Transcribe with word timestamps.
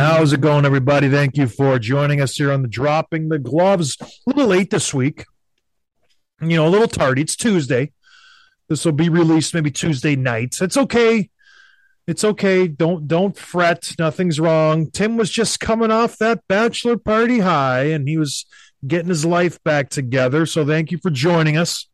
How's 0.00 0.32
it 0.32 0.40
going, 0.40 0.64
everybody? 0.64 1.10
Thank 1.10 1.36
you 1.36 1.46
for 1.46 1.78
joining 1.78 2.22
us 2.22 2.36
here 2.36 2.50
on 2.50 2.62
the 2.62 2.68
Dropping 2.68 3.28
the 3.28 3.38
Gloves. 3.38 3.98
A 4.00 4.06
little 4.26 4.46
late 4.46 4.70
this 4.70 4.94
week. 4.94 5.26
You 6.40 6.56
know, 6.56 6.66
a 6.66 6.70
little 6.70 6.88
tardy. 6.88 7.20
It's 7.20 7.36
Tuesday. 7.36 7.92
This 8.70 8.86
will 8.86 8.92
be 8.92 9.10
released 9.10 9.52
maybe 9.52 9.70
Tuesday 9.70 10.16
night. 10.16 10.56
It's 10.62 10.78
okay. 10.78 11.28
It's 12.06 12.24
okay. 12.24 12.68
Don't 12.68 13.06
don't 13.06 13.36
fret. 13.36 13.92
Nothing's 13.98 14.40
wrong. 14.40 14.90
Tim 14.90 15.18
was 15.18 15.30
just 15.30 15.60
coming 15.60 15.90
off 15.90 16.16
that 16.16 16.40
bachelor 16.48 16.96
party 16.96 17.40
high 17.40 17.84
and 17.84 18.08
he 18.08 18.16
was 18.16 18.46
getting 18.86 19.10
his 19.10 19.26
life 19.26 19.62
back 19.62 19.90
together. 19.90 20.46
So 20.46 20.64
thank 20.64 20.90
you 20.90 20.96
for 21.02 21.10
joining 21.10 21.58
us. 21.58 21.86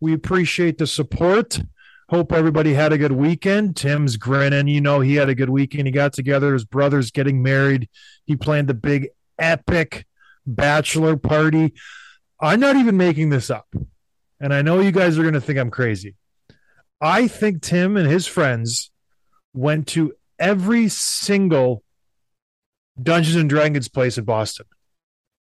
We 0.00 0.12
appreciate 0.12 0.78
the 0.78 0.88
support. 0.88 1.60
Hope 2.08 2.32
everybody 2.32 2.72
had 2.72 2.92
a 2.92 2.98
good 2.98 3.12
weekend. 3.12 3.76
Tim's 3.76 4.16
grinning. 4.16 4.66
You 4.66 4.80
know, 4.80 5.00
he 5.00 5.16
had 5.16 5.28
a 5.28 5.34
good 5.34 5.50
weekend. 5.50 5.86
He 5.86 5.92
got 5.92 6.14
together. 6.14 6.54
His 6.54 6.64
brother's 6.64 7.10
getting 7.10 7.42
married. 7.42 7.88
He 8.24 8.34
planned 8.34 8.68
the 8.68 8.74
big, 8.74 9.08
epic 9.38 10.06
bachelor 10.46 11.16
party. 11.16 11.74
I'm 12.40 12.60
not 12.60 12.76
even 12.76 12.96
making 12.96 13.28
this 13.28 13.50
up. 13.50 13.68
And 14.40 14.54
I 14.54 14.62
know 14.62 14.80
you 14.80 14.90
guys 14.90 15.18
are 15.18 15.22
going 15.22 15.34
to 15.34 15.40
think 15.40 15.58
I'm 15.58 15.70
crazy. 15.70 16.14
I 17.00 17.28
think 17.28 17.60
Tim 17.62 17.96
and 17.96 18.08
his 18.08 18.26
friends 18.26 18.90
went 19.52 19.86
to 19.88 20.14
every 20.38 20.88
single 20.88 21.82
Dungeons 23.00 23.36
and 23.36 23.50
Dragons 23.50 23.88
place 23.88 24.16
in 24.16 24.24
Boston. 24.24 24.66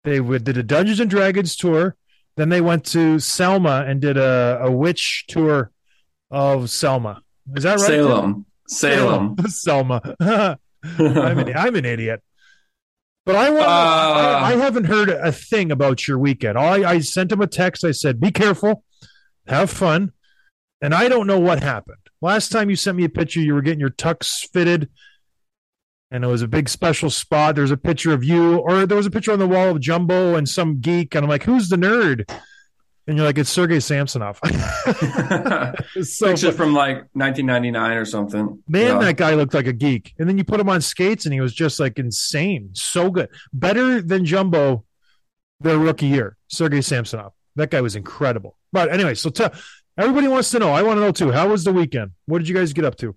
They 0.05 0.21
did 0.21 0.57
a 0.57 0.63
Dungeons 0.63 1.01
and 1.01 1.11
Dragons 1.11 1.55
tour. 1.55 1.97
Then 2.37 2.49
they 2.49 2.61
went 2.61 2.87
to 2.87 3.19
Selma 3.19 3.85
and 3.87 4.01
did 4.01 4.17
a, 4.17 4.61
a 4.63 4.71
witch 4.71 5.25
tour 5.29 5.73
of 6.31 6.71
Selma. 6.71 7.23
Is 7.55 7.63
that 7.63 7.79
right? 7.79 7.89
Tim? 7.89 8.07
Salem. 8.07 8.47
Salem. 8.69 9.37
Selma. 9.49 10.17
I'm, 10.99 11.39
an, 11.39 11.57
I'm 11.57 11.75
an 11.75 11.85
idiot. 11.85 12.23
But 13.25 13.35
I 13.35 13.51
want. 13.51 13.67
Uh, 13.67 13.69
I, 13.69 14.53
I 14.53 14.57
haven't 14.57 14.85
heard 14.85 15.09
a 15.11 15.33
thing 15.33 15.73
about 15.73 16.07
your 16.07 16.19
weekend. 16.19 16.57
I, 16.57 16.89
I 16.89 16.99
sent 17.01 17.33
him 17.33 17.41
a 17.41 17.49
text. 17.49 17.85
I 17.85 17.91
said, 17.91 18.21
"Be 18.21 18.31
careful, 18.31 18.85
have 19.49 19.69
fun," 19.69 20.13
and 20.81 20.95
I 20.95 21.09
don't 21.09 21.27
know 21.27 21.41
what 21.41 21.61
happened. 21.61 21.99
Last 22.23 22.53
time 22.53 22.71
you 22.71 22.77
sent 22.77 22.97
me 22.97 23.05
a 23.05 23.09
picture, 23.09 23.41
you 23.41 23.55
were 23.55 23.63
getting 23.63 23.81
your 23.81 23.91
tux 23.91 24.49
fitted, 24.53 24.89
and 26.13 26.23
it 26.23 26.29
was 26.29 26.43
a 26.43 26.49
big 26.49 26.69
special 26.69 27.11
spot. 27.11 27.57
There's 27.57 27.73
a 27.73 27.77
picture 27.77 28.13
of 28.13 28.23
you, 28.23 28.59
or 28.59 28.87
there 28.87 28.97
was 28.97 29.07
a 29.07 29.11
picture 29.11 29.33
on 29.33 29.41
the 29.41 29.49
wall 29.49 29.71
of 29.71 29.81
Jumbo 29.81 30.37
and 30.37 30.49
some 30.49 30.81
geek, 30.81 31.17
and 31.17 31.25
I'm 31.25 31.29
like, 31.29 31.43
"Who's 31.43 31.69
the 31.69 31.77
nerd?" 31.77 32.31
And 33.09 33.17
you're 33.17 33.25
like, 33.27 33.39
"It's 33.39 33.51
Sergey 33.51 33.81
Samsonov." 33.81 34.41
It's 35.95 36.19
so 36.19 36.29
Picture 36.31 36.53
from 36.53 36.75
like 36.75 36.97
1999 37.13 37.97
or 37.97 38.05
something. 38.05 38.63
Man, 38.69 38.87
Yeah. 38.87 38.99
that 38.99 39.17
guy 39.17 39.35
looked 39.35 39.55
like 39.55 39.67
a 39.67 39.73
geek. 39.73 40.15
And 40.19 40.29
then 40.29 40.37
you 40.39 40.45
put 40.45 40.61
him 40.61 40.69
on 40.69 40.81
skates 40.81 41.25
and 41.25 41.33
he 41.33 41.41
was 41.41 41.55
just 41.55 41.79
like 41.81 41.99
insane. 41.99 42.71
So 42.73 43.11
good. 43.11 43.29
Better 43.53 44.03
than 44.03 44.25
Jumbo 44.25 44.85
their 45.61 45.79
rookie 45.79 46.07
year, 46.07 46.37
Sergey 46.49 46.83
Samsonov. 46.83 47.33
That 47.55 47.71
guy 47.71 47.81
was 47.81 47.97
incredible. 47.97 48.57
But 48.73 48.93
anyway, 48.93 49.15
so 49.15 49.31
tell 49.31 49.53
everybody 49.97 50.29
wants 50.29 50.51
to 50.51 50.59
know. 50.59 50.73
I 50.73 50.83
want 50.83 50.99
to 50.99 51.01
know 51.01 51.13
too. 51.13 51.33
How 51.33 51.49
was 51.49 51.65
the 51.65 51.73
weekend? 51.73 52.11
What 52.27 52.39
did 52.39 52.49
you 52.49 52.55
guys 52.55 52.73
get 52.73 52.85
up 52.85 52.97
to? 52.97 53.17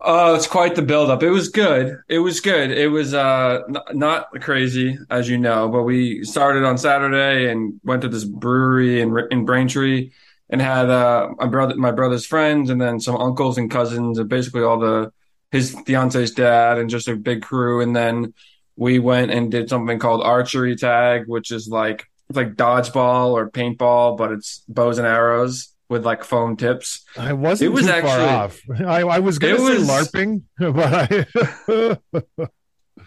Oh, 0.00 0.34
it's 0.34 0.48
quite 0.48 0.74
the 0.74 0.82
buildup. 0.82 1.22
It 1.22 1.30
was 1.30 1.48
good. 1.48 1.98
It 2.08 2.18
was 2.18 2.40
good. 2.40 2.72
It 2.72 2.88
was 2.88 3.14
uh 3.14 3.60
n- 3.68 3.98
not 3.98 4.28
crazy 4.40 4.98
as 5.10 5.28
you 5.28 5.38
know, 5.38 5.68
but 5.68 5.84
we 5.84 6.24
started 6.24 6.64
on 6.64 6.76
Saturday 6.76 7.50
and 7.50 7.80
went 7.84 8.02
to 8.02 8.08
this 8.08 8.24
brewery 8.24 9.00
in 9.00 9.16
in 9.30 9.44
Braintree 9.44 10.10
and 10.50 10.60
had 10.60 10.90
uh 10.90 11.30
my 11.38 11.46
brother 11.46 11.76
my 11.76 11.92
brother's 11.92 12.26
friends 12.26 12.68
and 12.68 12.80
then 12.80 12.98
some 12.98 13.16
uncles 13.16 13.58
and 13.58 13.70
cousins 13.70 14.18
and 14.18 14.28
basically 14.28 14.62
all 14.62 14.78
the 14.78 15.12
his 15.52 15.78
fiance's 15.86 16.32
dad 16.32 16.78
and 16.78 16.90
just 16.90 17.08
a 17.08 17.14
big 17.16 17.42
crew 17.42 17.80
and 17.80 17.94
then 17.94 18.34
we 18.76 18.98
went 18.98 19.30
and 19.30 19.50
did 19.50 19.68
something 19.68 19.98
called 19.98 20.22
archery 20.22 20.74
tag, 20.74 21.24
which 21.28 21.52
is 21.52 21.68
like 21.68 22.06
it's 22.28 22.36
like 22.36 22.54
dodgeball 22.54 23.32
or 23.32 23.50
paintball, 23.50 24.16
but 24.16 24.32
it's 24.32 24.64
bows 24.68 24.98
and 24.98 25.06
arrows 25.06 25.71
with 25.88 26.04
like 26.06 26.24
foam 26.24 26.56
tips. 26.56 27.04
I 27.18 27.32
wasn't 27.34 27.70
It 27.70 27.74
was 27.74 27.84
too 27.86 27.92
actually- 27.92 28.08
far 28.10 28.20
off. 28.44 28.60
I, 28.80 29.00
I 29.02 29.18
was 29.18 29.38
going 29.38 29.56
to 29.56 29.66
say 29.66 29.78
was- 29.78 29.88
LARPing, 29.88 30.42
but 30.58 31.98
I, 32.16 32.38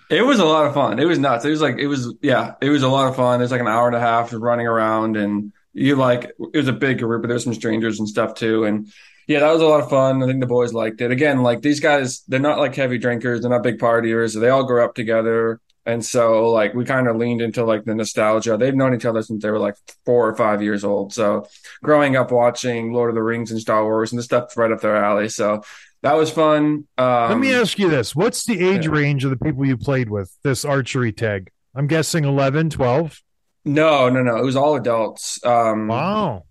It 0.09 0.21
was 0.21 0.39
a 0.39 0.45
lot 0.45 0.67
of 0.67 0.73
fun. 0.73 0.99
It 0.99 1.05
was 1.05 1.17
nuts. 1.17 1.45
It 1.45 1.49
was 1.49 1.61
like 1.61 1.77
it 1.77 1.87
was 1.87 2.13
yeah, 2.21 2.53
it 2.61 2.69
was 2.69 2.83
a 2.83 2.87
lot 2.89 3.07
of 3.07 3.15
fun. 3.15 3.39
It 3.39 3.43
was 3.43 3.51
like 3.51 3.61
an 3.61 3.67
hour 3.67 3.87
and 3.87 3.95
a 3.95 3.99
half 3.99 4.33
of 4.33 4.41
running 4.41 4.67
around 4.67 5.17
and 5.17 5.51
you 5.73 5.95
like 5.95 6.25
it 6.53 6.57
was 6.57 6.67
a 6.67 6.73
big 6.73 6.99
group, 6.99 7.21
but 7.23 7.27
there 7.27 7.33
was 7.35 7.43
some 7.43 7.53
strangers 7.55 7.99
and 7.99 8.07
stuff 8.07 8.35
too. 8.35 8.65
And 8.65 8.87
yeah, 9.27 9.39
that 9.39 9.51
was 9.51 9.61
a 9.61 9.65
lot 9.65 9.81
of 9.81 9.89
fun. 9.89 10.21
I 10.21 10.27
think 10.27 10.41
the 10.41 10.45
boys 10.45 10.73
liked 10.73 11.01
it. 11.01 11.09
Again, 11.11 11.41
like 11.41 11.61
these 11.63 11.79
guys, 11.79 12.21
they're 12.27 12.39
not 12.39 12.59
like 12.59 12.75
heavy 12.75 12.99
drinkers, 12.99 13.41
they're 13.41 13.49
not 13.49 13.63
big 13.63 13.79
partiers. 13.79 14.39
They 14.39 14.49
all 14.49 14.63
grew 14.65 14.83
up 14.85 14.93
together. 14.93 15.59
And 15.85 16.03
so 16.03 16.49
like 16.49 16.73
we 16.73 16.83
kind 16.83 17.07
of 17.07 17.15
leaned 17.15 17.41
into 17.41 17.63
like 17.63 17.85
the 17.85 17.93
nostalgia. 17.93 18.57
They've 18.57 18.75
known 18.75 18.95
each 18.95 19.05
other 19.05 19.21
since 19.21 19.43
they 19.43 19.51
were 19.51 19.59
like 19.59 19.75
four 20.05 20.27
or 20.27 20.35
five 20.35 20.61
years 20.61 20.83
old. 20.83 21.13
So 21.13 21.47
growing 21.83 22.15
up 22.15 22.31
watching 22.31 22.91
Lord 22.91 23.09
of 23.09 23.15
the 23.15 23.23
Rings 23.23 23.51
and 23.51 23.59
Star 23.59 23.83
Wars 23.83 24.11
and 24.11 24.19
the 24.19 24.23
stuff's 24.23 24.57
right 24.57 24.71
up 24.71 24.81
their 24.81 24.95
alley. 24.95 25.29
So 25.29 25.63
that 26.01 26.13
was 26.13 26.31
fun. 26.31 26.87
Um, 26.97 27.29
let 27.29 27.39
me 27.39 27.53
ask 27.53 27.77
you 27.77 27.89
this. 27.89 28.15
What's 28.15 28.45
the 28.45 28.59
age 28.59 28.85
yeah. 28.85 28.91
range 28.91 29.23
of 29.23 29.31
the 29.31 29.37
people 29.37 29.65
you 29.65 29.77
played 29.77 30.09
with 30.09 30.35
this 30.43 30.65
archery 30.65 31.11
tag? 31.11 31.51
I'm 31.75 31.87
guessing 31.87 32.23
11, 32.25 32.69
12. 32.71 33.21
No, 33.65 34.09
no, 34.09 34.21
no. 34.21 34.37
It 34.37 34.45
was 34.45 34.55
all 34.55 34.75
adults. 34.75 35.43
Um, 35.43 35.87
Wow. 35.87 36.45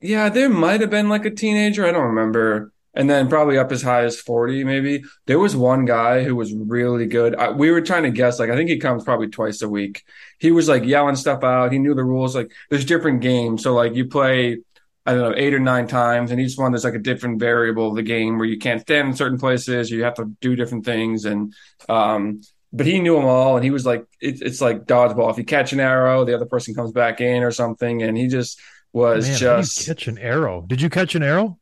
Yeah, 0.00 0.30
there 0.30 0.48
might 0.48 0.80
have 0.80 0.88
been 0.88 1.10
like 1.10 1.26
a 1.26 1.30
teenager. 1.30 1.86
I 1.86 1.92
don't 1.92 2.14
remember. 2.14 2.72
And 2.92 3.08
then 3.08 3.28
probably 3.28 3.56
up 3.56 3.70
as 3.70 3.82
high 3.82 4.02
as 4.02 4.20
40, 4.20 4.64
maybe. 4.64 5.04
There 5.26 5.38
was 5.38 5.54
one 5.54 5.84
guy 5.84 6.24
who 6.24 6.34
was 6.34 6.52
really 6.52 7.06
good. 7.06 7.36
I, 7.36 7.50
we 7.50 7.70
were 7.70 7.80
trying 7.82 8.02
to 8.02 8.10
guess. 8.10 8.40
Like, 8.40 8.50
I 8.50 8.56
think 8.56 8.68
he 8.68 8.78
comes 8.78 9.04
probably 9.04 9.28
twice 9.28 9.62
a 9.62 9.68
week. 9.68 10.02
He 10.38 10.50
was 10.50 10.68
like 10.68 10.84
yelling 10.84 11.14
stuff 11.14 11.44
out. 11.44 11.70
He 11.72 11.78
knew 11.78 11.94
the 11.94 12.02
rules. 12.02 12.34
Like, 12.34 12.50
there's 12.68 12.84
different 12.84 13.20
games. 13.20 13.62
So, 13.62 13.74
like, 13.74 13.94
you 13.94 14.06
play, 14.06 14.58
I 15.06 15.14
don't 15.14 15.22
know, 15.22 15.34
eight 15.36 15.54
or 15.54 15.60
nine 15.60 15.86
times, 15.86 16.32
and 16.32 16.40
each 16.40 16.56
one 16.58 16.72
there's 16.72 16.84
like 16.84 16.94
a 16.94 16.98
different 16.98 17.38
variable 17.38 17.90
of 17.90 17.94
the 17.94 18.02
game 18.02 18.38
where 18.38 18.48
you 18.48 18.58
can't 18.58 18.80
stand 18.80 19.08
in 19.08 19.14
certain 19.14 19.38
places. 19.38 19.88
You 19.88 20.02
have 20.02 20.14
to 20.14 20.24
do 20.40 20.56
different 20.56 20.84
things. 20.84 21.26
And, 21.26 21.54
um, 21.88 22.40
but 22.72 22.86
he 22.86 22.98
knew 23.00 23.14
them 23.14 23.24
all. 23.24 23.54
And 23.56 23.64
he 23.64 23.70
was 23.70 23.86
like, 23.86 24.04
it, 24.20 24.42
it's 24.42 24.60
like 24.60 24.86
dodgeball. 24.86 25.30
If 25.30 25.38
you 25.38 25.44
catch 25.44 25.72
an 25.72 25.78
arrow, 25.80 26.24
the 26.24 26.34
other 26.34 26.46
person 26.46 26.74
comes 26.74 26.90
back 26.90 27.20
in 27.20 27.44
or 27.44 27.52
something. 27.52 28.02
And 28.02 28.18
he 28.18 28.26
just 28.26 28.60
was 28.92 29.28
Man, 29.28 29.40
how 29.44 29.54
do 29.54 29.62
you 29.62 29.68
just. 29.68 29.86
catch 29.86 30.08
an 30.08 30.18
arrow. 30.18 30.64
Did 30.66 30.80
you 30.82 30.90
catch 30.90 31.14
an 31.14 31.22
arrow? 31.22 31.59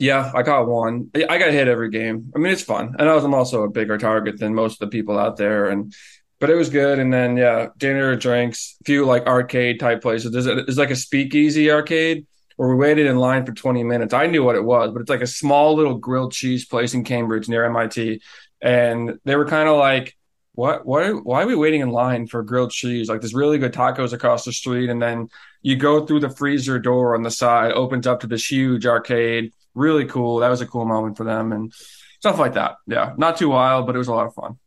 Yeah, 0.00 0.32
I 0.34 0.42
caught 0.42 0.66
one. 0.66 1.10
I 1.14 1.36
got 1.36 1.52
hit 1.52 1.68
every 1.68 1.90
game. 1.90 2.32
I 2.34 2.38
mean, 2.38 2.50
it's 2.52 2.62
fun. 2.62 2.96
And 2.98 3.06
I 3.06 3.14
was, 3.14 3.22
I'm 3.22 3.34
also 3.34 3.64
a 3.64 3.70
bigger 3.70 3.98
target 3.98 4.38
than 4.38 4.54
most 4.54 4.80
of 4.80 4.90
the 4.90 4.96
people 4.96 5.18
out 5.18 5.36
there. 5.36 5.68
And 5.68 5.94
but 6.40 6.48
it 6.48 6.54
was 6.54 6.70
good. 6.70 6.98
And 6.98 7.12
then 7.12 7.36
yeah, 7.36 7.68
dinner, 7.76 8.16
drinks, 8.16 8.76
few 8.86 9.04
like 9.04 9.26
arcade 9.26 9.78
type 9.78 10.00
places. 10.00 10.32
There's, 10.32 10.46
a, 10.46 10.54
there's 10.54 10.78
like 10.78 10.90
a 10.90 10.96
speakeasy 10.96 11.70
arcade 11.70 12.26
where 12.56 12.70
we 12.70 12.76
waited 12.76 13.06
in 13.06 13.18
line 13.18 13.44
for 13.44 13.52
20 13.52 13.84
minutes. 13.84 14.14
I 14.14 14.26
knew 14.26 14.42
what 14.42 14.56
it 14.56 14.64
was, 14.64 14.90
but 14.90 15.02
it's 15.02 15.10
like 15.10 15.20
a 15.20 15.26
small 15.26 15.74
little 15.74 15.98
grilled 15.98 16.32
cheese 16.32 16.64
place 16.64 16.94
in 16.94 17.04
Cambridge 17.04 17.46
near 17.46 17.66
MIT, 17.66 18.22
and 18.62 19.18
they 19.24 19.36
were 19.36 19.46
kind 19.46 19.68
of 19.68 19.76
like. 19.76 20.16
What? 20.60 20.84
What? 20.84 21.24
Why 21.24 21.42
are 21.42 21.46
we 21.46 21.54
waiting 21.54 21.80
in 21.80 21.88
line 21.88 22.26
for 22.26 22.42
grilled 22.42 22.70
cheese? 22.70 23.08
Like, 23.08 23.22
there's 23.22 23.32
really 23.32 23.56
good 23.56 23.72
tacos 23.72 24.12
across 24.12 24.44
the 24.44 24.52
street, 24.52 24.90
and 24.90 25.00
then 25.00 25.30
you 25.62 25.76
go 25.76 26.04
through 26.04 26.20
the 26.20 26.28
freezer 26.28 26.78
door 26.78 27.14
on 27.14 27.22
the 27.22 27.30
side, 27.30 27.72
opens 27.72 28.06
up 28.06 28.20
to 28.20 28.26
this 28.26 28.50
huge 28.50 28.84
arcade. 28.84 29.54
Really 29.74 30.04
cool. 30.04 30.40
That 30.40 30.50
was 30.50 30.60
a 30.60 30.66
cool 30.66 30.84
moment 30.84 31.16
for 31.16 31.24
them, 31.24 31.52
and 31.52 31.72
stuff 32.18 32.38
like 32.38 32.54
that. 32.54 32.76
Yeah, 32.86 33.14
not 33.16 33.38
too 33.38 33.48
wild, 33.48 33.86
but 33.86 33.94
it 33.94 33.98
was 33.98 34.08
a 34.08 34.12
lot 34.12 34.26
of 34.26 34.34
fun. 34.34 34.58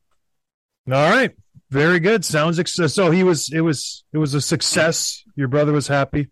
All 0.92 1.12
right. 1.12 1.32
Very 1.70 2.00
good. 2.00 2.26
Sounds 2.26 2.58
ex- 2.58 2.74
so 2.74 3.12
he 3.12 3.24
was 3.24 3.52
it 3.54 3.62
was 3.62 4.04
it 4.14 4.18
was 4.18 4.34
a 4.34 4.42
success. 4.42 5.24
Your 5.36 5.48
brother 5.48 5.74
was 5.74 5.88
happy. 5.88 6.30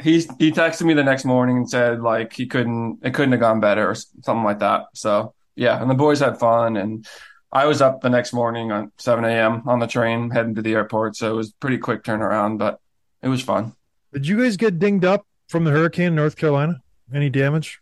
He 0.00 0.20
he 0.38 0.50
texted 0.50 0.82
me 0.82 0.94
the 0.94 1.04
next 1.04 1.26
morning 1.26 1.58
and 1.58 1.68
said 1.68 2.00
like 2.00 2.32
he 2.32 2.46
couldn't 2.46 3.00
it 3.02 3.12
couldn't 3.12 3.32
have 3.32 3.40
gone 3.40 3.60
better 3.60 3.88
or 3.88 3.94
something 3.94 4.44
like 4.44 4.60
that. 4.60 4.86
So 4.94 5.34
yeah, 5.56 5.80
and 5.80 5.90
the 5.90 5.94
boys 5.94 6.20
had 6.20 6.38
fun, 6.38 6.76
and 6.76 7.06
I 7.54 7.66
was 7.66 7.80
up 7.80 8.00
the 8.00 8.10
next 8.10 8.32
morning 8.32 8.72
on 8.72 8.90
7 8.98 9.24
a.m. 9.24 9.62
on 9.66 9.78
the 9.78 9.86
train 9.86 10.28
heading 10.30 10.56
to 10.56 10.62
the 10.62 10.74
airport, 10.74 11.16
so 11.16 11.30
it 11.32 11.36
was 11.36 11.52
pretty 11.52 11.78
quick 11.78 12.02
turnaround, 12.02 12.58
but 12.58 12.80
it 13.22 13.28
was 13.28 13.40
fun. 13.42 13.74
Did 14.12 14.26
you 14.26 14.42
guys 14.42 14.56
get 14.56 14.78
dinged 14.80 15.04
up 15.04 15.24
from 15.48 15.62
the 15.64 15.70
hurricane 15.70 16.08
in 16.08 16.14
North 16.16 16.36
Carolina? 16.36 16.80
Any 17.14 17.30
damage? 17.30 17.78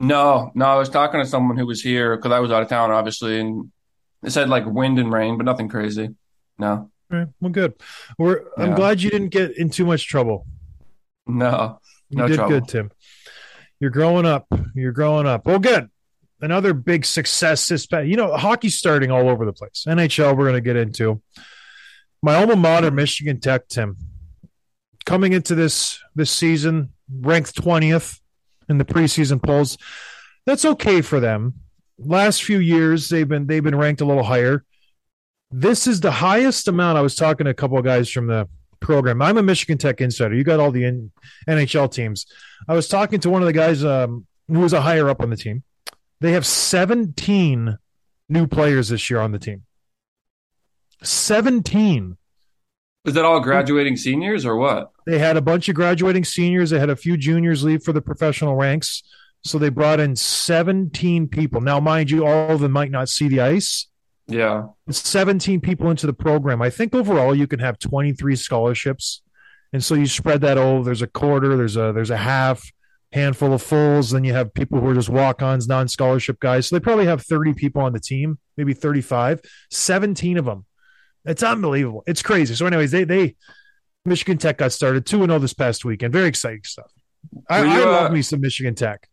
No, 0.00 0.50
no, 0.54 0.66
I 0.66 0.74
was 0.76 0.88
talking 0.88 1.20
to 1.20 1.26
someone 1.26 1.56
who 1.56 1.66
was 1.66 1.80
here 1.80 2.16
because 2.16 2.32
I 2.32 2.40
was 2.40 2.50
out 2.50 2.62
of 2.62 2.68
town, 2.68 2.90
obviously, 2.90 3.38
and 3.40 3.70
it 4.24 4.30
said 4.30 4.48
like 4.48 4.66
wind 4.66 4.98
and 4.98 5.12
rain, 5.12 5.36
but 5.36 5.44
nothing 5.44 5.68
crazy. 5.68 6.14
No, 6.58 6.90
All 7.12 7.18
right. 7.18 7.28
Well, 7.40 7.52
good. 7.52 7.74
We're, 8.18 8.42
I'm 8.56 8.74
glad 8.74 9.00
you 9.02 9.10
didn't 9.10 9.28
get 9.28 9.56
in 9.56 9.70
too 9.70 9.84
much 9.86 10.06
trouble. 10.08 10.46
no, 11.26 11.78
You 12.08 12.18
No 12.18 12.28
did 12.28 12.34
trouble. 12.36 12.50
good, 12.60 12.68
Tim. 12.68 12.90
You're 13.78 13.90
growing 13.90 14.26
up. 14.26 14.46
You're 14.74 14.92
growing 14.92 15.26
up. 15.26 15.46
Well, 15.46 15.58
good. 15.58 15.90
Another 16.40 16.74
big 16.74 17.04
success 17.04 17.66
this 17.68 17.86
past. 17.86 18.06
You 18.06 18.16
know, 18.16 18.36
hockey's 18.36 18.76
starting 18.76 19.10
all 19.10 19.28
over 19.28 19.46
the 19.46 19.52
place. 19.52 19.84
NHL, 19.86 20.36
we're 20.36 20.44
going 20.44 20.54
to 20.54 20.60
get 20.60 20.76
into. 20.76 21.22
My 22.22 22.34
alma 22.34 22.56
mater, 22.56 22.90
Michigan 22.90 23.40
Tech, 23.40 23.68
Tim, 23.68 23.96
coming 25.04 25.32
into 25.32 25.54
this 25.54 26.00
this 26.14 26.30
season, 26.30 26.92
ranked 27.10 27.54
twentieth 27.54 28.20
in 28.68 28.78
the 28.78 28.84
preseason 28.84 29.42
polls. 29.42 29.78
That's 30.44 30.64
okay 30.64 31.00
for 31.00 31.20
them. 31.20 31.54
Last 31.98 32.42
few 32.42 32.58
years, 32.58 33.08
they've 33.08 33.28
been 33.28 33.46
they've 33.46 33.62
been 33.62 33.76
ranked 33.76 34.00
a 34.00 34.04
little 34.04 34.24
higher. 34.24 34.64
This 35.50 35.86
is 35.86 36.00
the 36.00 36.10
highest 36.10 36.68
amount. 36.68 36.98
I 36.98 37.02
was 37.02 37.14
talking 37.14 37.44
to 37.44 37.50
a 37.50 37.54
couple 37.54 37.78
of 37.78 37.84
guys 37.84 38.10
from 38.10 38.26
the 38.26 38.48
program. 38.80 39.22
I'm 39.22 39.38
a 39.38 39.42
Michigan 39.42 39.78
Tech 39.78 40.00
insider. 40.00 40.34
You 40.34 40.44
got 40.44 40.60
all 40.60 40.70
the 40.70 41.08
NHL 41.48 41.90
teams. 41.90 42.26
I 42.68 42.74
was 42.74 42.88
talking 42.88 43.20
to 43.20 43.30
one 43.30 43.42
of 43.42 43.46
the 43.46 43.52
guys 43.52 43.84
um, 43.84 44.26
who 44.48 44.60
was 44.60 44.72
a 44.72 44.80
higher 44.80 45.08
up 45.08 45.20
on 45.20 45.30
the 45.30 45.36
team. 45.36 45.62
They 46.20 46.32
have 46.32 46.46
17 46.46 47.78
new 48.28 48.46
players 48.46 48.88
this 48.88 49.10
year 49.10 49.20
on 49.20 49.32
the 49.32 49.38
team. 49.38 49.64
17. 51.02 52.16
is 53.04 53.14
that 53.14 53.24
all 53.24 53.40
graduating 53.40 53.96
seniors 53.96 54.46
or 54.46 54.56
what? 54.56 54.90
They 55.06 55.18
had 55.18 55.36
a 55.36 55.42
bunch 55.42 55.68
of 55.68 55.74
graduating 55.74 56.24
seniors. 56.24 56.70
They 56.70 56.78
had 56.78 56.90
a 56.90 56.96
few 56.96 57.16
juniors 57.16 57.62
leave 57.62 57.82
for 57.82 57.92
the 57.92 58.00
professional 58.00 58.56
ranks. 58.56 59.02
So 59.44 59.58
they 59.58 59.68
brought 59.68 60.00
in 60.00 60.16
17 60.16 61.28
people. 61.28 61.60
Now, 61.60 61.78
mind 61.78 62.10
you, 62.10 62.26
all 62.26 62.50
of 62.50 62.60
them 62.60 62.72
might 62.72 62.90
not 62.90 63.08
see 63.08 63.28
the 63.28 63.40
ice. 63.40 63.86
Yeah, 64.26 64.64
17 64.90 65.60
people 65.60 65.88
into 65.88 66.06
the 66.06 66.12
program. 66.12 66.60
I 66.60 66.68
think 66.68 66.96
overall 66.96 67.32
you 67.32 67.46
can 67.46 67.60
have 67.60 67.78
23 67.78 68.34
scholarships. 68.34 69.22
And 69.72 69.84
so 69.84 69.94
you 69.94 70.06
spread 70.06 70.40
that 70.40 70.58
over. 70.58 70.84
There's 70.84 71.02
a 71.02 71.06
quarter, 71.06 71.56
there's 71.56 71.76
a 71.76 71.92
there's 71.92 72.10
a 72.10 72.16
half, 72.16 72.72
handful 73.16 73.54
of 73.54 73.62
fulls, 73.62 74.10
then 74.10 74.24
you 74.24 74.34
have 74.34 74.52
people 74.52 74.78
who 74.78 74.88
are 74.88 74.94
just 74.94 75.08
walk-ons, 75.08 75.66
non-scholarship 75.66 76.38
guys. 76.38 76.66
So 76.66 76.76
they 76.76 76.80
probably 76.80 77.06
have 77.06 77.22
30 77.22 77.54
people 77.54 77.80
on 77.80 77.94
the 77.94 77.98
team, 77.98 78.38
maybe 78.58 78.74
35, 78.74 79.40
17 79.70 80.36
of 80.36 80.44
them. 80.44 80.66
It's 81.24 81.42
unbelievable. 81.42 82.04
It's 82.06 82.22
crazy. 82.22 82.54
So 82.54 82.66
anyways, 82.66 82.92
they 82.92 83.04
they 83.04 83.34
Michigan 84.04 84.38
Tech 84.38 84.58
got 84.58 84.70
started 84.70 85.06
2 85.06 85.26
0 85.26 85.38
this 85.40 85.54
past 85.54 85.84
weekend. 85.84 86.12
Very 86.12 86.28
exciting 86.28 86.62
stuff. 86.62 86.92
I, 87.50 87.62
you, 87.62 87.68
I 87.68 87.82
uh, 87.82 87.90
love 87.90 88.12
me 88.12 88.22
some 88.22 88.40
Michigan 88.40 88.76
Tech. 88.76 89.08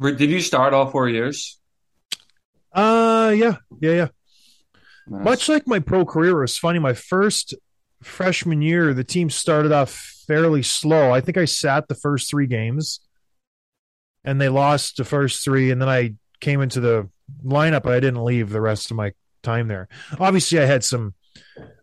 Did 0.00 0.30
you 0.30 0.40
start 0.40 0.74
all 0.74 0.90
four 0.90 1.08
years? 1.08 1.58
Uh 2.72 3.32
yeah, 3.34 3.56
yeah, 3.80 3.92
yeah. 3.92 4.08
Nice. 5.06 5.24
Much 5.24 5.48
like 5.48 5.66
my 5.66 5.78
pro 5.78 6.04
career, 6.04 6.38
it 6.38 6.42
was 6.42 6.58
funny. 6.58 6.78
My 6.78 6.94
first 6.94 7.54
freshman 8.02 8.60
year, 8.60 8.92
the 8.92 9.04
team 9.04 9.30
started 9.30 9.72
off 9.72 9.92
fairly 10.26 10.62
slow. 10.62 11.10
I 11.10 11.20
think 11.20 11.38
I 11.38 11.46
sat 11.46 11.88
the 11.88 11.94
first 11.94 12.28
three 12.28 12.46
games 12.46 13.00
and 14.24 14.40
they 14.40 14.48
lost 14.48 14.96
the 14.96 15.04
first 15.04 15.44
three. 15.44 15.70
And 15.70 15.80
then 15.80 15.88
I 15.88 16.14
came 16.40 16.60
into 16.60 16.80
the 16.80 17.08
lineup, 17.44 17.86
I 17.86 18.00
didn't 18.00 18.24
leave 18.24 18.50
the 18.50 18.60
rest 18.60 18.90
of 18.90 18.96
my 18.96 19.12
time 19.42 19.68
there. 19.68 19.88
Obviously, 20.18 20.60
I 20.60 20.66
had 20.66 20.84
some 20.84 21.14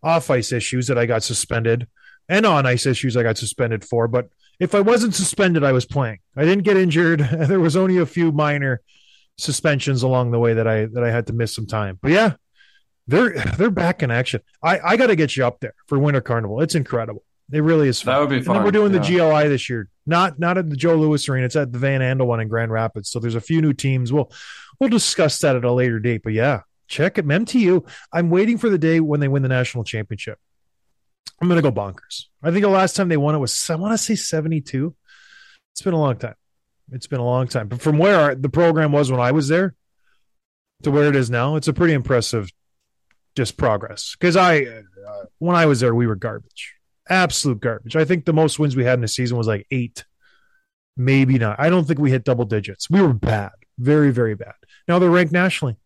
off 0.03 0.29
ice 0.29 0.51
issues 0.51 0.87
that 0.87 0.97
I 0.97 1.05
got 1.05 1.23
suspended 1.23 1.87
and 2.29 2.45
on 2.45 2.65
ice 2.65 2.85
issues 2.85 3.15
I 3.15 3.23
got 3.23 3.37
suspended 3.37 3.85
for. 3.85 4.07
But 4.07 4.29
if 4.59 4.75
I 4.75 4.81
wasn't 4.81 5.15
suspended, 5.15 5.63
I 5.63 5.71
was 5.71 5.85
playing. 5.85 6.19
I 6.35 6.43
didn't 6.43 6.63
get 6.63 6.77
injured. 6.77 7.19
there 7.31 7.59
was 7.59 7.75
only 7.75 7.97
a 7.97 8.05
few 8.05 8.31
minor 8.31 8.81
suspensions 9.37 10.03
along 10.03 10.31
the 10.31 10.39
way 10.39 10.55
that 10.55 10.67
I 10.67 10.85
that 10.85 11.03
I 11.03 11.11
had 11.11 11.27
to 11.27 11.33
miss 11.33 11.53
some 11.53 11.67
time. 11.67 11.99
But 12.01 12.11
yeah, 12.11 12.33
they're 13.07 13.33
they're 13.57 13.71
back 13.71 14.03
in 14.03 14.11
action. 14.11 14.41
I 14.63 14.79
I 14.79 14.97
got 14.97 15.07
to 15.07 15.15
get 15.15 15.35
you 15.35 15.45
up 15.45 15.59
there 15.59 15.75
for 15.87 15.99
Winter 15.99 16.21
Carnival. 16.21 16.61
It's 16.61 16.75
incredible. 16.75 17.23
It 17.51 17.61
really 17.61 17.87
is 17.87 18.01
fun. 18.01 18.13
That 18.13 18.19
would 18.19 18.29
be 18.29 18.35
And 18.37 18.45
then 18.45 18.55
fun, 18.55 18.63
we're 18.65 18.71
doing 18.71 18.93
yeah. 18.93 18.99
the 18.99 19.17
GLI 19.17 19.47
this 19.47 19.69
year. 19.69 19.89
Not 20.05 20.39
not 20.39 20.57
at 20.57 20.69
the 20.69 20.75
Joe 20.75 20.95
Louis 20.95 21.27
Arena. 21.29 21.45
It's 21.45 21.55
at 21.55 21.71
the 21.71 21.79
Van 21.79 22.01
Andel 22.01 22.27
one 22.27 22.39
in 22.39 22.47
Grand 22.47 22.71
Rapids. 22.71 23.09
So 23.09 23.19
there's 23.19 23.35
a 23.35 23.41
few 23.41 23.61
new 23.61 23.73
teams. 23.73 24.11
We'll 24.11 24.31
we'll 24.79 24.89
discuss 24.89 25.39
that 25.39 25.55
at 25.55 25.63
a 25.63 25.71
later 25.71 25.99
date. 25.99 26.23
But 26.23 26.33
yeah, 26.33 26.61
check 26.87 27.17
it. 27.17 27.25
MTU. 27.25 27.87
I'm 28.11 28.29
waiting 28.29 28.57
for 28.57 28.69
the 28.69 28.77
day 28.77 28.99
when 28.99 29.19
they 29.19 29.27
win 29.27 29.43
the 29.43 29.49
national 29.49 29.83
championship. 29.83 30.39
I'm 31.41 31.47
gonna 31.47 31.61
go 31.61 31.71
bonkers. 31.71 32.25
I 32.43 32.51
think 32.51 32.63
the 32.63 32.69
last 32.69 32.95
time 32.95 33.09
they 33.09 33.17
won 33.17 33.35
it 33.35 33.39
was 33.39 33.69
I 33.69 33.75
want 33.75 33.93
to 33.93 33.97
say 33.97 34.15
72. 34.15 34.95
It's 35.73 35.81
been 35.81 35.93
a 35.93 35.99
long 35.99 36.17
time. 36.17 36.35
It's 36.91 37.07
been 37.07 37.19
a 37.19 37.25
long 37.25 37.47
time. 37.47 37.67
But 37.67 37.81
from 37.81 37.97
where 37.97 38.33
the 38.35 38.49
program 38.49 38.91
was 38.91 39.11
when 39.11 39.19
I 39.19 39.31
was 39.31 39.47
there 39.47 39.75
to 40.83 40.91
where 40.91 41.09
it 41.09 41.15
is 41.15 41.29
now, 41.29 41.55
it's 41.55 41.67
a 41.67 41.73
pretty 41.73 41.93
impressive 41.93 42.49
just 43.35 43.57
progress. 43.57 44.15
Because 44.19 44.35
I, 44.35 44.61
uh, 44.61 45.25
when 45.39 45.55
I 45.55 45.65
was 45.65 45.79
there, 45.79 45.93
we 45.93 46.07
were 46.07 46.15
garbage, 46.15 46.75
absolute 47.09 47.59
garbage. 47.59 47.95
I 47.95 48.05
think 48.05 48.25
the 48.25 48.33
most 48.33 48.59
wins 48.59 48.75
we 48.75 48.83
had 48.83 48.95
in 48.95 49.01
the 49.01 49.07
season 49.07 49.37
was 49.37 49.47
like 49.47 49.65
eight, 49.71 50.05
maybe 50.95 51.37
not. 51.37 51.59
I 51.59 51.69
don't 51.69 51.85
think 51.85 51.99
we 51.99 52.11
hit 52.11 52.23
double 52.23 52.45
digits. 52.45 52.89
We 52.89 53.01
were 53.01 53.13
bad, 53.13 53.51
very, 53.77 54.11
very 54.11 54.35
bad. 54.35 54.55
Now 54.87 54.99
they're 54.99 55.09
ranked 55.09 55.33
nationally. 55.33 55.77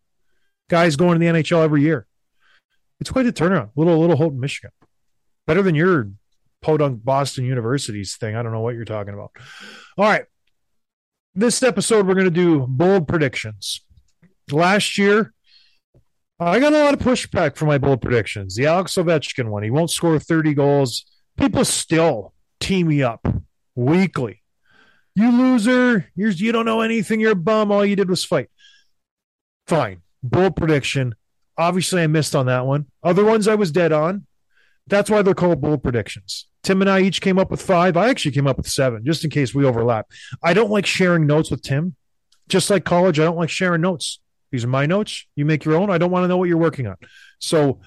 Guys 0.68 0.96
going 0.96 1.18
to 1.18 1.26
the 1.26 1.32
NHL 1.32 1.62
every 1.62 1.82
year. 1.82 2.06
It's 3.00 3.10
quite 3.10 3.26
a 3.26 3.32
turnaround. 3.32 3.70
Little, 3.74 3.98
little 3.98 4.16
Houghton, 4.16 4.38
Michigan, 4.38 4.70
better 5.46 5.62
than 5.62 5.74
your 5.74 6.10
podunk 6.62 7.04
Boston 7.04 7.44
University's 7.44 8.16
thing. 8.16 8.36
I 8.36 8.42
don't 8.42 8.52
know 8.52 8.60
what 8.60 8.74
you're 8.74 8.84
talking 8.84 9.12
about. 9.12 9.32
All 9.98 10.04
right. 10.04 10.24
This 11.34 11.62
episode, 11.62 12.06
we're 12.06 12.14
going 12.14 12.26
to 12.26 12.30
do 12.30 12.66
bold 12.68 13.08
predictions. 13.08 13.80
Last 14.50 14.98
year, 14.98 15.32
I 16.38 16.58
got 16.58 16.72
a 16.72 16.84
lot 16.84 16.94
of 16.94 17.00
pushback 17.00 17.56
for 17.56 17.66
my 17.66 17.78
bold 17.78 18.02
predictions. 18.02 18.54
The 18.54 18.66
Alex 18.66 18.94
Ovechkin 18.94 19.48
one, 19.48 19.62
he 19.62 19.70
won't 19.70 19.90
score 19.90 20.18
30 20.18 20.54
goals. 20.54 21.04
People 21.38 21.64
still 21.64 22.32
team 22.60 22.88
me 22.88 23.02
up 23.02 23.26
weekly. 23.74 24.42
You 25.14 25.30
loser. 25.30 26.10
You're, 26.14 26.30
you 26.30 26.52
don't 26.52 26.64
know 26.64 26.80
anything. 26.80 27.20
You're 27.20 27.32
a 27.32 27.36
bum. 27.36 27.70
All 27.70 27.84
you 27.84 27.96
did 27.96 28.08
was 28.08 28.24
fight. 28.24 28.50
Fine. 29.66 30.02
Bold 30.22 30.56
prediction. 30.56 31.14
Obviously, 31.58 32.02
I 32.02 32.06
missed 32.06 32.34
on 32.34 32.46
that 32.46 32.66
one. 32.66 32.86
Other 33.02 33.24
ones 33.24 33.46
I 33.46 33.54
was 33.54 33.70
dead 33.70 33.92
on. 33.92 34.26
That's 34.86 35.10
why 35.10 35.22
they're 35.22 35.34
called 35.34 35.60
bold 35.60 35.82
predictions. 35.82 36.48
Tim 36.62 36.80
and 36.80 36.90
I 36.90 37.00
each 37.00 37.20
came 37.20 37.38
up 37.38 37.50
with 37.50 37.60
five. 37.60 37.96
I 37.96 38.08
actually 38.08 38.32
came 38.32 38.46
up 38.46 38.56
with 38.56 38.68
seven, 38.68 39.04
just 39.04 39.24
in 39.24 39.30
case 39.30 39.54
we 39.54 39.64
overlap. 39.64 40.06
I 40.42 40.54
don't 40.54 40.70
like 40.70 40.86
sharing 40.86 41.26
notes 41.26 41.50
with 41.50 41.62
Tim. 41.62 41.96
Just 42.48 42.70
like 42.70 42.84
college, 42.84 43.18
I 43.20 43.24
don't 43.24 43.36
like 43.36 43.50
sharing 43.50 43.80
notes. 43.80 44.20
These 44.50 44.64
are 44.64 44.68
my 44.68 44.86
notes. 44.86 45.26
You 45.34 45.44
make 45.44 45.64
your 45.64 45.76
own. 45.76 45.90
I 45.90 45.98
don't 45.98 46.10
want 46.10 46.24
to 46.24 46.28
know 46.28 46.36
what 46.36 46.48
you're 46.48 46.58
working 46.58 46.86
on. 46.86 46.96
So 47.38 47.80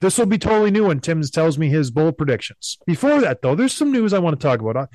this 0.00 0.18
will 0.18 0.26
be 0.26 0.38
totally 0.38 0.70
new 0.70 0.86
when 0.86 1.00
Tim 1.00 1.22
tells 1.22 1.56
me 1.58 1.68
his 1.68 1.90
bold 1.90 2.18
predictions. 2.18 2.78
Before 2.86 3.20
that, 3.20 3.40
though, 3.40 3.54
there's 3.54 3.72
some 3.72 3.92
news 3.92 4.12
I 4.12 4.18
want 4.18 4.38
to 4.38 4.46
talk 4.46 4.60
about. 4.60 4.76
I, 4.76 4.86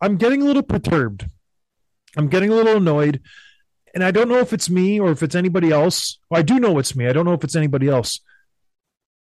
I'm 0.00 0.16
getting 0.16 0.42
a 0.42 0.44
little 0.44 0.62
perturbed. 0.62 1.26
I'm 2.16 2.28
getting 2.28 2.50
a 2.50 2.54
little 2.54 2.76
annoyed. 2.76 3.20
And 3.94 4.02
I 4.02 4.10
don't 4.10 4.28
know 4.28 4.38
if 4.38 4.52
it's 4.52 4.68
me 4.68 4.98
or 4.98 5.10
if 5.10 5.22
it's 5.22 5.34
anybody 5.34 5.70
else. 5.70 6.18
I 6.32 6.42
do 6.42 6.58
know 6.58 6.78
it's 6.78 6.96
me. 6.96 7.06
I 7.06 7.12
don't 7.12 7.24
know 7.24 7.32
if 7.32 7.44
it's 7.44 7.56
anybody 7.56 7.88
else. 7.88 8.20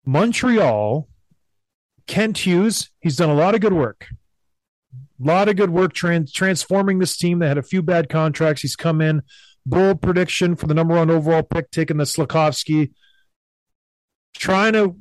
Montreal, 0.06 1.08
Kent 2.06 2.38
Hughes, 2.38 2.90
he's 3.00 3.16
done 3.16 3.30
a 3.30 3.34
lot 3.34 3.54
of 3.54 3.60
good 3.60 3.72
work. 3.72 4.06
A 5.20 5.26
lot 5.26 5.48
of 5.48 5.56
good 5.56 5.70
work 5.70 5.92
trans- 5.92 6.32
transforming 6.32 6.98
this 6.98 7.16
team. 7.16 7.38
They 7.38 7.48
had 7.48 7.58
a 7.58 7.62
few 7.62 7.82
bad 7.82 8.08
contracts. 8.08 8.62
He's 8.62 8.76
come 8.76 9.00
in. 9.00 9.22
Bold 9.66 10.02
prediction 10.02 10.56
for 10.56 10.66
the 10.66 10.74
number 10.74 10.94
one 10.94 11.10
overall 11.10 11.42
pick, 11.42 11.70
taking 11.70 11.96
the 11.96 12.04
Slafkovsky. 12.04 12.92
Trying 14.36 14.74
to 14.74 14.96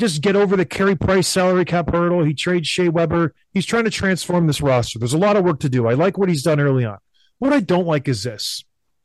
just 0.00 0.22
get 0.22 0.34
over 0.34 0.56
the 0.56 0.64
Carey 0.64 0.96
Price 0.96 1.28
salary 1.28 1.64
cap 1.64 1.90
hurdle. 1.90 2.24
He 2.24 2.34
trades 2.34 2.66
Shea 2.66 2.88
Weber. 2.88 3.34
He's 3.52 3.66
trying 3.66 3.84
to 3.84 3.90
transform 3.90 4.46
this 4.46 4.60
roster. 4.60 4.98
There's 4.98 5.14
a 5.14 5.18
lot 5.18 5.36
of 5.36 5.44
work 5.44 5.60
to 5.60 5.68
do. 5.68 5.86
I 5.86 5.94
like 5.94 6.18
what 6.18 6.28
he's 6.28 6.42
done 6.42 6.58
early 6.58 6.84
on. 6.84 6.98
What 7.38 7.52
I 7.52 7.60
don't 7.60 7.86
like 7.86 8.08
is 8.08 8.22
this. 8.22 8.64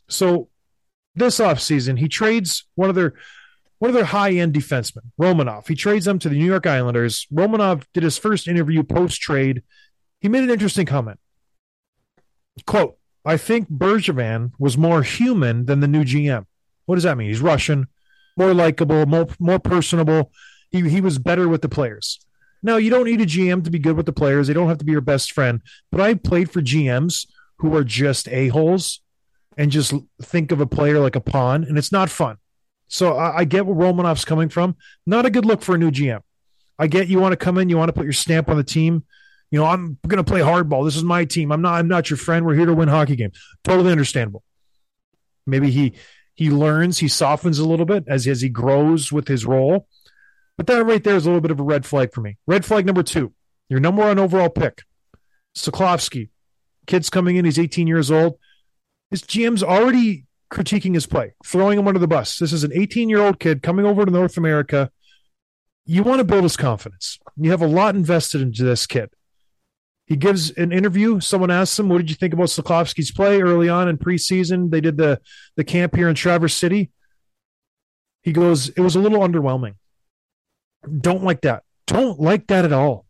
So 0.10 0.50
this 1.14 1.40
offseason, 1.40 2.00
he 2.00 2.08
trades 2.08 2.66
one 2.76 2.90
of 2.90 2.96
their 2.96 3.14
one 3.78 3.90
of 3.90 3.96
their 3.96 4.06
high-end 4.06 4.54
defensemen, 4.54 5.12
Romanov. 5.20 5.68
He 5.68 5.76
trades 5.76 6.06
them 6.06 6.18
to 6.20 6.30
the 6.30 6.38
New 6.38 6.46
York 6.46 6.66
Islanders. 6.66 7.28
Romanov 7.32 7.84
did 7.94 8.04
his 8.04 8.18
first 8.18 8.48
interview 8.48 8.84
post-trade. 8.84 9.64
He 10.22 10.30
made 10.30 10.44
an 10.44 10.50
interesting 10.50 10.86
comment. 10.86 11.20
Quote, 12.66 12.98
I 13.26 13.36
think 13.36 13.70
Bergevin 13.70 14.52
was 14.58 14.78
more 14.78 15.04
human 15.04 15.66
than 15.66 15.82
the 15.82 15.90
new 15.90 16.06
GM. 16.06 16.46
What 16.86 16.96
does 16.96 17.04
that 17.04 17.18
mean? 17.18 17.28
He's 17.28 17.42
Russian, 17.42 17.88
more 18.38 18.54
likable, 18.54 19.06
more 19.06 19.28
more 19.40 19.60
personable. 19.60 20.32
He 20.70 20.90
he 20.90 21.02
was 21.02 21.20
better 21.20 21.48
with 21.48 21.62
the 21.62 21.70
players. 21.70 22.20
Now 22.64 22.78
you 22.78 22.90
don't 22.90 23.06
need 23.06 23.22
a 23.22 23.26
GM 23.26 23.64
to 23.64 23.72
be 23.72 23.80
good 23.80 23.96
with 23.96 24.06
the 24.06 24.14
players. 24.14 24.48
They 24.48 24.54
don't 24.54 24.68
have 24.68 24.80
to 24.80 24.86
be 24.86 24.92
your 24.92 25.02
best 25.02 25.32
friend. 25.32 25.62
But 25.92 26.02
I 26.02 26.16
played 26.16 26.50
for 26.50 26.62
GMs 26.62 27.28
who 27.58 27.76
are 27.76 27.84
just 27.84 28.28
a 28.30 28.50
holes 28.50 29.02
and 29.58 29.72
just 29.72 29.94
think 30.22 30.52
of 30.52 30.60
a 30.60 30.66
player 30.66 31.00
like 31.00 31.16
a 31.16 31.22
pawn, 31.22 31.64
and 31.64 31.78
it's 31.78 31.92
not 31.92 32.10
fun. 32.10 32.38
So 32.88 33.16
I, 33.16 33.40
I 33.40 33.44
get 33.46 33.66
where 33.66 33.76
Romanov's 33.76 34.26
coming 34.26 34.50
from. 34.50 34.76
Not 35.06 35.26
a 35.26 35.30
good 35.30 35.46
look 35.46 35.62
for 35.62 35.76
a 35.76 35.78
new 35.78 35.92
GM. 35.92 36.22
I 36.78 36.88
get 36.88 37.08
you 37.08 37.20
want 37.20 37.32
to 37.32 37.38
come 37.38 37.58
in, 37.58 37.70
you 37.70 37.78
want 37.78 37.90
to 37.90 37.94
put 37.94 38.04
your 38.04 38.14
stamp 38.14 38.50
on 38.50 38.58
the 38.58 38.64
team. 38.64 39.06
You 39.52 39.60
know, 39.60 39.66
I'm 39.66 39.98
going 40.08 40.24
to 40.24 40.30
play 40.30 40.42
hardball. 40.42 40.86
This 40.86 40.98
is 40.98 41.04
my 41.04 41.24
team. 41.24 41.52
I'm 41.52 41.62
not. 41.62 41.76
I'm 41.76 41.88
not 41.88 42.10
your 42.10 42.18
friend. 42.18 42.46
We're 42.46 42.56
here 42.56 42.66
to 42.66 42.74
win 42.74 42.90
hockey 42.90 43.16
games. 43.16 43.40
Totally 43.64 43.92
understandable. 43.92 44.44
Maybe 45.46 45.72
he 45.72 45.94
he 46.34 46.50
learns, 46.50 46.98
he 46.98 47.08
softens 47.08 47.60
a 47.60 47.68
little 47.68 47.86
bit 47.86 48.04
as 48.08 48.28
as 48.28 48.42
he 48.42 48.50
grows 48.50 49.12
with 49.12 49.28
his 49.28 49.46
role. 49.46 49.88
But 50.58 50.68
that 50.68 50.86
right 50.86 51.04
there 51.04 51.16
is 51.16 51.26
a 51.26 51.30
little 51.30 51.42
bit 51.42 51.52
of 51.52 51.60
a 51.60 51.64
red 51.64 51.86
flag 51.86 52.14
for 52.14 52.22
me. 52.22 52.38
Red 52.48 52.66
flag 52.66 52.86
number 52.86 53.04
two: 53.04 53.34
your 53.70 53.80
number 53.80 54.04
one 54.04 54.20
overall 54.20 54.50
pick, 54.50 54.84
Soklovsky. 55.56 56.30
Kid's 56.88 57.10
coming 57.10 57.36
in. 57.36 57.46
He's 57.46 57.60
18 57.60 57.88
years 57.88 58.12
old. 58.12 58.38
His 59.10 59.22
GM's 59.24 59.64
already 59.64 60.26
critiquing 60.52 60.94
his 60.94 61.06
play, 61.06 61.34
throwing 61.44 61.80
him 61.80 61.88
under 61.88 62.00
the 62.00 62.08
bus. 62.08 62.38
This 62.38 62.54
is 62.54 62.64
an 62.64 62.72
18 62.74 63.10
year 63.10 63.22
old 63.22 63.40
kid 63.40 63.62
coming 63.62 63.86
over 63.86 64.06
to 64.06 64.12
North 64.12 64.38
America. 64.38 64.92
You 65.86 66.04
want 66.04 66.20
to 66.20 66.24
build 66.24 66.44
his 66.44 66.58
confidence. 66.58 67.20
You 67.36 67.52
have 67.52 67.62
a 67.62 67.68
lot 67.68 67.96
invested 67.96 68.42
into 68.42 68.64
this 68.64 68.88
kid. 68.88 69.10
He 70.08 70.16
gives 70.16 70.52
an 70.52 70.72
interview. 70.72 71.20
Someone 71.20 71.52
asks 71.52 71.80
him, 71.80 71.90
"What 71.90 71.98
did 71.98 72.10
you 72.10 72.16
think 72.16 72.34
about 72.34 72.48
Soklovsky's 72.48 73.12
play 73.12 73.42
early 73.42 73.70
on 73.70 73.88
in 73.88 73.98
preseason?" 73.98 74.70
They 74.70 74.82
did 74.82 74.98
the 74.98 75.20
the 75.56 75.64
camp 75.64 75.96
here 75.96 76.08
in 76.08 76.16
Traverse 76.16 76.56
City. 76.56 76.92
He 78.22 78.32
goes, 78.32 78.70
"It 78.70 78.82
was 78.82 78.96
a 78.96 79.00
little 79.00 79.20
underwhelming. 79.20 79.76
Don't 81.02 81.24
like 81.24 81.42
that. 81.42 81.64
Don't 81.88 82.20
like 82.20 82.48
that 82.48 82.66
at 82.66 82.74
all. 82.74 83.06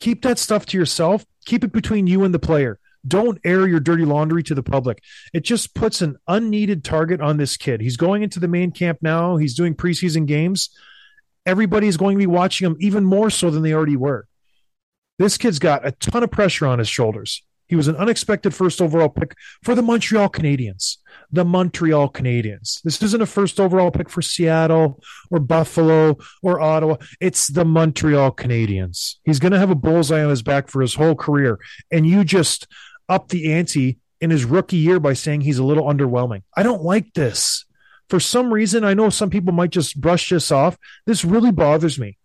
Keep 0.00 0.22
that 0.22 0.38
stuff 0.38 0.66
to 0.66 0.78
yourself. 0.78 1.24
Keep 1.44 1.64
it 1.64 1.72
between 1.72 2.06
you 2.06 2.24
and 2.24 2.34
the 2.34 2.38
player. 2.38 2.78
Don't 3.06 3.40
air 3.44 3.66
your 3.66 3.80
dirty 3.80 4.04
laundry 4.04 4.42
to 4.44 4.54
the 4.54 4.62
public. 4.62 5.02
It 5.32 5.44
just 5.44 5.74
puts 5.74 6.02
an 6.02 6.16
unneeded 6.28 6.84
target 6.84 7.20
on 7.20 7.38
this 7.38 7.56
kid. 7.56 7.80
He's 7.80 7.96
going 7.96 8.22
into 8.22 8.40
the 8.40 8.48
main 8.48 8.72
camp 8.72 8.98
now. 9.00 9.36
He's 9.36 9.54
doing 9.54 9.74
preseason 9.74 10.26
games. 10.26 10.70
Everybody 11.46 11.86
is 11.88 11.96
going 11.96 12.16
to 12.16 12.22
be 12.22 12.26
watching 12.26 12.66
him 12.66 12.76
even 12.80 13.04
more 13.04 13.30
so 13.30 13.50
than 13.50 13.62
they 13.62 13.72
already 13.72 13.96
were. 13.96 14.26
This 15.18 15.38
kid's 15.38 15.58
got 15.58 15.86
a 15.86 15.92
ton 15.92 16.22
of 16.22 16.30
pressure 16.30 16.66
on 16.66 16.78
his 16.78 16.88
shoulders. 16.88 17.42
He 17.70 17.76
was 17.76 17.86
an 17.86 17.94
unexpected 17.94 18.52
first 18.52 18.82
overall 18.82 19.08
pick 19.08 19.36
for 19.62 19.76
the 19.76 19.82
Montreal 19.82 20.28
Canadiens. 20.28 20.96
The 21.30 21.44
Montreal 21.44 22.10
Canadiens. 22.10 22.82
This 22.82 23.00
isn't 23.00 23.22
a 23.22 23.26
first 23.26 23.60
overall 23.60 23.92
pick 23.92 24.10
for 24.10 24.22
Seattle 24.22 25.00
or 25.30 25.38
Buffalo 25.38 26.18
or 26.42 26.60
Ottawa. 26.60 26.96
It's 27.20 27.46
the 27.46 27.64
Montreal 27.64 28.32
Canadiens. 28.32 29.18
He's 29.24 29.38
going 29.38 29.52
to 29.52 29.58
have 29.60 29.70
a 29.70 29.76
bullseye 29.76 30.24
on 30.24 30.30
his 30.30 30.42
back 30.42 30.66
for 30.66 30.82
his 30.82 30.96
whole 30.96 31.14
career. 31.14 31.60
And 31.92 32.04
you 32.04 32.24
just 32.24 32.66
up 33.08 33.28
the 33.28 33.52
ante 33.52 33.98
in 34.20 34.30
his 34.30 34.44
rookie 34.44 34.76
year 34.76 34.98
by 34.98 35.12
saying 35.12 35.42
he's 35.42 35.58
a 35.58 35.64
little 35.64 35.84
underwhelming. 35.84 36.42
I 36.56 36.64
don't 36.64 36.82
like 36.82 37.14
this. 37.14 37.66
For 38.08 38.18
some 38.18 38.52
reason, 38.52 38.82
I 38.82 38.94
know 38.94 39.10
some 39.10 39.30
people 39.30 39.52
might 39.52 39.70
just 39.70 40.00
brush 40.00 40.30
this 40.30 40.50
off. 40.50 40.76
This 41.06 41.24
really 41.24 41.52
bothers 41.52 42.00
me. 42.00 42.18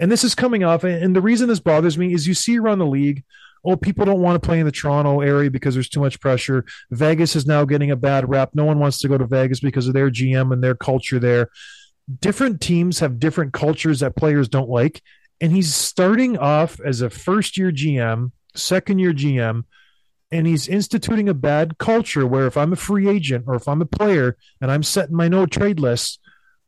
And 0.00 0.10
this 0.10 0.24
is 0.24 0.34
coming 0.34 0.64
off. 0.64 0.82
And 0.82 1.14
the 1.14 1.20
reason 1.20 1.48
this 1.48 1.60
bothers 1.60 1.96
me 1.96 2.12
is 2.12 2.26
you 2.26 2.34
see 2.34 2.58
around 2.58 2.80
the 2.80 2.86
league, 2.86 3.22
oh, 3.66 3.76
people 3.76 4.04
don't 4.04 4.20
want 4.20 4.40
to 4.40 4.46
play 4.46 4.60
in 4.60 4.66
the 4.66 4.72
Toronto 4.72 5.20
area 5.20 5.50
because 5.50 5.74
there's 5.74 5.88
too 5.88 6.00
much 6.00 6.20
pressure. 6.20 6.64
Vegas 6.90 7.34
is 7.34 7.46
now 7.46 7.64
getting 7.64 7.90
a 7.90 7.96
bad 7.96 8.28
rap. 8.28 8.50
No 8.54 8.64
one 8.64 8.78
wants 8.78 8.98
to 9.00 9.08
go 9.08 9.18
to 9.18 9.26
Vegas 9.26 9.60
because 9.60 9.88
of 9.88 9.94
their 9.94 10.10
GM 10.10 10.52
and 10.52 10.62
their 10.62 10.76
culture 10.76 11.18
there. 11.18 11.50
Different 12.20 12.60
teams 12.60 13.00
have 13.00 13.18
different 13.18 13.52
cultures 13.52 14.00
that 14.00 14.14
players 14.14 14.48
don't 14.48 14.70
like. 14.70 15.02
And 15.40 15.52
he's 15.52 15.74
starting 15.74 16.38
off 16.38 16.80
as 16.80 17.02
a 17.02 17.10
first 17.10 17.58
year 17.58 17.72
GM, 17.72 18.30
second 18.54 19.00
year 19.00 19.12
GM, 19.12 19.64
and 20.30 20.46
he's 20.46 20.68
instituting 20.68 21.28
a 21.28 21.34
bad 21.34 21.78
culture 21.78 22.26
where 22.26 22.46
if 22.46 22.56
I'm 22.56 22.72
a 22.72 22.76
free 22.76 23.08
agent 23.08 23.44
or 23.46 23.54
if 23.54 23.68
I'm 23.68 23.82
a 23.82 23.86
player 23.86 24.36
and 24.60 24.70
I'm 24.70 24.82
setting 24.82 25.16
my 25.16 25.28
no 25.28 25.46
trade 25.46 25.78
list, 25.80 26.20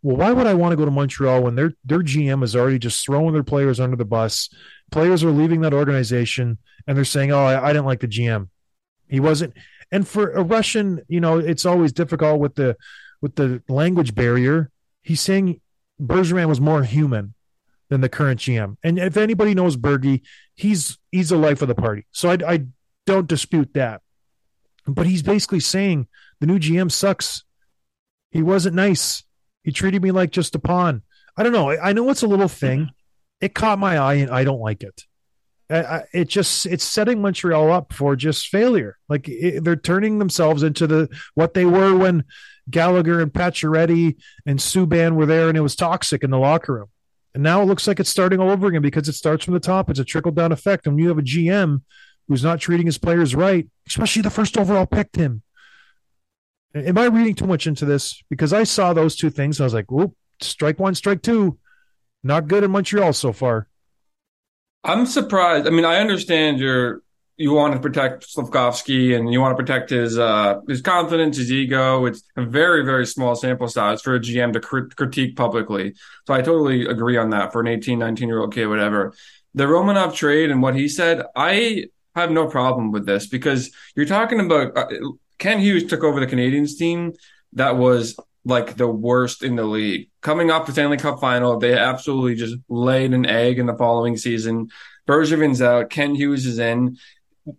well, 0.02 0.16
why 0.16 0.32
would 0.32 0.46
I 0.46 0.54
want 0.54 0.72
to 0.72 0.76
go 0.76 0.84
to 0.84 0.90
Montreal 0.90 1.42
when 1.42 1.56
their 1.56 1.72
their 1.84 2.00
GM 2.00 2.44
is 2.44 2.54
already 2.54 2.78
just 2.78 3.04
throwing 3.04 3.32
their 3.32 3.42
players 3.42 3.80
under 3.80 3.96
the 3.96 4.04
bus? 4.04 4.48
Players 4.90 5.22
are 5.22 5.30
leaving 5.30 5.60
that 5.62 5.74
organization 5.74 6.58
and 6.86 6.96
they're 6.96 7.04
saying, 7.04 7.32
"Oh, 7.32 7.44
I, 7.44 7.68
I 7.68 7.72
didn't 7.72 7.86
like 7.86 8.00
the 8.00 8.08
GM. 8.08 8.48
He 9.08 9.20
wasn't." 9.20 9.54
And 9.90 10.06
for 10.06 10.30
a 10.30 10.42
Russian, 10.42 11.02
you 11.08 11.20
know, 11.20 11.38
it's 11.38 11.66
always 11.66 11.92
difficult 11.92 12.40
with 12.40 12.54
the 12.54 12.76
with 13.20 13.36
the 13.36 13.62
language 13.68 14.14
barrier. 14.14 14.70
He's 15.02 15.20
saying 15.20 15.60
Bergevin 16.00 16.48
was 16.48 16.60
more 16.60 16.82
human 16.82 17.34
than 17.88 18.00
the 18.00 18.08
current 18.08 18.40
GM. 18.40 18.76
And 18.82 18.98
if 18.98 19.16
anybody 19.16 19.54
knows 19.54 19.76
Bergie, 19.76 20.22
he's 20.54 20.98
he's 21.10 21.30
the 21.30 21.36
life 21.36 21.62
of 21.62 21.68
the 21.68 21.74
party. 21.74 22.06
So 22.12 22.30
I, 22.30 22.38
I 22.46 22.66
don't 23.06 23.26
dispute 23.26 23.74
that. 23.74 24.02
But 24.86 25.06
he's 25.06 25.22
basically 25.22 25.60
saying 25.60 26.08
the 26.40 26.46
new 26.46 26.58
GM 26.58 26.90
sucks. 26.90 27.44
He 28.30 28.42
wasn't 28.42 28.76
nice. 28.76 29.24
He 29.62 29.72
treated 29.72 30.02
me 30.02 30.10
like 30.10 30.30
just 30.30 30.54
a 30.54 30.58
pawn. 30.58 31.02
I 31.36 31.42
don't 31.42 31.52
know. 31.52 31.70
I, 31.70 31.90
I 31.90 31.92
know 31.92 32.08
it's 32.10 32.22
a 32.22 32.28
little 32.28 32.48
thing. 32.48 32.90
It 33.40 33.54
caught 33.54 33.78
my 33.78 33.98
eye, 33.98 34.14
and 34.14 34.30
I 34.30 34.44
don't 34.44 34.60
like 34.60 34.82
it. 34.82 35.04
I, 35.70 35.82
I, 35.82 36.04
it 36.12 36.28
just 36.28 36.66
it's 36.66 36.84
setting 36.84 37.20
Montreal 37.20 37.70
up 37.70 37.92
for 37.92 38.16
just 38.16 38.48
failure. 38.48 38.98
Like 39.08 39.28
it, 39.28 39.62
they're 39.62 39.76
turning 39.76 40.18
themselves 40.18 40.62
into 40.62 40.86
the 40.86 41.08
what 41.34 41.54
they 41.54 41.66
were 41.66 41.94
when 41.94 42.24
Gallagher 42.70 43.20
and 43.20 43.32
Pacioretty 43.32 44.16
and 44.46 44.58
Subban 44.58 45.14
were 45.14 45.26
there, 45.26 45.48
and 45.48 45.58
it 45.58 45.62
was 45.62 45.76
toxic 45.76 46.24
in 46.24 46.30
the 46.30 46.38
locker 46.38 46.74
room. 46.74 46.88
And 47.34 47.42
now 47.42 47.62
it 47.62 47.66
looks 47.66 47.86
like 47.86 48.00
it's 48.00 48.10
starting 48.10 48.40
all 48.40 48.50
over 48.50 48.66
again 48.66 48.82
because 48.82 49.08
it 49.08 49.12
starts 49.12 49.44
from 49.44 49.54
the 49.54 49.60
top. 49.60 49.90
It's 49.90 50.00
a 50.00 50.04
trickle 50.04 50.32
down 50.32 50.50
effect. 50.50 50.86
And 50.86 50.96
when 50.96 51.02
you 51.02 51.08
have 51.08 51.18
a 51.18 51.22
GM 51.22 51.82
who's 52.26 52.42
not 52.42 52.60
treating 52.60 52.86
his 52.86 52.98
players 52.98 53.34
right, 53.34 53.68
especially 53.86 54.22
the 54.22 54.30
first 54.30 54.56
overall 54.56 54.86
picked 54.86 55.16
him. 55.16 55.42
Am 56.74 56.98
I 56.98 57.06
reading 57.06 57.34
too 57.34 57.46
much 57.46 57.66
into 57.66 57.84
this? 57.84 58.22
Because 58.28 58.52
I 58.52 58.64
saw 58.64 58.92
those 58.92 59.16
two 59.16 59.30
things. 59.30 59.60
I 59.60 59.64
was 59.64 59.74
like, 59.74 59.90
whoop, 59.90 60.14
strike 60.40 60.78
one, 60.78 60.94
strike 60.94 61.22
two. 61.22 61.58
Not 62.22 62.48
good 62.48 62.64
in 62.64 62.70
Montreal 62.70 63.12
so 63.12 63.32
far. 63.32 63.68
I'm 64.84 65.06
surprised. 65.06 65.66
I 65.66 65.70
mean, 65.70 65.84
I 65.84 65.96
understand 65.96 66.58
you're 66.58 67.02
you 67.36 67.52
want 67.52 67.72
to 67.72 67.80
protect 67.80 68.26
Slafkovsky 68.26 69.16
and 69.16 69.32
you 69.32 69.40
want 69.40 69.56
to 69.56 69.62
protect 69.62 69.90
his 69.90 70.18
uh 70.18 70.60
his 70.68 70.80
confidence, 70.80 71.36
his 71.36 71.52
ego. 71.52 72.04
It's 72.06 72.22
a 72.36 72.44
very 72.44 72.84
very 72.84 73.06
small 73.06 73.36
sample 73.36 73.68
size 73.68 74.02
for 74.02 74.14
a 74.14 74.20
GM 74.20 74.52
to 74.54 74.60
crit- 74.60 74.96
critique 74.96 75.36
publicly. 75.36 75.94
So 76.26 76.34
I 76.34 76.42
totally 76.42 76.86
agree 76.86 77.16
on 77.16 77.30
that 77.30 77.52
for 77.52 77.60
an 77.60 77.68
18, 77.68 77.98
19 77.98 78.28
year 78.28 78.40
old 78.40 78.54
kid, 78.54 78.66
whatever. 78.66 79.14
The 79.54 79.64
Romanov 79.64 80.14
trade 80.14 80.50
and 80.50 80.62
what 80.62 80.74
he 80.74 80.88
said, 80.88 81.24
I 81.34 81.86
have 82.14 82.30
no 82.30 82.48
problem 82.48 82.90
with 82.90 83.06
this 83.06 83.26
because 83.26 83.70
you're 83.94 84.06
talking 84.06 84.40
about 84.40 84.76
uh, 84.76 84.86
Kent 85.38 85.60
Hughes 85.60 85.84
took 85.84 86.02
over 86.02 86.20
the 86.20 86.26
Canadiens 86.26 86.76
team 86.76 87.14
that 87.52 87.76
was 87.76 88.18
like 88.48 88.76
the 88.76 88.88
worst 88.88 89.42
in 89.42 89.56
the 89.56 89.64
league. 89.64 90.08
Coming 90.22 90.50
off 90.50 90.66
the 90.66 90.72
Stanley 90.72 90.96
Cup 90.96 91.20
final, 91.20 91.58
they 91.58 91.76
absolutely 91.76 92.34
just 92.34 92.56
laid 92.68 93.12
an 93.12 93.26
egg 93.26 93.58
in 93.58 93.66
the 93.66 93.76
following 93.76 94.16
season. 94.16 94.70
Bergevin's 95.06 95.60
out, 95.60 95.90
Kent 95.90 96.16
Hughes 96.16 96.46
is 96.46 96.58
in. 96.58 96.96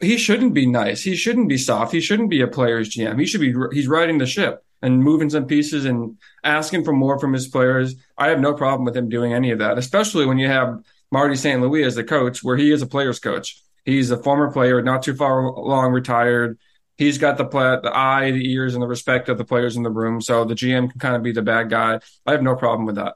He 0.01 0.17
shouldn't 0.17 0.53
be 0.53 0.65
nice. 0.65 1.03
He 1.03 1.15
shouldn't 1.15 1.47
be 1.47 1.57
soft. 1.57 1.93
He 1.93 2.01
shouldn't 2.01 2.29
be 2.29 2.41
a 2.41 2.47
player's 2.47 2.89
GM. 2.89 3.19
He 3.19 3.25
should 3.25 3.41
be 3.41 3.53
he's 3.71 3.87
riding 3.87 4.17
the 4.17 4.25
ship 4.25 4.63
and 4.81 5.03
moving 5.03 5.29
some 5.29 5.45
pieces 5.45 5.85
and 5.85 6.17
asking 6.43 6.83
for 6.83 6.93
more 6.93 7.19
from 7.19 7.33
his 7.33 7.47
players. 7.47 7.95
I 8.17 8.29
have 8.29 8.39
no 8.39 8.53
problem 8.53 8.85
with 8.85 8.97
him 8.97 9.09
doing 9.09 9.33
any 9.33 9.51
of 9.51 9.59
that, 9.59 9.77
especially 9.77 10.25
when 10.25 10.37
you 10.37 10.47
have 10.47 10.83
Marty 11.11 11.35
St. 11.35 11.61
Louis 11.61 11.83
as 11.83 11.95
the 11.95 12.03
coach, 12.03 12.43
where 12.43 12.57
he 12.57 12.71
is 12.71 12.81
a 12.81 12.87
player's 12.87 13.19
coach. 13.19 13.61
He's 13.85 14.11
a 14.11 14.21
former 14.21 14.51
player, 14.51 14.81
not 14.81 15.03
too 15.03 15.15
far 15.15 15.39
along 15.39 15.93
retired. 15.93 16.57
He's 16.99 17.17
got 17.17 17.37
the 17.37 17.45
play, 17.45 17.77
the 17.81 17.95
eye, 17.95 18.31
the 18.31 18.51
ears, 18.51 18.73
and 18.73 18.83
the 18.83 18.87
respect 18.87 19.29
of 19.29 19.37
the 19.37 19.45
players 19.45 19.77
in 19.77 19.83
the 19.83 19.89
room. 19.89 20.19
So 20.19 20.43
the 20.43 20.53
GM 20.53 20.91
can 20.91 20.99
kind 20.99 21.15
of 21.15 21.23
be 21.23 21.31
the 21.31 21.41
bad 21.41 21.69
guy. 21.69 22.01
I 22.25 22.31
have 22.33 22.43
no 22.43 22.57
problem 22.57 22.85
with 22.85 22.95
that. 22.95 23.15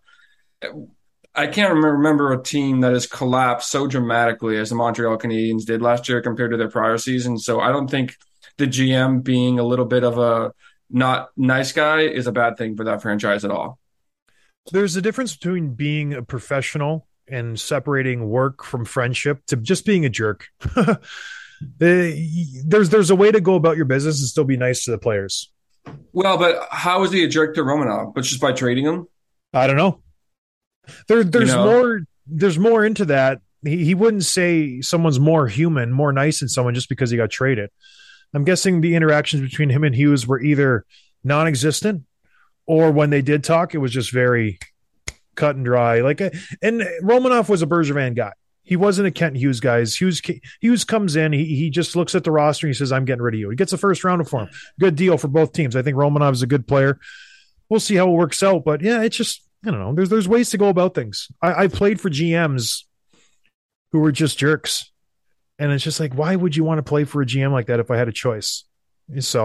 I 1.36 1.48
can't 1.48 1.74
remember 1.74 2.32
a 2.32 2.42
team 2.42 2.80
that 2.80 2.94
has 2.94 3.08
collapsed 3.08 3.70
so 3.70 3.86
dramatically 3.86 4.58
as 4.58 4.70
the 4.70 4.76
Montreal 4.76 5.18
Canadiens 5.18 5.66
did 5.66 5.82
last 5.82 6.08
year 6.08 6.22
compared 6.22 6.52
to 6.52 6.58
their 6.58 6.70
prior 6.70 6.98
season. 6.98 7.38
So 7.38 7.60
I 7.60 7.74
don't 7.74 7.92
think 7.92 8.16
the 8.58 8.68
GM 8.68 9.22
being 9.22 9.60
a 9.60 9.64
little 9.64 9.84
bit 9.84 10.06
of 10.06 10.18
a 10.18 10.54
not 10.90 11.32
nice 11.36 11.74
guy 11.74 12.04
is 12.04 12.26
a 12.26 12.32
bad 12.32 12.56
thing 12.56 12.78
for 12.78 12.86
that 12.86 13.02
franchise 13.02 13.44
at 13.44 13.52
all. 13.52 13.80
there's 14.72 14.96
a 14.96 15.02
difference 15.02 15.36
between 15.36 15.74
being 15.74 16.14
a 16.14 16.24
professional 16.24 17.06
and 17.28 17.60
separating 17.60 18.30
work 18.30 18.64
from 18.64 18.86
friendship 18.86 19.46
to 19.48 19.58
just 19.58 19.86
being 19.86 20.06
a 20.06 20.10
jerk. 20.10 20.48
The- 21.78 22.64
there's 22.68 22.90
there's 22.90 23.10
a 23.10 23.16
way 23.16 23.32
to 23.32 23.42
go 23.42 23.56
about 23.56 23.78
your 23.78 23.86
business 23.86 24.20
and 24.20 24.28
still 24.28 24.44
be 24.44 24.58
nice 24.58 24.86
to 24.86 24.92
the 24.92 24.98
players. 24.98 25.52
Well, 26.14 26.38
but 26.38 26.68
how 26.72 27.04
is 27.04 27.12
he 27.12 27.24
a 27.24 27.28
jerk 27.28 27.56
to 27.56 27.62
Romanov? 27.62 28.14
But 28.14 28.24
just 28.24 28.40
by 28.42 28.54
trading 28.54 28.86
him? 28.86 29.08
I 29.54 29.68
don't 29.68 29.78
know. 29.78 30.02
There 31.08 31.24
there's 31.24 31.54
know? 31.54 31.66
more 31.66 32.02
there's 32.28 32.60
more 32.60 32.86
into 32.86 33.06
that. 33.06 33.42
He 33.64 33.86
he 33.86 33.96
wouldn't 33.96 34.26
say 34.26 34.82
someone's 34.82 35.20
more 35.20 35.48
human, 35.48 35.92
more 35.92 36.14
nice 36.14 36.40
than 36.40 36.50
someone 36.50 36.74
just 36.74 36.90
because 36.90 37.10
he 37.10 37.18
got 37.18 37.30
traded. 37.30 37.70
I'm 38.34 38.44
guessing 38.44 38.82
the 38.82 38.96
interactions 38.96 39.44
between 39.44 39.70
him 39.70 39.84
and 39.84 39.94
Hughes 39.94 40.26
were 40.26 40.42
either 40.42 40.86
non-existent 41.24 42.04
or 42.66 42.92
when 42.92 43.10
they 43.10 43.22
did 43.22 43.44
talk, 43.44 43.74
it 43.74 43.80
was 43.80 43.92
just 43.92 44.12
very 44.12 44.60
cut 45.36 45.56
and 45.56 45.66
dry. 45.66 46.02
Like, 46.02 46.22
uh, 46.22 46.30
and 46.62 46.82
Romanov 47.02 47.50
was 47.50 47.62
a 47.62 47.68
Bergevin 47.68 48.16
guy. 48.16 48.32
He 48.64 48.76
wasn't 48.78 49.08
a 49.08 49.12
Kent 49.12 49.36
Hughes 49.36 49.60
guy. 49.60 49.84
Hughes 49.84 50.22
Hughes 50.62 50.84
comes 50.86 51.16
in. 51.16 51.34
He 51.34 51.44
he 51.56 51.70
just 51.70 51.96
looks 51.96 52.16
at 52.16 52.24
the 52.24 52.32
roster. 52.32 52.66
and 52.68 52.74
He 52.74 52.78
says, 52.78 52.92
"I'm 52.92 53.06
getting 53.06 53.22
rid 53.22 53.34
of 53.36 53.40
you." 53.40 53.50
He 53.50 53.56
gets 53.56 53.74
a 53.74 53.78
first 53.78 54.04
rounder 54.04 54.24
for 54.24 54.42
him. 54.44 54.50
Good 54.80 54.96
deal 54.96 55.18
for 55.18 55.28
both 55.28 55.52
teams. 55.52 55.76
I 55.76 55.82
think 55.82 55.98
Romanov 55.98 56.32
is 56.32 56.42
a 56.42 56.48
good 56.48 56.68
player. 56.68 57.00
We'll 57.70 57.82
see 57.82 57.96
how 57.96 58.08
it 58.08 58.14
works 58.14 58.42
out. 58.42 58.64
But 58.64 58.82
yeah, 58.82 59.02
it's 59.02 59.18
just 59.18 59.44
I 59.66 59.72
don't 59.72 59.80
know. 59.80 59.94
There's 59.94 60.10
there's 60.10 60.28
ways 60.30 60.50
to 60.52 60.58
go 60.58 60.70
about 60.70 60.96
things. 60.96 61.28
I, 61.42 61.64
I 61.64 61.68
played 61.68 62.00
for 62.00 62.10
GMs 62.10 62.84
who 63.92 64.00
were 64.00 64.12
just 64.12 64.38
jerks, 64.38 64.92
and 65.60 65.72
it's 65.72 65.84
just 65.84 66.00
like, 66.00 66.14
why 66.14 66.36
would 66.36 66.56
you 66.56 66.64
want 66.64 66.80
to 66.80 66.84
play 66.84 67.04
for 67.04 67.22
a 67.22 67.26
GM 67.26 67.52
like 67.52 67.68
that 67.68 67.80
if 67.80 67.92
I 67.92 67.98
had 67.98 68.08
a 68.08 68.14
choice? 68.14 68.64
So, 69.20 69.42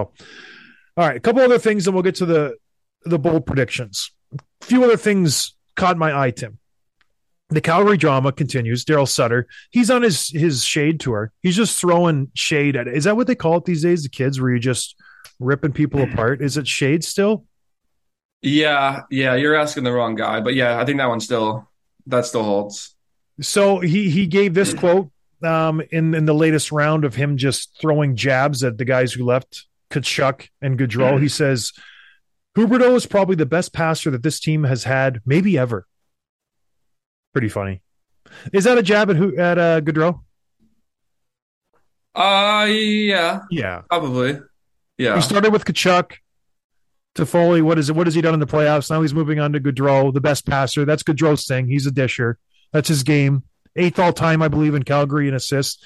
all 0.97 1.07
right, 1.07 1.17
a 1.17 1.19
couple 1.19 1.41
other 1.41 1.59
things, 1.59 1.87
and 1.87 1.93
we'll 1.93 2.03
get 2.03 2.15
to 2.15 2.25
the 2.25 2.55
the 3.03 3.19
bold 3.19 3.45
predictions. 3.45 4.11
A 4.33 4.65
few 4.65 4.83
other 4.83 4.97
things 4.97 5.55
caught 5.75 5.97
my 5.97 6.17
eye, 6.17 6.31
Tim. 6.31 6.59
The 7.49 7.61
Calgary 7.61 7.97
drama 7.97 8.31
continues. 8.31 8.85
Daryl 8.85 9.07
Sutter, 9.07 9.47
he's 9.71 9.89
on 9.89 10.03
his 10.03 10.29
his 10.29 10.63
shade 10.63 10.99
tour. 10.99 11.31
He's 11.41 11.55
just 11.55 11.79
throwing 11.79 12.29
shade 12.35 12.75
at 12.75 12.87
it. 12.87 12.95
Is 12.95 13.05
that 13.05 13.15
what 13.15 13.27
they 13.27 13.35
call 13.35 13.57
it 13.57 13.65
these 13.65 13.81
days? 13.81 14.03
The 14.03 14.09
kids, 14.09 14.39
where 14.39 14.51
you 14.51 14.59
just 14.59 14.95
ripping 15.39 15.71
people 15.71 16.01
apart. 16.01 16.41
Is 16.41 16.57
it 16.57 16.67
shade 16.67 17.03
still? 17.03 17.45
Yeah, 18.41 19.01
yeah, 19.09 19.35
you're 19.35 19.55
asking 19.55 19.83
the 19.83 19.91
wrong 19.91 20.15
guy. 20.15 20.41
But 20.41 20.53
yeah, 20.53 20.79
I 20.79 20.85
think 20.85 20.99
that 20.99 21.07
one 21.07 21.19
still 21.19 21.67
that 22.07 22.25
still 22.25 22.43
holds. 22.43 22.95
So 23.41 23.79
he 23.79 24.09
he 24.09 24.27
gave 24.27 24.53
this 24.53 24.73
quote 24.73 25.11
um, 25.43 25.81
in 25.91 26.13
in 26.13 26.25
the 26.25 26.33
latest 26.33 26.71
round 26.71 27.03
of 27.03 27.15
him 27.15 27.37
just 27.37 27.77
throwing 27.79 28.15
jabs 28.15 28.63
at 28.63 28.77
the 28.77 28.85
guys 28.85 29.11
who 29.11 29.25
left 29.25 29.65
Tkachuk 29.91 30.49
and 30.61 30.77
Gaudreau. 30.77 31.19
He 31.19 31.29
says 31.29 31.73
Huberdeau 32.57 32.95
is 32.95 33.05
probably 33.05 33.35
the 33.35 33.45
best 33.45 33.73
passer 33.73 34.11
that 34.11 34.23
this 34.23 34.39
team 34.39 34.63
has 34.63 34.83
had, 34.83 35.21
maybe 35.25 35.57
ever. 35.57 35.85
Pretty 37.33 37.49
funny. 37.49 37.81
Is 38.53 38.63
that 38.65 38.77
a 38.77 38.83
jab 38.83 39.09
at 39.09 39.15
who 39.15 39.35
at 39.37 39.57
uh, 39.57 39.81
Gaudreau? 39.81 40.21
Uh 42.15 42.65
yeah, 42.69 43.39
Yeah. 43.51 43.81
probably. 43.89 44.39
Yeah. 44.97 45.15
He 45.15 45.21
started 45.21 45.51
with 45.53 45.63
Tkachuk. 45.65 46.13
to 47.15 47.25
Foley. 47.25 47.61
what 47.61 47.79
is 47.79 47.89
it? 47.89 47.95
What 47.95 48.07
has 48.07 48.15
he 48.15 48.21
done 48.21 48.33
in 48.33 48.39
the 48.39 48.47
playoffs? 48.47 48.89
Now 48.89 49.01
he's 49.01 49.13
moving 49.13 49.39
on 49.39 49.53
to 49.53 49.59
Gaudreau, 49.59 50.13
the 50.13 50.21
best 50.21 50.45
passer. 50.45 50.85
That's 50.85 51.03
Gaudreau's 51.03 51.47
thing. 51.47 51.67
He's 51.67 51.85
a 51.85 51.91
disher. 51.91 52.37
That's 52.73 52.87
his 52.87 53.03
game. 53.03 53.43
Eighth 53.75 53.99
all 53.99 54.11
time, 54.13 54.41
I 54.41 54.47
believe, 54.47 54.75
in 54.75 54.83
Calgary 54.83 55.27
in 55.27 55.33
assists. 55.33 55.83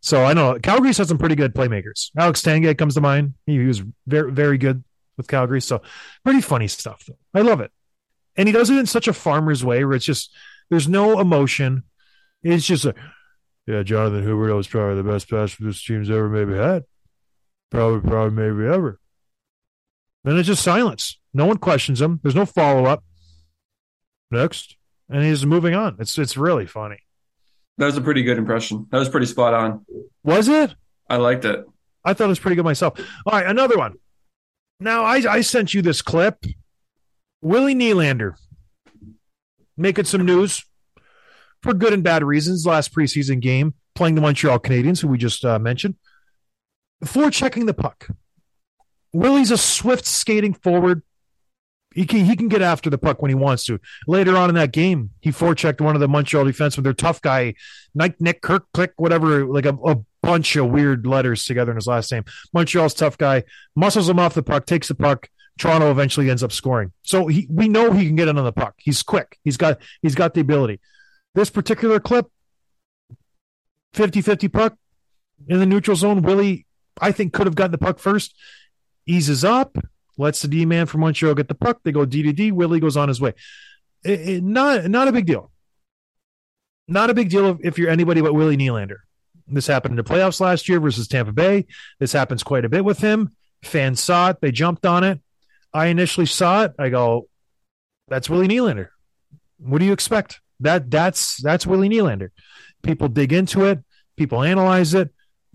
So 0.00 0.24
I 0.24 0.32
know 0.34 0.58
Calgary's 0.60 0.98
had 0.98 1.08
some 1.08 1.18
pretty 1.18 1.34
good 1.34 1.54
playmakers. 1.54 2.10
Alex 2.16 2.42
Tanguay 2.42 2.76
comes 2.78 2.94
to 2.94 3.00
mind. 3.00 3.34
He, 3.46 3.58
he 3.58 3.66
was 3.66 3.82
very, 4.06 4.30
very 4.32 4.58
good 4.58 4.84
with 5.16 5.26
Calgary. 5.28 5.60
So 5.60 5.82
pretty 6.24 6.40
funny 6.40 6.68
stuff, 6.68 7.04
though. 7.06 7.18
I 7.34 7.42
love 7.42 7.60
it. 7.60 7.70
And 8.36 8.48
he 8.48 8.52
does 8.52 8.70
it 8.70 8.78
in 8.78 8.86
such 8.86 9.08
a 9.08 9.12
farmer's 9.12 9.64
way 9.64 9.84
where 9.84 9.96
it's 9.96 10.04
just, 10.04 10.32
there's 10.70 10.88
no 10.88 11.20
emotion. 11.20 11.84
It's 12.42 12.66
just 12.66 12.84
a, 12.84 12.94
yeah, 13.66 13.82
Jonathan 13.82 14.22
Hubert 14.22 14.56
is 14.58 14.68
probably 14.68 14.96
the 14.96 15.08
best 15.08 15.28
passer 15.28 15.64
this 15.64 15.84
team's 15.84 16.10
ever 16.10 16.28
maybe 16.28 16.54
had. 16.54 16.84
Probably, 17.70 18.08
probably, 18.08 18.30
maybe 18.30 18.72
ever. 18.72 19.00
Then 20.24 20.36
it's 20.36 20.46
just 20.46 20.62
silence. 20.62 21.18
No 21.34 21.46
one 21.46 21.58
questions 21.58 22.00
him. 22.00 22.20
There's 22.22 22.34
no 22.34 22.46
follow 22.46 22.84
up. 22.84 23.04
Next, 24.30 24.76
and 25.08 25.22
he's 25.22 25.46
moving 25.46 25.74
on. 25.74 25.96
It's 26.00 26.18
it's 26.18 26.36
really 26.36 26.66
funny. 26.66 26.98
That 27.78 27.86
was 27.86 27.96
a 27.96 28.00
pretty 28.00 28.22
good 28.24 28.38
impression. 28.38 28.86
That 28.90 28.98
was 28.98 29.08
pretty 29.08 29.26
spot 29.26 29.54
on. 29.54 29.84
Was 30.24 30.48
it? 30.48 30.74
I 31.08 31.16
liked 31.16 31.44
it. 31.44 31.64
I 32.04 32.14
thought 32.14 32.24
it 32.24 32.28
was 32.28 32.40
pretty 32.40 32.56
good 32.56 32.64
myself. 32.64 32.98
All 33.24 33.32
right, 33.32 33.46
another 33.46 33.78
one. 33.78 33.94
Now 34.80 35.04
I 35.04 35.22
I 35.28 35.40
sent 35.42 35.74
you 35.74 35.82
this 35.82 36.02
clip. 36.02 36.44
Willie 37.40 37.74
Nylander 37.74 38.34
making 39.76 40.04
some 40.04 40.24
news 40.24 40.64
for 41.62 41.74
good 41.74 41.92
and 41.92 42.02
bad 42.02 42.22
reasons. 42.22 42.66
Last 42.66 42.94
preseason 42.94 43.40
game, 43.40 43.74
playing 43.94 44.14
the 44.14 44.20
Montreal 44.20 44.58
Canadiens, 44.58 45.00
who 45.00 45.08
we 45.08 45.18
just 45.18 45.44
uh, 45.44 45.58
mentioned, 45.58 45.96
for 47.04 47.30
checking 47.30 47.66
the 47.66 47.74
puck. 47.74 48.08
Willie's 49.12 49.50
a 49.50 49.58
swift 49.58 50.04
skating 50.04 50.54
forward. 50.54 51.02
He 51.94 52.04
can 52.04 52.26
he 52.26 52.36
can 52.36 52.48
get 52.48 52.60
after 52.60 52.90
the 52.90 52.98
puck 52.98 53.22
when 53.22 53.30
he 53.30 53.34
wants 53.34 53.64
to. 53.66 53.80
Later 54.06 54.36
on 54.36 54.50
in 54.50 54.54
that 54.56 54.72
game, 54.72 55.10
he 55.20 55.30
forechecked 55.30 55.80
one 55.80 55.94
of 55.94 56.00
the 56.00 56.08
Montreal 56.08 56.44
defensemen, 56.44 56.82
their 56.82 56.92
tough 56.92 57.22
guy, 57.22 57.54
Nick 57.94 58.20
Nick 58.20 58.42
Kirk 58.42 58.66
Click, 58.74 58.92
whatever, 58.96 59.46
like 59.46 59.64
a, 59.64 59.74
a 59.86 59.96
bunch 60.22 60.56
of 60.56 60.70
weird 60.70 61.06
letters 61.06 61.46
together 61.46 61.70
in 61.70 61.76
his 61.76 61.86
last 61.86 62.12
name. 62.12 62.24
Montreal's 62.52 62.92
tough 62.92 63.16
guy 63.16 63.44
muscles 63.74 64.10
him 64.10 64.18
off 64.18 64.34
the 64.34 64.42
puck, 64.42 64.66
takes 64.66 64.88
the 64.88 64.94
puck. 64.94 65.30
Toronto 65.58 65.90
eventually 65.90 66.28
ends 66.30 66.42
up 66.42 66.52
scoring. 66.52 66.92
So 67.02 67.26
he, 67.28 67.46
we 67.50 67.68
know 67.68 67.92
he 67.92 68.06
can 68.06 68.16
get 68.16 68.28
in 68.28 68.36
on 68.38 68.44
the 68.44 68.52
puck. 68.52 68.74
He's 68.78 69.02
quick. 69.02 69.38
He's 69.42 69.56
got 69.56 69.78
he's 70.02 70.14
got 70.14 70.34
the 70.34 70.40
ability. 70.40 70.80
This 71.34 71.50
particular 71.50 72.00
clip, 72.00 72.26
50-50 73.94 74.52
puck 74.52 74.76
in 75.48 75.58
the 75.58 75.66
neutral 75.66 75.96
zone. 75.96 76.22
Willie, 76.22 76.66
I 77.00 77.12
think, 77.12 77.32
could 77.32 77.46
have 77.46 77.54
gotten 77.54 77.72
the 77.72 77.78
puck 77.78 77.98
first. 77.98 78.34
Eases 79.06 79.44
up, 79.44 79.76
lets 80.18 80.42
the 80.42 80.48
D 80.48 80.66
man 80.66 80.86
from 80.86 81.00
Montreal 81.02 81.34
get 81.34 81.48
the 81.48 81.54
puck. 81.54 81.80
They 81.84 81.92
go 81.92 82.04
D 82.04 82.22
to 82.22 82.32
D. 82.32 82.52
Willie 82.52 82.80
goes 82.80 82.96
on 82.96 83.08
his 83.08 83.20
way. 83.20 83.34
It- 84.04 84.20
it- 84.28 84.42
not 84.44 84.86
not 84.90 85.08
a 85.08 85.12
big 85.12 85.26
deal. 85.26 85.50
Not 86.88 87.10
a 87.10 87.14
big 87.14 87.30
deal 87.30 87.58
if, 87.62 87.78
you're 87.78 87.90
anybody 87.90 88.20
but 88.20 88.34
Willie 88.34 88.56
Nylander. 88.56 88.98
This 89.48 89.66
happened 89.66 89.92
in 89.92 89.96
the 89.96 90.04
playoffs 90.04 90.40
last 90.40 90.68
year 90.68 90.80
versus 90.80 91.08
Tampa 91.08 91.32
Bay. 91.32 91.66
This 92.00 92.12
happens 92.12 92.42
quite 92.42 92.64
a 92.64 92.68
bit 92.68 92.84
with 92.84 92.98
him. 92.98 93.30
Fans 93.62 94.00
saw 94.00 94.30
it. 94.30 94.40
They 94.40 94.50
jumped 94.52 94.84
on 94.86 95.04
it. 95.04 95.20
I 95.76 95.88
initially 95.88 96.24
saw 96.24 96.64
it. 96.64 96.72
I 96.78 96.88
go, 96.88 97.28
that's 98.08 98.30
Willie 98.30 98.48
Nylander. 98.48 98.88
What 99.58 99.78
do 99.80 99.84
you 99.84 99.92
expect? 99.92 100.40
That 100.60 100.90
that's 100.90 101.36
that's 101.42 101.66
Willie 101.66 101.90
Nylander. 101.90 102.30
People 102.82 103.08
dig 103.08 103.30
into 103.30 103.66
it. 103.66 103.80
People 104.16 104.42
analyze 104.42 104.94
it. 104.94 105.10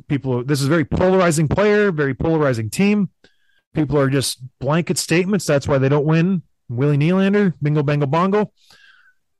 People. 0.07 0.43
This 0.43 0.61
is 0.61 0.67
a 0.67 0.69
very 0.69 0.85
polarizing 0.85 1.47
player. 1.47 1.91
Very 1.91 2.13
polarizing 2.13 2.69
team. 2.69 3.09
People 3.73 3.97
are 3.97 4.09
just 4.09 4.43
blanket 4.59 4.99
statements. 4.99 5.45
That's 5.45 5.67
why 5.67 5.79
they 5.79 5.89
don't 5.89 6.05
win. 6.05 6.43
Willie 6.69 6.99
Nylander, 6.99 7.53
bingo, 7.59 7.81
bango, 7.81 8.05
bongo. 8.05 8.51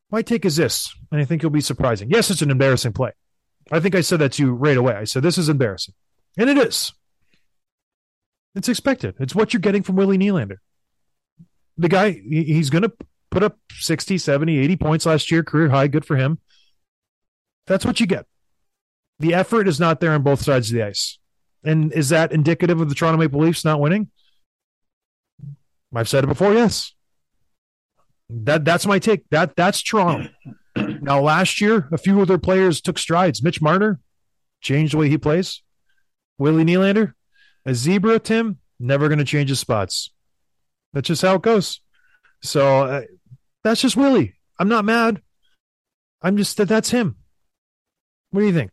My 0.09 0.23
take 0.23 0.45
is 0.45 0.55
this, 0.55 0.93
and 1.11 1.21
I 1.21 1.25
think 1.25 1.43
you'll 1.43 1.51
be 1.51 1.61
surprising. 1.61 2.09
Yes, 2.09 2.31
it's 2.31 2.41
an 2.41 2.49
embarrassing 2.49 2.93
play. 2.93 3.11
I 3.71 3.79
think 3.79 3.93
I 3.93 4.01
said 4.01 4.19
that 4.19 4.31
to 4.33 4.43
you 4.43 4.53
right 4.53 4.77
away. 4.77 4.95
I 4.95 5.03
said 5.03 5.21
this 5.21 5.37
is 5.37 5.47
embarrassing, 5.47 5.93
and 6.39 6.49
it 6.49 6.57
is. 6.57 6.91
It's 8.55 8.67
expected. 8.67 9.15
It's 9.19 9.35
what 9.35 9.53
you're 9.53 9.61
getting 9.61 9.83
from 9.83 9.95
Willie 9.95 10.17
Nylander. 10.17 10.57
The 11.81 11.89
guy, 11.89 12.11
he's 12.11 12.69
going 12.69 12.83
to 12.83 12.93
put 13.31 13.41
up 13.41 13.57
60, 13.71 14.19
70, 14.19 14.59
80 14.59 14.75
points 14.75 15.05
last 15.07 15.31
year, 15.31 15.43
career 15.43 15.69
high. 15.69 15.87
Good 15.87 16.05
for 16.05 16.15
him. 16.15 16.39
That's 17.65 17.85
what 17.85 17.99
you 17.99 18.05
get. 18.05 18.27
The 19.19 19.33
effort 19.33 19.67
is 19.67 19.79
not 19.79 19.99
there 19.99 20.11
on 20.11 20.21
both 20.21 20.43
sides 20.43 20.69
of 20.69 20.75
the 20.75 20.83
ice. 20.83 21.17
And 21.63 21.91
is 21.93 22.09
that 22.09 22.31
indicative 22.31 22.79
of 22.79 22.89
the 22.89 22.95
Toronto 22.95 23.17
Maple 23.17 23.39
Leafs 23.39 23.65
not 23.65 23.79
winning? 23.79 24.09
I've 25.93 26.09
said 26.09 26.23
it 26.23 26.27
before, 26.27 26.53
yes. 26.53 26.93
That 28.29 28.63
that's 28.63 28.85
my 28.85 28.99
take. 28.99 29.27
That 29.29 29.55
that's 29.55 29.81
Toronto. 29.81 30.29
now 30.75 31.19
last 31.19 31.59
year, 31.59 31.89
a 31.91 31.97
few 31.97 32.21
of 32.21 32.27
their 32.27 32.37
players 32.37 32.79
took 32.79 32.97
strides. 32.97 33.43
Mitch 33.43 33.61
Marner 33.61 33.99
changed 34.61 34.93
the 34.93 34.97
way 34.97 35.09
he 35.09 35.17
plays. 35.17 35.63
Willie 36.37 36.63
Nylander, 36.63 37.13
a 37.65 37.73
zebra, 37.73 38.19
Tim, 38.19 38.59
never 38.79 39.07
going 39.07 39.19
to 39.19 39.25
change 39.25 39.49
his 39.49 39.59
spots. 39.59 40.11
That's 40.93 41.07
just 41.07 41.21
how 41.21 41.35
it 41.35 41.41
goes. 41.41 41.81
So 42.41 42.85
uh, 42.85 43.01
that's 43.63 43.81
just 43.81 43.95
Willie. 43.97 44.35
I'm 44.59 44.69
not 44.69 44.85
mad. 44.85 45.21
I'm 46.21 46.37
just 46.37 46.57
that 46.57 46.67
that's 46.67 46.89
him. 46.91 47.15
What 48.31 48.41
do 48.41 48.47
you 48.47 48.53
think? 48.53 48.71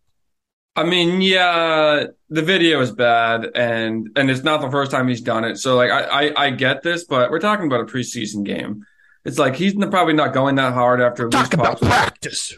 I 0.77 0.85
mean, 0.85 1.21
yeah, 1.21 2.05
the 2.29 2.43
video 2.43 2.81
is 2.81 2.93
bad, 2.93 3.51
and 3.55 4.11
and 4.15 4.31
it's 4.31 4.45
not 4.45 4.61
the 4.61 4.71
first 4.71 4.91
time 4.93 5.09
he's 5.09 5.21
done 5.21 5.45
it. 5.45 5.57
So 5.57 5.75
like, 5.77 5.91
I 5.91 6.27
I, 6.27 6.45
I 6.47 6.51
get 6.51 6.83
this, 6.83 7.05
but 7.05 7.31
we're 7.31 7.41
talking 7.41 7.67
about 7.67 7.81
a 7.81 7.85
preseason 7.85 8.45
game. 8.45 8.85
It's 9.25 9.39
like 9.39 9.57
he's 9.57 9.75
probably 9.75 10.15
not 10.15 10.33
going 10.33 10.55
that 10.57 10.75
hard 10.75 11.01
after 11.01 11.27
a 11.27 11.31
Talk 11.31 11.53
about 11.53 11.81
puck. 11.81 11.89
practice. 11.89 12.57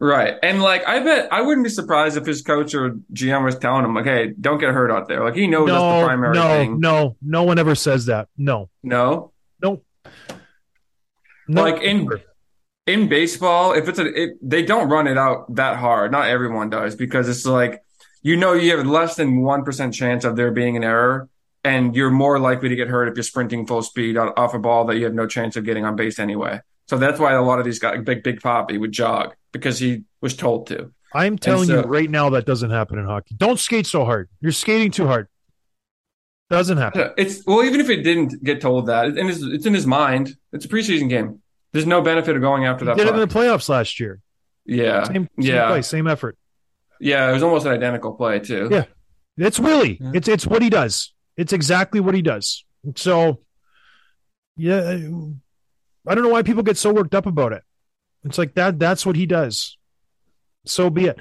Right? 0.00 0.36
And 0.42 0.62
like, 0.62 0.86
I 0.88 1.00
bet 1.00 1.32
I 1.32 1.42
wouldn't 1.42 1.64
be 1.64 1.70
surprised 1.70 2.16
if 2.16 2.26
his 2.26 2.42
coach 2.42 2.74
or 2.74 2.96
GM 3.12 3.44
was 3.44 3.58
telling 3.58 3.84
him, 3.84 3.94
like, 3.94 4.06
"Hey, 4.06 4.32
don't 4.40 4.58
get 4.58 4.72
hurt 4.72 4.90
out 4.90 5.08
there." 5.08 5.22
Like 5.22 5.34
he 5.34 5.46
knows 5.46 5.68
no, 5.68 5.74
that's 5.74 6.00
the 6.00 6.06
primary 6.06 6.34
no, 6.34 6.48
thing. 6.48 6.80
no, 6.80 7.16
no 7.22 7.42
one 7.44 7.58
ever 7.58 7.74
says 7.74 8.06
that. 8.06 8.28
No, 8.36 8.70
No, 8.82 9.32
no, 9.62 9.82
No, 11.46 11.62
Like 11.62 11.82
in 11.82 12.08
in 12.86 13.08
baseball, 13.08 13.72
if 13.72 13.88
it's 13.88 13.98
a 13.98 14.06
it, 14.06 14.30
they 14.42 14.62
don't 14.62 14.88
run 14.88 15.06
it 15.06 15.18
out 15.18 15.54
that 15.54 15.76
hard. 15.76 16.10
Not 16.10 16.28
everyone 16.28 16.70
does 16.70 16.96
because 16.96 17.28
it's 17.28 17.46
like 17.46 17.82
you 18.22 18.36
know 18.36 18.54
you 18.54 18.76
have 18.76 18.86
less 18.86 19.16
than 19.16 19.42
one 19.42 19.64
percent 19.64 19.94
chance 19.94 20.24
of 20.24 20.36
there 20.36 20.50
being 20.50 20.76
an 20.76 20.84
error, 20.84 21.28
and 21.62 21.94
you're 21.94 22.10
more 22.10 22.38
likely 22.38 22.70
to 22.70 22.76
get 22.76 22.88
hurt 22.88 23.08
if 23.08 23.14
you're 23.16 23.22
sprinting 23.22 23.66
full 23.66 23.82
speed 23.82 24.16
off 24.16 24.54
a 24.54 24.58
ball 24.58 24.86
that 24.86 24.96
you 24.96 25.04
have 25.04 25.14
no 25.14 25.26
chance 25.26 25.56
of 25.56 25.64
getting 25.64 25.84
on 25.84 25.94
base 25.94 26.18
anyway. 26.18 26.60
So 26.90 26.98
that's 26.98 27.20
why 27.20 27.34
a 27.34 27.40
lot 27.40 27.60
of 27.60 27.64
these 27.64 27.78
guys, 27.78 28.02
big 28.02 28.24
big 28.24 28.40
Papi, 28.40 28.76
would 28.80 28.90
jog 28.90 29.34
because 29.52 29.78
he 29.78 30.02
was 30.20 30.34
told 30.34 30.66
to. 30.66 30.90
I'm 31.14 31.38
telling 31.38 31.68
so- 31.68 31.76
you 31.76 31.80
right 31.82 32.10
now 32.10 32.30
that 32.30 32.46
doesn't 32.46 32.70
happen 32.70 32.98
in 32.98 33.04
hockey. 33.04 33.36
Don't 33.38 33.60
skate 33.60 33.86
so 33.86 34.04
hard. 34.04 34.28
You're 34.40 34.50
skating 34.50 34.90
too 34.90 35.06
hard. 35.06 35.28
Doesn't 36.50 36.78
happen. 36.78 37.12
It's 37.16 37.46
well, 37.46 37.62
even 37.62 37.78
if 37.80 37.88
it 37.90 38.02
didn't 38.02 38.42
get 38.42 38.60
told 38.60 38.86
that, 38.86 39.06
it's 39.06 39.16
in 39.18 39.28
his, 39.28 39.40
it's 39.44 39.66
in 39.66 39.72
his 39.72 39.86
mind. 39.86 40.34
It's 40.52 40.64
a 40.64 40.68
preseason 40.68 41.08
game. 41.08 41.40
There's 41.72 41.86
no 41.86 42.02
benefit 42.02 42.34
of 42.34 42.42
going 42.42 42.64
after 42.66 42.84
He 42.84 42.88
that. 42.90 42.96
did 42.96 43.06
it 43.06 43.14
in 43.14 43.20
the 43.20 43.28
playoffs 43.28 43.68
last 43.68 44.00
year. 44.00 44.20
yeah, 44.64 45.04
Same, 45.04 45.14
same 45.14 45.28
yeah, 45.38 45.68
play, 45.68 45.82
same 45.82 46.08
effort. 46.08 46.36
yeah. 46.98 47.30
It 47.30 47.34
was 47.34 47.44
almost 47.44 47.66
an 47.66 47.72
identical 47.72 48.14
play 48.14 48.40
too. 48.40 48.68
Yeah. 48.68 48.86
It's 49.36 49.60
Willie. 49.60 49.98
Yeah. 50.00 50.10
It's 50.14 50.26
it's 50.26 50.44
what 50.44 50.60
he 50.60 50.70
does. 50.70 51.14
It's 51.36 51.52
exactly 51.52 52.00
what 52.00 52.16
he 52.16 52.22
does. 52.22 52.64
So, 52.96 53.42
yeah, 54.56 54.98
I 56.06 56.14
don't 56.14 56.24
know 56.24 56.30
why 56.30 56.42
people 56.42 56.62
get 56.62 56.76
so 56.76 56.92
worked 56.92 57.14
up 57.14 57.26
about 57.26 57.52
it. 57.52 57.62
It's 58.24 58.38
like 58.38 58.54
that. 58.54 58.78
That's 58.78 59.04
what 59.06 59.16
he 59.16 59.26
does. 59.26 59.76
So 60.66 60.90
be 60.90 61.06
it. 61.06 61.18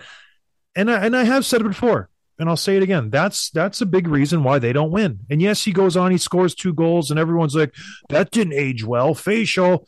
And 0.76 0.90
I 0.92 1.06
and 1.06 1.16
I 1.16 1.24
have 1.24 1.46
said 1.46 1.62
it 1.62 1.66
before, 1.68 2.10
and 2.38 2.48
I'll 2.50 2.58
say 2.58 2.78
it 2.78 2.84
again. 2.84 3.10
That's 3.10 3.50
that's 3.50 3.82
a 3.82 3.86
big 3.86 4.08
reason 4.08 4.44
why 4.44 4.60
they 4.60 4.74
don't 4.74 4.92
win. 4.92 5.20
And 5.30 5.42
yes, 5.42 5.64
he 5.64 5.72
goes 5.72 5.96
on. 5.98 6.12
He 6.12 6.18
scores 6.18 6.54
two 6.56 6.74
goals, 6.74 7.10
and 7.12 7.20
everyone's 7.20 7.56
like, 7.56 7.74
"That 8.10 8.32
didn't 8.32 8.54
age 8.54 8.84
well." 8.84 9.14
Facial. 9.14 9.88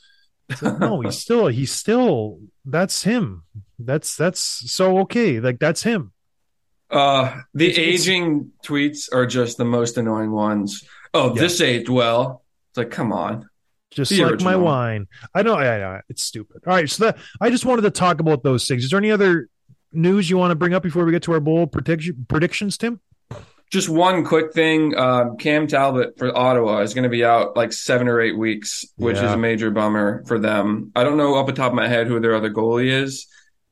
No, 0.62 1.02
he's 1.02 1.18
still 1.26 1.48
he's 1.48 1.72
still 1.72 2.40
that's 2.66 3.04
him. 3.04 3.44
That's 3.80 4.16
that's 4.16 4.40
so 4.40 5.00
okay. 5.00 5.40
Like 5.40 5.60
that's 5.60 5.84
him. 5.84 6.12
Uh, 6.90 7.40
the 7.54 7.68
It's- 7.70 7.78
it's- 7.78 8.02
aging 8.02 8.52
tweets 8.66 9.08
are 9.14 9.26
just 9.26 9.58
the 9.58 9.66
most 9.66 9.98
annoying 9.98 10.32
ones. 10.32 10.84
Oh, 11.14 11.34
Yeah. 11.36 11.42
this 11.44 11.62
aged 11.62 11.88
well. 11.90 12.44
It's 12.72 12.78
like, 12.78 12.92
come 12.92 13.14
on. 13.14 13.48
Just 13.92 14.10
The 14.10 14.24
like 14.24 14.42
my 14.42 14.56
wine. 14.56 15.08
I 15.36 15.44
know, 15.44 15.56
I 15.56 15.78
know, 15.78 16.02
it's 16.10 16.24
stupid. 16.24 16.64
All 16.66 16.74
right, 16.74 16.90
so 16.90 17.06
that 17.06 17.18
I 17.40 17.50
just 17.50 17.66
wanted 17.66 17.84
to 17.84 17.92
talk 17.92 18.20
about 18.20 18.44
those 18.44 18.68
things. 18.68 18.86
Is 18.86 18.90
there 18.90 19.00
any 19.00 19.12
other 19.12 19.48
news 19.92 20.30
you 20.30 20.38
want 20.38 20.52
to 20.52 20.56
bring 20.56 20.74
up 20.74 20.82
before 20.82 21.06
we 21.06 21.12
get 21.12 21.24
to 21.24 21.34
our 21.34 21.40
bowl 21.40 21.68
prediction, 21.68 22.26
predictions, 22.28 22.78
Tim? 22.78 23.00
Just 23.72 23.88
one 23.88 24.26
quick 24.26 24.52
thing. 24.52 24.98
Um, 24.98 25.38
Cam 25.38 25.66
Talbot 25.66 26.18
for 26.18 26.36
Ottawa 26.38 26.80
is 26.80 26.94
going 26.94 27.04
to 27.04 27.10
be 27.10 27.24
out 27.24 27.56
like 27.56 27.72
seven 27.72 28.10
or 28.10 28.20
eight 28.20 28.38
weeks, 28.38 28.84
which 28.98 29.16
is 29.16 29.24
a 29.32 29.38
major 29.38 29.72
bummer 29.72 30.26
for 30.26 30.40
them. 30.40 30.92
I 30.94 31.06
don't 31.06 31.16
know 31.16 31.36
off 31.36 31.48
the 31.48 31.54
top 31.54 31.72
of 31.72 31.76
my 31.76 31.88
head 31.88 32.08
who 32.08 32.20
their 32.20 32.36
other 32.36 32.50
goalie 32.50 32.92
is. 32.92 33.28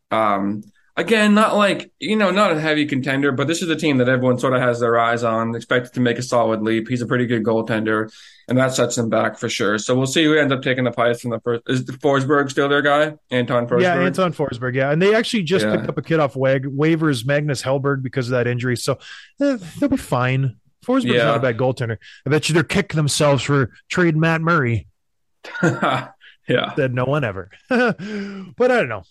Um, 0.10 0.64
again, 1.00 1.34
not 1.34 1.56
like, 1.56 1.92
you 2.00 2.16
know, 2.16 2.30
not 2.32 2.52
a 2.52 2.60
heavy 2.60 2.86
contender, 2.86 3.32
but 3.32 3.48
this 3.48 3.62
is 3.62 3.70
a 3.70 3.76
team 3.76 3.98
that 3.98 4.10
everyone 4.10 4.38
sort 4.38 4.54
of 4.54 4.62
has 4.62 4.80
their 4.80 5.00
eyes 5.00 5.24
on, 5.24 5.56
expected 5.56 5.94
to 5.94 6.00
make 6.00 6.18
a 6.18 6.22
solid 6.22 6.62
leap. 6.62 6.88
He's 6.88 7.02
a 7.02 7.08
pretty 7.08 7.26
good 7.26 7.44
goaltender, 7.44 8.12
and 8.48 8.58
that 8.58 8.74
sets 8.74 8.96
them 8.96 9.10
back 9.10 9.38
for 9.38 9.50
sure. 9.50 9.78
So 9.78 9.96
we'll 9.96 10.06
see 10.08 10.24
who 10.24 10.38
ends 10.38 10.54
up 10.54 10.62
taking 10.62 10.84
the 10.84 10.92
Pirates 10.92 11.22
from 11.22 11.32
the 11.32 11.40
first. 11.40 11.64
Is 11.68 11.84
Forsberg 11.86 12.50
still 12.52 12.70
their 12.70 12.82
guy? 12.82 13.16
Anton 13.32 13.68
Forsberg? 13.68 13.82
Yeah, 13.82 14.00
Anton 14.00 14.34
Forsberg. 14.34 14.76
Yeah, 14.76 14.92
and 14.92 15.02
they 15.02 15.16
actually 15.16 15.44
just 15.44 15.66
Yeah. 15.66 15.78
picked 15.78 15.90
up 15.90 15.98
a 15.98 16.02
kid 16.02 16.20
off 16.20 16.36
wag- 16.36 16.66
waivers, 16.66 17.26
Magnus 17.26 17.62
Hellberg, 17.64 18.04
because 18.04 18.28
of 18.28 18.32
that 18.32 18.46
injury. 18.48 18.76
So 18.78 19.00
eh, 19.42 19.58
they'll 19.80 19.90
be 19.90 19.98
fine. 19.98 20.58
Forsberg's 20.86 21.06
Yeah. 21.06 21.26
not 21.26 21.38
a 21.38 21.40
bad 21.40 21.58
goaltender. 21.58 21.98
I 22.26 22.30
bet 22.30 22.50
you 22.50 22.54
they're 22.54 22.64
kicking 22.64 22.98
themselves 22.98 23.44
for 23.44 23.72
trading 23.90 24.20
Matt 24.20 24.42
Murray. 24.42 24.88
yeah. 25.64 26.76
Said 26.76 26.94
no 26.94 27.06
one 27.06 27.24
ever. 27.24 27.50
but 27.70 28.72
I 28.72 28.78
don't 28.80 28.90
know. 28.90 29.04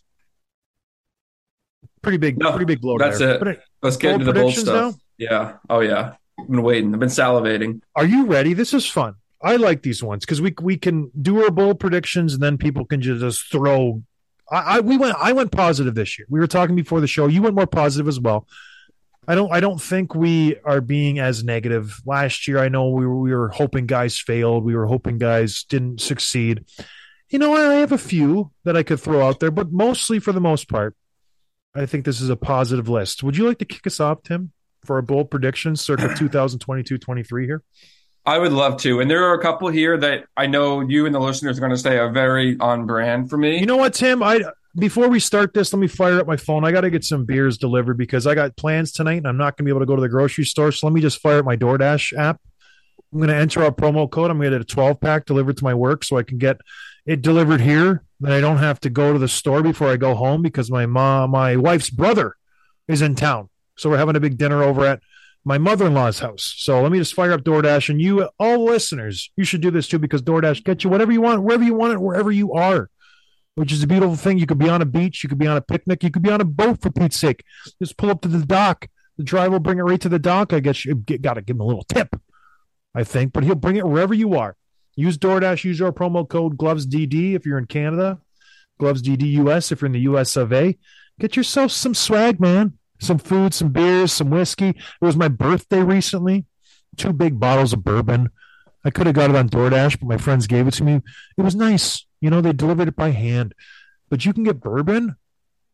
Pretty 2.03 2.19
big, 2.19 2.39
No, 2.39 2.51
pretty 2.51 2.65
big 2.67 2.81
blow 2.81 2.99
that's 2.99 3.19
there. 3.19 3.35
it. 3.35 3.41
But 3.41 3.61
Let's 3.83 3.97
get 3.97 4.13
into 4.15 4.25
the 4.27 4.33
bold 4.33 4.55
stuff. 4.55 4.95
Yeah. 5.17 5.57
Oh, 5.69 5.81
yeah. 5.81 6.15
I've 6.39 6.49
been 6.49 6.63
waiting. 6.63 6.95
I've 6.95 7.01
been 7.01 7.09
salivating. 7.09 7.81
Are 7.97 8.07
you 8.07 8.27
ready? 8.27 8.55
This 8.55 8.73
is 8.73 8.87
fun. 8.87 9.15
I 9.43 9.57
like 9.57 9.83
these 9.83 10.03
ones 10.03 10.25
because 10.25 10.41
we 10.41 10.55
we 10.61 10.77
can 10.77 11.11
do 11.21 11.43
our 11.45 11.51
bold 11.51 11.79
predictions 11.79 12.35
and 12.35 12.43
then 12.43 12.59
people 12.59 12.85
can 12.85 13.01
just 13.01 13.51
throw. 13.51 14.03
I, 14.51 14.57
I 14.77 14.81
we 14.81 14.97
went 14.97 15.17
I 15.19 15.33
went 15.33 15.53
positive 15.53 15.95
this 15.95 16.19
year. 16.19 16.27
We 16.29 16.41
were 16.41 16.47
talking 16.49 16.75
before 16.75 17.01
the 17.01 17.07
show. 17.07 17.27
You 17.29 17.43
went 17.43 17.55
more 17.55 17.67
positive 17.67 18.09
as 18.09 18.19
well. 18.19 18.47
I 19.29 19.35
don't 19.35 19.53
I 19.53 19.61
don't 19.61 19.81
think 19.81 20.15
we 20.15 20.57
are 20.65 20.81
being 20.81 21.19
as 21.19 21.45
negative. 21.45 22.01
Last 22.07 22.49
year, 22.49 22.59
I 22.59 22.69
know 22.69 22.91
we 22.91 23.07
were 23.07 23.19
we 23.21 23.33
were 23.35 23.49
hoping 23.51 23.87
guys 23.87 24.19
failed. 24.19 24.65
We 24.65 24.75
were 24.75 24.87
hoping 24.87 25.19
guys 25.19 25.65
didn't 25.65 26.01
succeed. 26.01 26.65
You 27.29 27.39
know, 27.39 27.55
I 27.55 27.75
have 27.75 27.93
a 27.93 27.99
few 27.99 28.51
that 28.65 28.77
I 28.77 28.83
could 28.83 29.01
throw 29.01 29.27
out 29.27 29.39
there, 29.39 29.51
but 29.51 29.71
mostly 29.71 30.19
for 30.19 30.33
the 30.33 30.41
most 30.41 30.69
part, 30.69 30.97
I 31.79 31.87
think 31.87 32.05
this 32.05 32.21
is 32.21 32.29
a 32.29 32.37
positive 32.37 32.89
list. 32.89 33.23
Would 33.23 33.37
you 33.37 33.47
like 33.47 33.59
to 33.59 33.65
kick 33.65 33.87
us 33.87 34.01
off, 34.01 34.23
Tim, 34.23 34.53
for 34.85 34.97
our 34.97 35.03
bold 35.03 35.31
predictions 35.31 35.81
circa 35.81 36.09
2022-23 36.09 37.45
here? 37.45 37.63
I 38.27 38.39
would 38.39 38.53
love 38.53 38.79
to. 38.83 39.01
And 39.01 39.11
there 39.11 39.25
are 39.25 39.35
a 39.35 39.41
couple 39.41 39.69
here 39.69 39.97
that 39.97 40.25
I 40.37 40.47
know 40.47 40.81
you 40.81 41.07
and 41.07 41.15
the 41.15 41.21
listeners 41.21 41.57
are 41.57 41.61
going 41.61 41.71
to 41.71 41.79
say 41.79 41.97
are 41.97 42.11
very 42.11 42.59
on 42.61 42.85
brand 42.85 43.31
for 43.31 43.39
me. 43.39 43.59
You 43.59 43.67
know 43.67 43.77
what, 43.77 43.95
Tim? 43.95 44.23
I 44.23 44.43
before 44.77 45.09
we 45.09 45.19
start 45.19 45.55
this, 45.55 45.73
let 45.73 45.81
me 45.81 45.89
fire 45.89 46.21
up 46.21 46.27
my 46.27 46.37
phone. 46.37 46.65
I 46.65 46.73
got 46.73 46.83
to 46.83 46.91
get 46.91 47.05
some 47.05 47.25
beers 47.25 47.59
delivered 47.59 47.97
because 47.97 48.27
I 48.27 48.35
got 48.35 48.57
plans 48.57 48.93
tonight, 48.93 49.17
and 49.17 49.27
I'm 49.27 49.37
not 49.37 49.57
going 49.57 49.65
to 49.65 49.65
be 49.65 49.71
able 49.71 49.81
to 49.81 49.87
go 49.87 49.97
to 49.97 50.03
the 50.03 50.09
grocery 50.09 50.45
store. 50.45 50.73
So 50.73 50.87
let 50.87 50.93
me 50.93 51.01
just 51.01 51.21
fire 51.21 51.39
up 51.39 51.47
my 51.47 51.57
DoorDash 51.57 52.17
app. 52.17 52.41
I'm 53.13 53.19
going 53.19 53.31
to 53.31 53.37
enter 53.37 53.65
our 53.65 53.71
promo 53.71 54.09
code. 54.09 54.31
I'm 54.31 54.37
going 54.37 54.53
to 54.53 54.59
get 54.59 54.63
a 54.63 54.75
12 54.75 55.01
pack 55.01 55.25
delivered 55.25 55.57
to 55.57 55.65
my 55.65 55.75
work, 55.75 56.05
so 56.05 56.19
I 56.19 56.23
can 56.23 56.37
get 56.39 56.59
it 57.09 57.23
delivered 57.23 57.61
here. 57.61 58.05
Then 58.21 58.33
I 58.33 58.41
don't 58.41 58.59
have 58.59 58.81
to 58.81 58.91
go 58.91 59.13
to 59.13 59.19
the 59.19 59.29
store 59.29 59.63
before 59.63 59.89
I 59.89 59.97
go 59.97 60.15
home 60.15 60.43
because 60.43 60.71
my 60.71 60.87
mom, 60.87 61.31
my 61.31 61.57
wife's 61.57 61.91
brother, 61.91 62.37
is 62.87 63.03
in 63.03 63.15
town. 63.15 63.49
So 63.77 63.91
we're 63.91 63.99
having 63.99 64.17
a 64.17 64.21
big 64.21 64.39
dinner 64.39 64.63
over 64.63 64.85
at 64.85 65.01
my 65.45 65.59
mother-in-law's 65.59 66.19
house. 66.19 66.55
So 66.59 66.83
let 66.83 66.93
me 66.93 66.99
just 66.99 67.15
fire 67.15 67.33
up 67.33 67.43
DoorDash, 67.43 67.89
and 67.89 68.01
you, 68.01 68.29
all 68.39 68.65
listeners, 68.65 69.31
you 69.37 69.45
should 69.45 69.61
do 69.61 69.71
this 69.71 69.89
too 69.89 69.99
because 69.99 70.23
DoorDash 70.23 70.65
gets 70.65 70.85
you 70.85 70.91
whatever 70.91 71.13
you 71.13 71.21
want, 71.21 71.43
wherever 71.43 71.65
you 71.65 71.75
want 71.75 71.95
it, 71.95 72.01
wherever 72.01 72.31
you 72.31 72.53
are 72.53 72.91
which 73.59 73.73
is 73.73 73.83
a 73.83 73.89
beautiful 73.89 74.15
thing. 74.15 74.39
You 74.39 74.47
could 74.47 74.59
be 74.59 74.69
on 74.69 74.83
a 74.83 74.87
beach, 74.87 75.25
you 75.25 75.29
could 75.29 75.39
be 75.39 75.49
on 75.49 75.57
a 75.57 75.61
picnic, 75.61 76.05
you 76.05 76.13
could 76.13 76.23
be 76.23 76.31
on 76.31 76.41
a 76.41 76.45
boat 76.45 76.81
for 76.81 76.91
Pete's 76.91 77.19
sake. 77.19 77.43
Just 77.83 77.97
pull 77.97 78.09
up 78.09 78.21
to 78.21 78.29
the 78.29 78.47
dock. 78.47 78.87
The 79.17 79.25
driver 79.25 79.53
will 79.53 79.59
bring 79.59 79.79
it 79.79 79.83
right 79.83 80.01
to 80.01 80.09
the 80.09 80.21
dock. 80.21 80.53
I 80.53 80.61
guess 80.61 80.85
you 80.85 80.95
got 80.95 81.35
to 81.35 81.43
give 81.43 81.57
him 81.57 81.63
a 81.63 81.67
little 81.67 81.83
tip, 81.83 82.15
I 82.95 83.03
think, 83.03 83.33
but 83.33 83.43
he'll 83.43 83.57
bring 83.57 83.75
it 83.75 83.85
wherever 83.85 84.15
you 84.15 84.35
are. 84.35 84.57
Use 84.99 85.17
DoorDash. 85.17 85.63
Use 85.63 85.81
our 85.81 85.93
promo 85.93 86.29
code 86.29 86.59
GlovesDD 86.59 87.35
if 87.37 87.47
you're 87.47 87.57
in 87.57 87.67
Canada, 87.67 88.19
GlovesDD 88.81 89.23
US 89.45 89.71
if 89.71 89.81
you're 89.81 89.87
in 89.87 89.93
the 89.93 90.01
US 90.01 90.37
of 90.37 90.53
A. 90.53 90.77
Get 91.21 91.37
yourself 91.37 91.71
some 91.71 91.95
swag, 91.95 92.41
man. 92.41 92.73
Some 92.99 93.19
food, 93.19 93.55
some 93.55 93.69
beers, 93.69 94.13
some 94.13 94.29
whiskey. 94.29 94.71
It 94.71 94.77
was 95.01 95.17
my 95.17 95.29
birthday 95.29 95.83
recently. 95.83 96.47
Two 96.97 97.13
big 97.13 97.39
bottles 97.39 97.73
of 97.73 97.85
bourbon. 97.85 98.31
I 98.85 98.91
could 98.91 99.07
have 99.07 99.15
got 99.15 99.31
it 99.31 99.37
on 99.37 99.49
DoorDash, 99.49 100.01
but 100.01 100.09
my 100.09 100.17
friends 100.17 100.49
gave 100.49 100.67
it 100.67 100.75
to 100.75 100.83
me. 100.83 101.01
It 101.37 101.43
was 101.43 101.55
nice. 101.55 102.05
You 102.21 102.31
know, 102.31 102.41
they 102.41 102.53
delivered 102.53 102.89
it 102.89 102.97
by 102.97 103.11
hand. 103.11 103.55
But 104.11 104.25
you 104.25 104.33
can 104.33 104.43
get 104.43 104.61
bourbon 104.61 105.15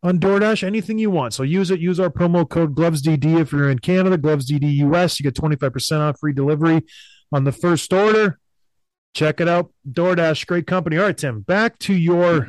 on 0.02 0.18
DoorDash, 0.18 0.62
anything 0.62 0.98
you 0.98 1.10
want. 1.10 1.32
So 1.32 1.44
use 1.44 1.70
it. 1.70 1.80
Use 1.80 1.98
our 1.98 2.10
promo 2.10 2.46
code 2.46 2.74
GlovesDD 2.74 3.40
if 3.40 3.52
you're 3.52 3.70
in 3.70 3.78
Canada, 3.78 4.18
GlovesDD 4.18 4.70
US. 4.92 5.18
You 5.18 5.24
get 5.24 5.34
25% 5.34 6.00
off 6.00 6.20
free 6.20 6.34
delivery 6.34 6.82
on 7.32 7.44
the 7.44 7.52
first 7.52 7.90
order. 7.90 8.38
Check 9.14 9.40
it 9.40 9.48
out. 9.48 9.70
DoorDash, 9.88 10.46
great 10.46 10.66
company. 10.66 10.98
All 10.98 11.04
right, 11.04 11.16
Tim, 11.16 11.40
back 11.40 11.78
to 11.80 11.94
your 11.94 12.48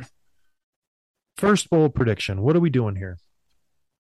first 1.36 1.70
bowl 1.70 1.88
prediction. 1.88 2.42
What 2.42 2.56
are 2.56 2.60
we 2.60 2.70
doing 2.70 2.96
here? 2.96 3.18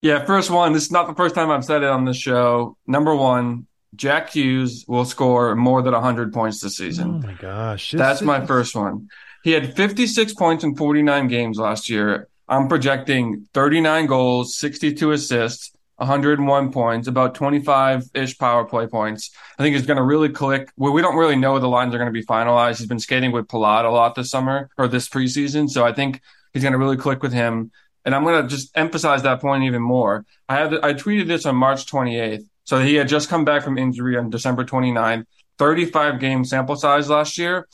Yeah, 0.03 0.25
first 0.25 0.51
one. 0.51 0.73
This 0.73 0.85
is 0.85 0.91
not 0.91 1.07
the 1.07 1.15
first 1.15 1.35
time 1.35 1.51
I've 1.51 1.65
said 1.65 1.83
it 1.83 1.89
on 1.89 2.05
the 2.05 2.15
show. 2.15 2.77
Number 2.87 3.15
one, 3.15 3.67
Jack 3.95 4.31
Hughes 4.31 4.85
will 4.89 5.05
score 5.05 5.55
more 5.55 5.83
than 5.83 5.93
100 5.95 6.33
points 6.33 6.61
this 6.61 6.77
season. 6.77 7.23
Oh 7.23 7.27
my 7.27 7.35
gosh. 7.35 7.93
That's 7.93 8.21
It's- 8.23 8.27
my 8.27 8.45
first 8.47 8.75
one. 8.75 9.09
He 9.43 9.53
had 9.53 9.77
56 9.77 10.33
points 10.35 10.65
in 10.65 10.75
49 10.75 11.29
games 11.29 11.59
last 11.59 11.91
year. 11.91 12.29
I'm 12.49 12.67
projecting 12.69 13.47
39 13.53 14.07
goals, 14.07 14.57
62 14.57 15.13
assists, 15.13 15.71
101 15.97 16.73
points, 16.73 17.09
about 17.09 17.35
25 17.35 18.05
ish 18.15 18.37
power 18.39 18.65
play 18.65 18.87
points. 18.87 19.31
I 19.59 19.63
think 19.63 19.77
he's 19.77 19.87
going 19.87 19.97
to 19.97 20.03
really 20.03 20.29
click. 20.29 20.71
Well, 20.77 20.93
we 20.93 21.03
don't 21.03 21.17
really 21.17 21.37
know 21.37 21.59
the 21.59 21.69
lines 21.69 21.95
are 21.95 21.99
going 21.99 22.13
to 22.13 22.13
be 22.13 22.25
finalized. 22.25 22.79
He's 22.79 22.89
been 22.89 22.99
skating 22.99 23.33
with 23.33 23.47
Palat 23.47 23.85
a 23.85 23.91
lot 23.91 24.15
this 24.15 24.31
summer 24.31 24.71
or 24.77 24.89
this 24.89 25.09
preseason. 25.09 25.69
So 25.71 25.85
I 25.85 25.93
think 25.93 26.21
he's 26.53 26.63
going 26.63 26.73
to 26.73 26.79
really 26.79 26.97
click 26.97 27.23
with 27.23 27.33
him. 27.33 27.71
And 28.05 28.15
I'm 28.15 28.25
going 28.25 28.43
to 28.43 28.49
just 28.49 28.77
emphasize 28.77 29.23
that 29.23 29.41
point 29.41 29.65
even 29.65 29.83
more. 29.83 30.27
I 30.49 30.57
had 30.57 30.75
I 30.75 30.95
tweeted 30.95 31.27
this 31.27 31.47
on 31.47 31.57
March 31.57 31.87
28th. 31.87 32.45
So 32.65 32.81
he 32.81 32.95
had 32.95 33.09
just 33.09 33.29
come 33.29 33.45
back 33.45 33.63
from 33.63 33.79
injury 33.79 34.17
on 34.17 34.31
December 34.31 34.65
29th. 34.65 35.25
35 35.59 36.21
game 36.21 36.45
sample 36.45 36.77
size 36.77 37.09
last 37.09 37.39
year. 37.39 37.69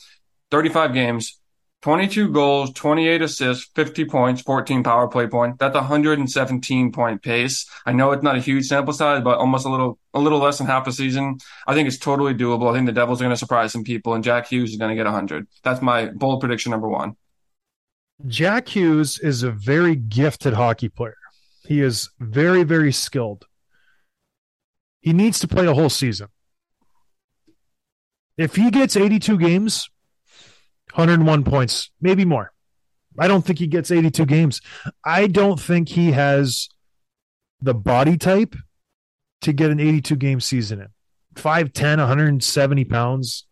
35 0.51 0.93
games, 0.93 1.39
22 1.81 2.29
goals, 2.29 2.71
28 2.73 3.23
assists, 3.23 3.69
50 3.73 4.05
points, 4.05 4.41
14 4.43 4.83
power 4.83 5.07
play 5.07 5.25
points. 5.25 5.57
That's 5.59 5.75
a 5.75 5.79
117 5.79 6.91
point 6.91 7.23
pace. 7.23 7.67
I 7.85 7.91
know 7.91 8.11
it's 8.11 8.21
not 8.21 8.35
a 8.35 8.39
huge 8.39 8.67
sample 8.67 8.93
size, 8.93 9.23
but 9.23 9.39
almost 9.39 9.65
a 9.65 9.69
little, 9.69 9.97
a 10.13 10.19
little 10.19 10.37
less 10.39 10.59
than 10.59 10.67
half 10.67 10.85
a 10.85 10.91
season. 10.91 11.39
I 11.65 11.73
think 11.73 11.87
it's 11.87 11.97
totally 11.97 12.35
doable. 12.35 12.69
I 12.69 12.75
think 12.75 12.85
the 12.85 12.91
Devils 12.91 13.19
are 13.19 13.23
going 13.23 13.33
to 13.33 13.37
surprise 13.37 13.71
some 13.71 13.83
people 13.83 14.13
and 14.13 14.23
Jack 14.23 14.47
Hughes 14.47 14.71
is 14.71 14.77
going 14.77 14.89
to 14.89 14.95
get 14.95 15.05
100. 15.05 15.47
That's 15.63 15.81
my 15.81 16.07
bold 16.07 16.39
prediction 16.39 16.69
number 16.69 16.87
one. 16.87 17.15
Jack 18.27 18.67
Hughes 18.67 19.17
is 19.17 19.41
a 19.41 19.49
very 19.49 19.95
gifted 19.95 20.53
hockey 20.53 20.89
player. 20.89 21.17
He 21.65 21.81
is 21.81 22.09
very, 22.19 22.63
very 22.63 22.91
skilled. 22.91 23.45
He 24.99 25.13
needs 25.13 25.39
to 25.39 25.47
play 25.47 25.65
a 25.65 25.73
whole 25.73 25.89
season. 25.89 26.27
If 28.37 28.55
he 28.55 28.69
gets 28.69 28.95
82 28.95 29.39
games, 29.39 29.89
101 30.93 31.43
points, 31.43 31.89
maybe 32.01 32.25
more. 32.25 32.51
I 33.19 33.27
don't 33.27 33.45
think 33.45 33.59
he 33.59 33.67
gets 33.67 33.91
82 33.91 34.25
games. 34.25 34.61
I 35.05 35.27
don't 35.27 35.59
think 35.59 35.89
he 35.89 36.11
has 36.11 36.69
the 37.61 37.73
body 37.73 38.17
type 38.17 38.55
to 39.41 39.53
get 39.53 39.71
an 39.71 39.79
82 39.79 40.15
game 40.15 40.39
season 40.39 40.81
in. 40.81 40.87
5'10, 41.35 41.97
170 41.97 42.85
pounds. 42.85 43.45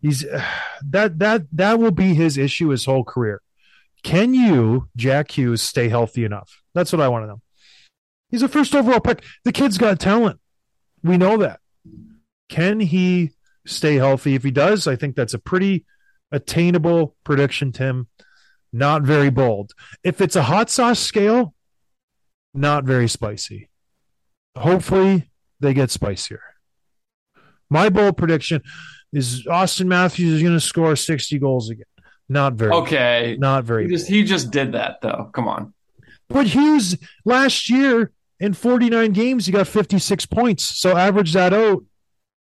He's 0.00 0.24
that 0.90 1.18
that 1.18 1.46
that 1.52 1.78
will 1.78 1.90
be 1.90 2.14
his 2.14 2.36
issue 2.36 2.68
his 2.68 2.84
whole 2.84 3.04
career. 3.04 3.40
Can 4.02 4.34
you, 4.34 4.88
Jack 4.96 5.36
Hughes, 5.36 5.62
stay 5.62 5.88
healthy 5.88 6.24
enough? 6.24 6.60
That's 6.74 6.92
what 6.92 7.00
I 7.00 7.08
want 7.08 7.24
to 7.24 7.28
know. 7.28 7.40
He's 8.28 8.42
a 8.42 8.48
first 8.48 8.74
overall 8.74 9.00
pick. 9.00 9.24
The 9.44 9.52
kid's 9.52 9.78
got 9.78 9.98
talent. 9.98 10.40
We 11.02 11.16
know 11.16 11.38
that. 11.38 11.60
Can 12.50 12.80
he 12.80 13.30
stay 13.66 13.94
healthy? 13.94 14.34
If 14.34 14.44
he 14.44 14.50
does, 14.50 14.86
I 14.86 14.96
think 14.96 15.16
that's 15.16 15.34
a 15.34 15.38
pretty 15.38 15.86
attainable 16.34 17.14
prediction, 17.24 17.72
Tim. 17.72 18.08
Not 18.72 19.02
very 19.02 19.30
bold. 19.30 19.72
If 20.02 20.20
it's 20.20 20.36
a 20.36 20.42
hot 20.42 20.68
sauce 20.68 20.98
scale, 20.98 21.54
not 22.52 22.84
very 22.84 23.08
spicy. 23.08 23.70
Hopefully, 24.56 25.30
they 25.60 25.74
get 25.74 25.90
spicier. 25.90 26.42
My 27.70 27.88
bold 27.88 28.16
prediction 28.16 28.62
is 29.12 29.44
Auston 29.44 29.86
Matthews 29.86 30.34
is 30.34 30.42
going 30.42 30.54
to 30.54 30.60
score 30.60 30.96
60 30.96 31.38
goals 31.38 31.70
again. 31.70 31.84
Not 32.28 32.54
very. 32.54 32.72
Okay. 32.72 33.36
Not 33.38 33.64
very. 33.64 33.84
He 33.84 33.90
just 33.90 34.08
he 34.08 34.24
just 34.24 34.50
did 34.50 34.72
that 34.72 35.00
though. 35.02 35.30
Come 35.32 35.46
on. 35.46 35.74
But 36.28 36.48
Hughes 36.48 36.96
last 37.24 37.68
year 37.70 38.12
in 38.40 38.54
49 38.54 39.12
games, 39.12 39.46
he 39.46 39.52
got 39.52 39.68
56 39.68 40.26
points. 40.26 40.78
So 40.78 40.96
average 40.96 41.32
that 41.34 41.52
out 41.52 41.84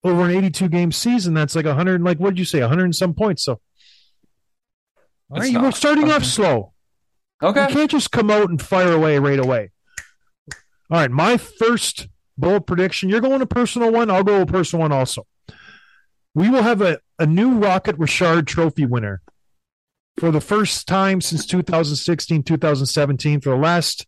over 0.04 0.24
an 0.24 0.30
82 0.30 0.68
game 0.68 0.92
season. 0.92 1.34
That's 1.34 1.54
like 1.54 1.66
100, 1.66 2.02
like 2.02 2.18
what 2.18 2.30
did 2.30 2.38
you 2.38 2.44
say, 2.44 2.60
100 2.60 2.84
and 2.84 2.94
some 2.94 3.14
points. 3.14 3.44
So, 3.44 3.60
all 5.32 5.40
right, 5.40 5.62
we're 5.62 5.72
starting 5.72 6.10
off 6.10 6.24
slow. 6.24 6.72
okay. 7.42 7.68
You 7.68 7.74
can't 7.74 7.90
just 7.90 8.10
come 8.10 8.30
out 8.30 8.50
and 8.50 8.60
fire 8.60 8.92
away 8.92 9.18
right 9.18 9.38
away. 9.38 9.70
All 10.90 10.98
right, 10.98 11.10
my 11.10 11.38
first 11.38 12.08
bold 12.36 12.66
prediction. 12.66 13.08
You're 13.08 13.20
going 13.20 13.40
a 13.40 13.46
personal 13.46 13.90
one. 13.90 14.10
I'll 14.10 14.24
go 14.24 14.42
a 14.42 14.46
personal 14.46 14.82
one 14.82 14.92
also. 14.92 15.26
We 16.34 16.50
will 16.50 16.62
have 16.62 16.82
a, 16.82 16.98
a 17.18 17.26
new 17.26 17.58
Rocket 17.58 17.96
Richard 17.98 18.46
Trophy 18.46 18.84
winner 18.86 19.22
for 20.18 20.30
the 20.30 20.40
first 20.40 20.86
time 20.86 21.20
since 21.20 21.46
2016, 21.46 22.42
2017. 22.42 23.40
For 23.40 23.50
the 23.50 23.56
last 23.56 24.06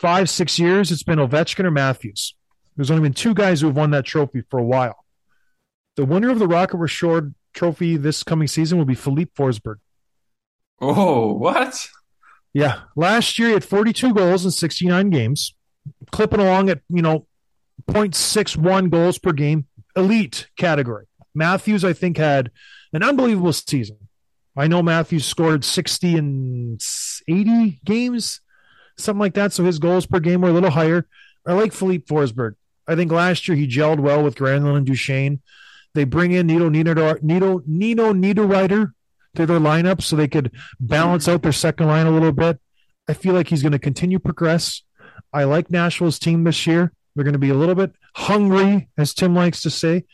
five, 0.00 0.30
six 0.30 0.58
years, 0.58 0.92
it's 0.92 1.02
been 1.02 1.18
Ovechkin 1.18 1.64
or 1.64 1.70
Matthews. 1.70 2.34
There's 2.76 2.90
only 2.90 3.02
been 3.02 3.14
two 3.14 3.34
guys 3.34 3.60
who 3.60 3.68
have 3.68 3.76
won 3.76 3.90
that 3.90 4.04
trophy 4.04 4.42
for 4.50 4.58
a 4.58 4.64
while. 4.64 5.04
The 5.96 6.04
winner 6.04 6.30
of 6.30 6.38
the 6.38 6.46
Rocket 6.46 6.76
Richard 6.76 7.34
Trophy 7.56 7.96
this 7.96 8.22
coming 8.22 8.46
season 8.46 8.78
will 8.78 8.84
be 8.84 8.94
Filip 8.94 9.34
Forsberg. 9.34 9.76
Oh, 10.80 11.32
what? 11.32 11.88
Yeah. 12.52 12.82
Last 12.94 13.38
year 13.38 13.48
he 13.48 13.54
had 13.54 13.64
42 13.64 14.14
goals 14.14 14.44
in 14.44 14.50
69 14.50 15.10
games, 15.10 15.54
clipping 16.12 16.40
along 16.40 16.68
at, 16.70 16.82
you 16.88 17.02
know, 17.02 17.26
0.61 17.90 18.90
goals 18.90 19.18
per 19.18 19.32
game, 19.32 19.66
elite 19.96 20.48
category. 20.56 21.06
Matthews, 21.34 21.84
I 21.84 21.92
think, 21.92 22.16
had 22.16 22.50
an 22.92 23.02
unbelievable 23.02 23.52
season. 23.52 23.98
I 24.56 24.68
know 24.68 24.82
Matthews 24.82 25.26
scored 25.26 25.64
60 25.64 26.16
and 26.16 26.80
80 27.28 27.80
games, 27.84 28.40
something 28.96 29.20
like 29.20 29.34
that. 29.34 29.52
So 29.52 29.64
his 29.64 29.78
goals 29.78 30.06
per 30.06 30.20
game 30.20 30.40
were 30.40 30.48
a 30.48 30.52
little 30.52 30.70
higher. 30.70 31.06
I 31.46 31.52
like 31.52 31.72
Filip 31.72 32.06
Forsberg. 32.06 32.54
I 32.88 32.94
think 32.94 33.12
last 33.12 33.48
year 33.48 33.56
he 33.56 33.66
gelled 33.66 34.00
well 34.00 34.22
with 34.22 34.36
Granlund 34.36 34.78
and 34.78 34.86
Duchene. 34.86 35.40
They 35.96 36.04
bring 36.04 36.32
in 36.32 36.46
Nino 36.46 36.68
Nieder, 36.68 37.18
Nino, 37.22 37.62
Nino 37.66 38.12
Niederreiter 38.12 38.92
to 39.34 39.46
their 39.46 39.58
lineup 39.58 40.02
so 40.02 40.14
they 40.14 40.28
could 40.28 40.52
balance 40.78 41.26
out 41.26 41.42
their 41.42 41.52
second 41.52 41.86
line 41.86 42.06
a 42.06 42.10
little 42.10 42.32
bit. 42.32 42.60
I 43.08 43.14
feel 43.14 43.32
like 43.32 43.48
he's 43.48 43.62
going 43.62 43.72
to 43.72 43.78
continue 43.78 44.18
progress. 44.18 44.82
I 45.32 45.44
like 45.44 45.70
Nashville's 45.70 46.18
team 46.18 46.44
this 46.44 46.66
year. 46.66 46.92
They're 47.14 47.24
going 47.24 47.32
to 47.32 47.38
be 47.38 47.48
a 47.48 47.54
little 47.54 47.74
bit 47.74 47.92
hungry, 48.14 48.90
as 48.98 49.14
Tim 49.14 49.34
likes 49.34 49.62
to 49.62 49.70
say. 49.70 50.04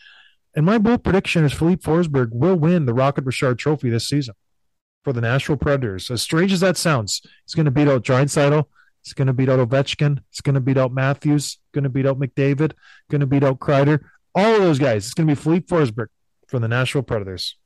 And 0.55 0.65
my 0.65 0.79
bold 0.79 1.03
prediction 1.03 1.45
is 1.45 1.53
Filip 1.53 1.83
Forsberg 1.83 2.29
will 2.31 2.55
win 2.55 2.87
the 2.87 2.95
Rocket 2.95 3.25
Richard 3.25 3.59
Trophy 3.59 3.91
this 3.91 4.09
season 4.09 4.35
for 5.03 5.13
the 5.13 5.21
Nashville 5.21 5.57
Predators. 5.57 6.13
As 6.13 6.23
strange 6.23 6.53
as 6.53 6.61
that 6.61 6.77
sounds, 6.77 7.23
he's 7.45 7.55
going 7.55 7.65
to 7.65 7.73
beat 7.73 7.89
out 7.89 8.05
Draisaitl. 8.05 8.67
He's 9.03 9.15
going 9.15 9.27
to 9.27 9.33
beat 9.33 9.49
out 9.49 9.59
Ovechkin. 9.59 10.21
He's 10.31 10.43
going 10.43 10.55
to 10.55 10.61
beat 10.61 10.79
out 10.79 10.93
Matthews. 10.93 11.59
Going 11.73 11.83
to 11.83 11.91
beat 11.91 12.07
out 12.07 12.21
McDavid. 12.21 12.75
Going 13.11 13.21
to 13.21 13.27
beat 13.27 13.43
out 13.43 13.59
Kreider. 13.59 14.05
All 14.35 14.55
of 14.57 14.63
those 14.63 14.79
guys. 14.79 15.05
It's 15.05 15.15
going 15.15 15.27
to 15.29 15.35
be 15.35 15.41
Filip 15.41 15.67
Forsberg 15.67 16.07
from 16.49 16.63
the 16.63 16.69
Nashville 16.69 17.03
Predators. 17.03 17.57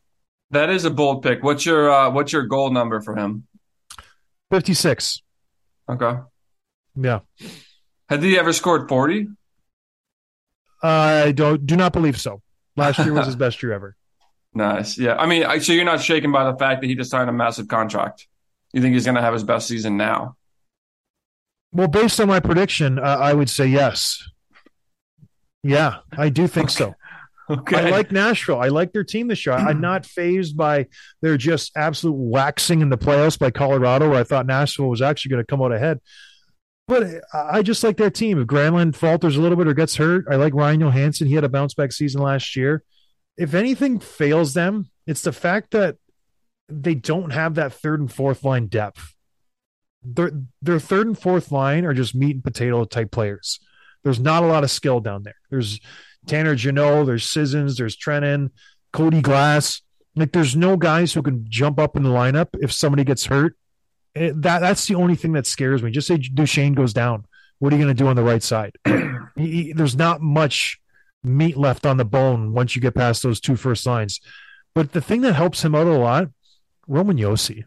That 0.51 0.71
is 0.71 0.85
a 0.85 0.91
bold 0.91 1.23
pick. 1.23 1.43
What's 1.43 1.67
your 1.67 1.91
uh 1.91 2.11
what's 2.11 2.33
your 2.33 2.45
goal 2.45 2.71
number 2.71 3.01
for 3.01 3.17
him? 3.17 3.47
56. 4.53 5.23
Okay. 5.91 6.13
Yeah. 6.95 7.21
Had 8.09 8.23
he 8.23 8.39
ever 8.39 8.53
scored 8.53 8.89
40? 8.89 9.27
I 10.83 11.33
don't 11.33 11.67
do 11.67 11.77
not 11.77 11.93
believe 11.93 12.21
so. 12.21 12.43
Last 12.77 12.99
year 13.01 13.13
was 13.13 13.27
his 13.33 13.37
best 13.37 13.63
year 13.63 13.73
ever. 13.73 13.97
Nice. 14.55 14.97
Yeah. 14.99 15.17
I 15.17 15.27
mean, 15.27 15.43
I- 15.45 15.59
so 15.59 15.73
you're 15.73 15.85
not 15.85 16.01
shaken 16.01 16.31
by 16.33 16.51
the 16.51 16.57
fact 16.57 16.81
that 16.81 16.87
he 16.87 16.95
just 16.95 17.11
signed 17.11 17.29
a 17.29 17.33
massive 17.33 17.69
contract. 17.69 18.27
You 18.73 18.81
think 18.83 18.95
he's 18.95 19.05
going 19.05 19.15
to 19.17 19.23
have 19.23 19.33
his 19.33 19.45
best 19.45 19.67
season 19.69 19.97
now? 19.97 20.37
Well, 21.73 21.89
based 21.89 22.21
on 22.21 22.29
my 22.29 22.41
prediction, 22.41 22.99
uh, 22.99 23.03
I 23.03 23.33
would 23.35 23.51
say 23.51 23.67
yes. 23.67 24.23
Yeah, 25.69 25.99
I 26.17 26.29
do 26.29 26.47
think 26.47 26.71
so. 26.71 26.95
Okay. 27.49 27.77
I 27.77 27.91
like 27.91 28.11
Nashville. 28.11 28.61
I 28.61 28.69
like 28.69 28.93
their 28.93 29.05
team 29.05 29.29
this 29.29 29.47
year. 29.47 29.55
I'm 29.55 29.81
not 29.81 30.05
phased 30.05 30.57
by 30.57 30.87
their 31.23 31.37
just 31.37 31.71
absolute 31.77 32.17
waxing 32.17 32.81
in 32.81 32.89
the 32.89 32.99
playoffs 32.99 33.39
by 33.39 33.53
Colorado, 33.53 34.11
where 34.11 34.19
I 34.19 34.25
thought 34.25 34.47
Nashville 34.47 34.89
was 34.89 35.01
actually 35.01 35.31
going 35.31 35.43
to 35.43 35.47
come 35.47 35.63
out 35.63 35.73
ahead. 35.73 36.01
But 36.89 37.05
I 37.33 37.59
I 37.59 37.63
just 37.63 37.85
like 37.85 37.97
their 37.97 38.11
team. 38.11 38.41
If 38.41 38.47
Granlund 38.49 38.97
falters 38.97 39.37
a 39.37 39.41
little 39.41 39.57
bit 39.57 39.69
or 39.69 39.75
gets 39.75 39.97
hurt, 39.97 40.27
I 40.29 40.35
like 40.35 40.55
Ryan 40.55 40.81
Johansen. 40.81 41.29
He 41.29 41.35
had 41.35 41.45
a 41.45 41.49
bounce 41.49 41.75
back 41.75 41.93
season 41.93 42.21
last 42.21 42.57
year. 42.57 42.83
If 43.37 43.55
anything 43.55 44.01
fails 44.01 44.55
them, 44.55 44.91
it's 45.07 45.23
the 45.23 45.33
fact 45.33 45.71
that 45.73 45.99
they 46.69 46.95
don't 46.95 47.31
have 47.31 47.55
that 47.55 47.73
third 47.73 48.01
and 48.01 48.13
fourth 48.13 48.45
line 48.45 48.67
depth. 48.67 49.15
Their 50.03 50.33
their 50.63 50.79
third 50.79 51.07
and 51.07 51.19
fourth 51.19 51.53
line 51.53 51.85
are 51.85 51.95
just 51.95 52.15
meat 52.15 52.37
and 52.37 52.45
potato 52.45 52.85
type 52.85 53.11
players. 53.11 53.61
There's 54.07 54.21
not 54.21 54.45
a 54.45 54.47
lot 54.47 54.63
of 54.63 54.71
skill 54.71 55.01
down 55.01 55.25
there. 55.25 55.35
There's 55.51 55.81
Tanner 56.29 56.55
Jeannot, 56.55 57.07
there's 57.07 57.25
Sissons, 57.29 57.77
there's 57.77 57.97
Trenin, 57.97 58.51
Cody 58.93 59.21
Glass. 59.21 59.83
Like 60.15 60.31
there's 60.31 60.55
no 60.55 60.77
guys 60.77 61.13
who 61.13 61.23
can 61.23 61.45
jump 61.49 61.81
up 61.81 61.97
in 61.97 62.05
the 62.05 62.11
lineup 62.11 62.51
if 62.55 62.73
somebody 62.73 63.03
gets 63.03 63.27
hurt. 63.27 63.57
It- 64.15 64.41
that 64.43 64.61
that's 64.61 64.87
the 64.87 64.95
only 64.95 65.17
thing 65.17 65.33
that 65.33 65.45
scares 65.45 65.83
me. 65.83 65.91
Just 65.91 66.07
say 66.07 66.19
Duchene 66.19 66.75
goes 66.75 66.93
down. 66.93 67.25
What 67.59 67.73
are 67.73 67.77
you 67.77 67.83
going 67.83 67.97
to 67.97 68.01
do 68.01 68.07
on 68.09 68.15
the 68.15 68.23
right 68.23 68.43
side? 68.45 68.77
He- 69.37 69.73
there's 69.73 69.97
not 69.97 70.23
much 70.23 70.79
meat 71.25 71.57
left 71.57 71.85
on 71.85 71.97
the 71.97 72.05
bone 72.05 72.53
once 72.53 72.77
you 72.77 72.81
get 72.81 72.95
past 72.95 73.25
those 73.25 73.41
two 73.41 73.57
first 73.57 73.85
lines. 73.87 74.21
But 74.73 74.93
the 74.93 75.01
thing 75.01 75.23
that 75.23 75.33
helps 75.35 75.65
him 75.65 75.75
out 75.75 75.89
a 75.89 75.99
lot, 75.99 76.29
Roman 76.87 77.17
Josi, 77.17 77.65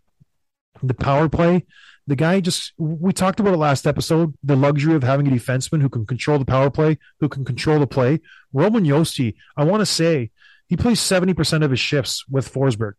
the 0.82 0.94
power 0.94 1.30
play, 1.30 1.66
the 2.08 2.16
guy 2.16 2.40
just 2.40 2.74
we 2.78 3.14
talked 3.14 3.40
about 3.40 3.54
it 3.54 3.58
last 3.58 3.86
episode, 3.86 4.34
the 4.44 4.56
luxury 4.56 4.96
of 4.96 5.04
having 5.04 5.28
a 5.28 5.32
defenseman 5.32 5.82
who 5.82 5.90
can 5.90 6.06
control 6.06 6.40
the 6.40 6.46
power 6.46 6.70
play, 6.70 6.98
who 7.20 7.30
can 7.30 7.46
control 7.46 7.80
the 7.80 7.88
play. 7.88 8.20
Roman 8.52 8.84
Josi, 8.84 9.36
I 9.56 9.64
want 9.64 9.82
to 9.82 9.86
say 9.86 10.32
he 10.68 10.76
plays 10.76 11.00
70% 11.00 11.64
of 11.64 11.72
his 11.72 11.80
shifts 11.80 12.26
with 12.28 12.52
Forsberg. 12.52 12.94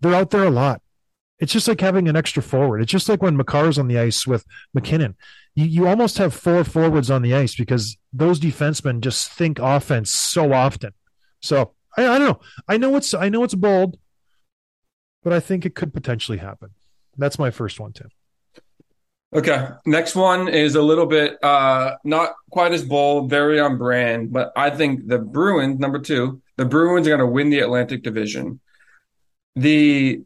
They're 0.00 0.14
out 0.14 0.30
there 0.30 0.44
a 0.44 0.50
lot. 0.50 0.80
It's 1.38 1.52
just 1.52 1.68
like 1.68 1.80
having 1.80 2.08
an 2.08 2.16
extra 2.16 2.42
forward. 2.42 2.80
It's 2.80 2.90
just 2.90 3.08
like 3.08 3.22
when 3.22 3.36
Makar's 3.36 3.78
on 3.78 3.86
the 3.86 3.98
ice 3.98 4.26
with 4.26 4.44
MacKinnon. 4.74 5.14
You, 5.54 5.66
you 5.66 5.86
almost 5.86 6.18
have 6.18 6.34
four 6.34 6.64
forwards 6.64 7.10
on 7.10 7.22
the 7.22 7.34
ice 7.34 7.54
because 7.54 7.96
those 8.12 8.40
defensemen 8.40 9.00
just 9.00 9.30
think 9.30 9.58
offense 9.58 10.10
so 10.10 10.52
often. 10.52 10.92
So 11.40 11.74
I, 11.96 12.02
I 12.02 12.18
don't 12.18 12.28
know. 12.28 12.40
I 12.66 12.76
know 12.76 12.96
it's 12.96 13.14
I 13.14 13.28
know 13.28 13.44
it's 13.44 13.54
bold, 13.54 13.98
but 15.22 15.32
I 15.32 15.40
think 15.40 15.64
it 15.64 15.74
could 15.74 15.94
potentially 15.94 16.38
happen. 16.38 16.70
That's 17.18 17.38
my 17.38 17.50
first 17.50 17.80
one, 17.80 17.92
Tim. 17.92 18.08
Okay. 19.34 19.68
Next 19.84 20.14
one 20.14 20.48
is 20.48 20.74
a 20.74 20.82
little 20.82 21.04
bit 21.04 21.42
uh 21.44 21.96
not 22.02 22.32
quite 22.50 22.72
as 22.72 22.84
bold, 22.84 23.28
very 23.28 23.60
on 23.60 23.76
brand, 23.76 24.32
but 24.32 24.52
I 24.56 24.70
think 24.70 25.06
the 25.06 25.18
Bruins, 25.18 25.78
number 25.78 25.98
two, 25.98 26.40
the 26.56 26.64
Bruins 26.64 27.06
are 27.06 27.10
going 27.10 27.20
to 27.20 27.26
win 27.26 27.50
the 27.50 27.58
Atlantic 27.58 28.02
Division. 28.02 28.60
The 29.54 30.22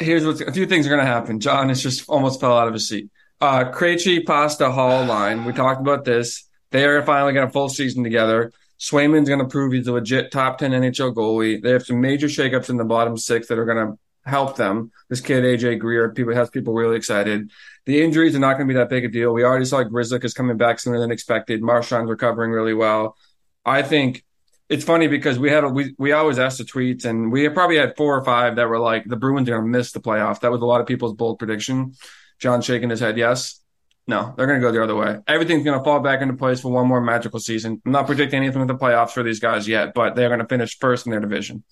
here's 0.00 0.24
what's 0.26 0.40
a 0.40 0.50
few 0.50 0.66
things 0.66 0.86
are 0.86 0.90
going 0.90 1.04
to 1.04 1.06
happen. 1.06 1.38
John 1.38 1.68
has 1.68 1.82
just 1.82 2.08
almost 2.08 2.40
fell 2.40 2.58
out 2.58 2.66
of 2.66 2.74
his 2.74 2.88
seat. 2.88 3.08
Uh 3.40 3.70
Krejci, 3.70 4.26
Pasta, 4.26 4.72
Hall 4.72 5.04
line. 5.04 5.44
We 5.44 5.52
talked 5.52 5.80
about 5.80 6.04
this. 6.04 6.48
They 6.72 6.84
are 6.84 7.02
finally 7.04 7.34
going 7.34 7.46
a 7.46 7.52
full 7.52 7.68
season 7.68 8.02
together. 8.02 8.52
Swayman's 8.80 9.28
going 9.28 9.40
to 9.40 9.46
prove 9.46 9.72
he's 9.72 9.86
a 9.86 9.92
legit 9.92 10.32
top 10.32 10.58
10 10.58 10.72
NHL 10.72 11.14
goalie. 11.14 11.62
They 11.62 11.70
have 11.70 11.86
some 11.86 12.00
major 12.00 12.26
shakeups 12.26 12.68
in 12.68 12.76
the 12.76 12.84
bottom 12.84 13.16
six 13.16 13.46
that 13.46 13.58
are 13.58 13.64
going 13.64 13.86
to 13.86 13.98
help 14.24 14.56
them. 14.56 14.90
This 15.08 15.20
kid 15.20 15.44
AJ 15.44 15.78
Greer, 15.78 16.10
people 16.10 16.34
has 16.34 16.50
people 16.50 16.74
really 16.74 16.96
excited. 16.96 17.50
The 17.86 18.02
injuries 18.02 18.34
are 18.34 18.40
not 18.40 18.56
going 18.56 18.66
to 18.66 18.74
be 18.74 18.78
that 18.78 18.88
big 18.88 19.04
a 19.04 19.08
deal. 19.08 19.32
We 19.32 19.44
already 19.44 19.66
saw 19.66 19.82
Grzelcyk 19.82 20.24
is 20.24 20.34
coming 20.34 20.56
back 20.56 20.80
sooner 20.80 20.98
than 20.98 21.10
expected. 21.10 21.62
Marchand's 21.62 22.10
recovering 22.10 22.50
really 22.50 22.74
well. 22.74 23.16
I 23.64 23.82
think 23.82 24.24
it's 24.68 24.84
funny 24.84 25.08
because 25.08 25.38
we 25.38 25.50
had 25.50 25.64
a, 25.64 25.68
we 25.68 25.94
we 25.98 26.12
always 26.12 26.38
ask 26.38 26.58
the 26.58 26.64
tweets, 26.64 27.04
and 27.04 27.30
we 27.30 27.48
probably 27.50 27.76
had 27.76 27.96
four 27.96 28.16
or 28.16 28.24
five 28.24 28.56
that 28.56 28.68
were 28.68 28.78
like 28.78 29.04
the 29.04 29.16
Bruins 29.16 29.48
are 29.48 29.52
going 29.52 29.70
to 29.70 29.78
miss 29.78 29.92
the 29.92 30.00
playoffs. 30.00 30.40
That 30.40 30.50
was 30.50 30.62
a 30.62 30.66
lot 30.66 30.80
of 30.80 30.86
people's 30.86 31.14
bold 31.14 31.38
prediction. 31.38 31.94
John 32.38 32.62
shaking 32.62 32.90
his 32.90 33.00
head, 33.00 33.16
yes. 33.16 33.60
No, 34.06 34.34
they're 34.36 34.46
going 34.46 34.60
to 34.60 34.66
go 34.66 34.70
the 34.70 34.82
other 34.82 34.94
way. 34.94 35.18
Everything's 35.26 35.64
going 35.64 35.78
to 35.78 35.84
fall 35.84 36.00
back 36.00 36.20
into 36.20 36.34
place 36.34 36.60
for 36.60 36.70
one 36.70 36.86
more 36.86 37.00
magical 37.00 37.40
season. 37.40 37.80
I'm 37.86 37.92
not 37.92 38.06
predicting 38.06 38.38
anything 38.38 38.58
with 38.60 38.68
the 38.68 38.74
playoffs 38.74 39.12
for 39.12 39.22
these 39.22 39.40
guys 39.40 39.66
yet, 39.66 39.94
but 39.94 40.14
they're 40.14 40.28
going 40.28 40.40
to 40.40 40.46
finish 40.46 40.78
first 40.78 41.06
in 41.06 41.12
their 41.12 41.20
division. 41.20 41.64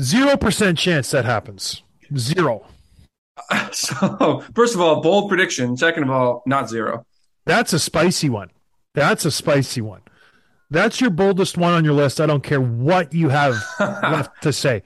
Zero 0.00 0.36
percent 0.36 0.78
chance 0.78 1.10
that 1.10 1.24
happens. 1.24 1.82
Zero. 2.16 2.66
So, 3.72 4.44
first 4.54 4.74
of 4.76 4.80
all, 4.80 5.00
bold 5.00 5.28
prediction. 5.28 5.76
Second 5.76 6.04
of 6.04 6.10
all, 6.10 6.42
not 6.46 6.68
zero. 6.68 7.04
That's 7.44 7.72
a 7.72 7.78
spicy 7.80 8.28
one. 8.28 8.50
That's 8.94 9.24
a 9.24 9.30
spicy 9.32 9.80
one. 9.80 10.02
That's 10.70 11.00
your 11.00 11.10
boldest 11.10 11.58
one 11.58 11.72
on 11.72 11.84
your 11.84 11.94
list. 11.94 12.20
I 12.20 12.26
don't 12.26 12.42
care 12.44 12.60
what 12.60 13.12
you 13.12 13.28
have 13.30 13.56
left 13.80 14.42
to 14.42 14.52
say. 14.52 14.82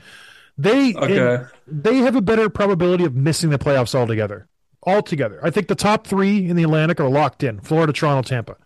They 0.56 0.94
Okay. 0.94 1.44
they 1.66 1.96
have 1.98 2.16
a 2.16 2.22
better 2.22 2.48
probability 2.48 3.04
of 3.04 3.14
missing 3.14 3.50
the 3.50 3.58
playoffs 3.58 3.94
altogether. 3.94 4.48
Altogether. 4.86 5.38
I 5.44 5.50
think 5.50 5.68
the 5.68 5.74
top 5.74 6.06
three 6.06 6.48
in 6.48 6.56
the 6.56 6.62
Atlantic 6.62 6.98
are 7.00 7.10
locked 7.10 7.42
in. 7.42 7.60
Florida, 7.60 7.92
Toronto, 7.92 8.26
Tampa. 8.26 8.56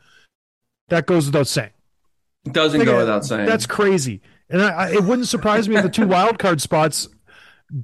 That 0.88 1.07
goes 1.07 1.26
without 1.26 1.48
saying. 1.48 1.70
Doesn't 2.44 2.85
go 2.85 2.98
without 2.98 3.24
saying. 3.24 3.46
That's 3.46 3.66
crazy. 3.66 4.20
And 4.53 4.62
I, 4.62 4.93
it 4.93 5.03
wouldn't 5.03 5.27
surprise 5.29 5.69
me 5.69 5.77
if 5.77 5.83
the 5.83 5.88
two 5.88 6.07
wild 6.07 6.38
card 6.38 6.61
spots 6.61 7.09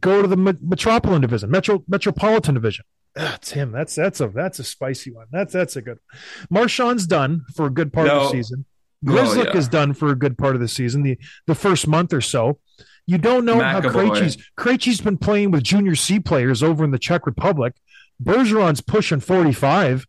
go 0.00 0.22
to 0.22 0.28
the 0.28 0.36
Me- 0.36 0.52
Metropolitan 0.60 1.22
division, 1.22 1.50
Metro 1.50 1.82
Metropolitan 1.88 2.54
division. 2.54 2.84
Ah, 3.16 3.38
Tim, 3.40 3.72
that's 3.72 3.94
that's 3.94 4.20
a 4.20 4.28
that's 4.28 4.58
a 4.58 4.64
spicy 4.64 5.10
one. 5.10 5.26
That's 5.32 5.52
that's 5.52 5.76
a 5.76 5.82
good. 5.82 5.98
Marchand's 6.50 7.06
done 7.06 7.44
for 7.56 7.66
a 7.66 7.70
good 7.70 7.92
part 7.92 8.06
of 8.08 8.14
the 8.14 8.24
No. 8.26 8.30
season. 8.32 8.64
Oh, 9.06 9.34
yeah. 9.34 9.56
is 9.56 9.68
done 9.68 9.94
for 9.94 10.10
a 10.10 10.14
good 10.16 10.36
part 10.36 10.54
of 10.56 10.60
the 10.60 10.68
season. 10.68 11.02
The 11.02 11.18
the 11.46 11.54
first 11.54 11.86
month 11.88 12.12
or 12.12 12.20
so. 12.20 12.58
You 13.06 13.16
don't 13.16 13.44
know 13.46 13.58
how 13.60 13.80
McAvoy. 13.80 14.10
Krejci's 14.10 14.36
Krejci's 14.58 15.00
been 15.00 15.16
playing 15.16 15.50
with 15.52 15.62
junior 15.62 15.94
C 15.94 16.20
players 16.20 16.62
over 16.62 16.84
in 16.84 16.90
the 16.90 16.98
Czech 16.98 17.24
Republic. 17.24 17.74
Bergeron's 18.22 18.80
pushing 18.82 19.20
forty 19.20 19.52
five. 19.52 20.06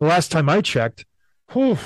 The 0.00 0.06
last 0.06 0.30
time 0.32 0.48
I 0.48 0.62
checked. 0.62 1.04
Whew. 1.52 1.76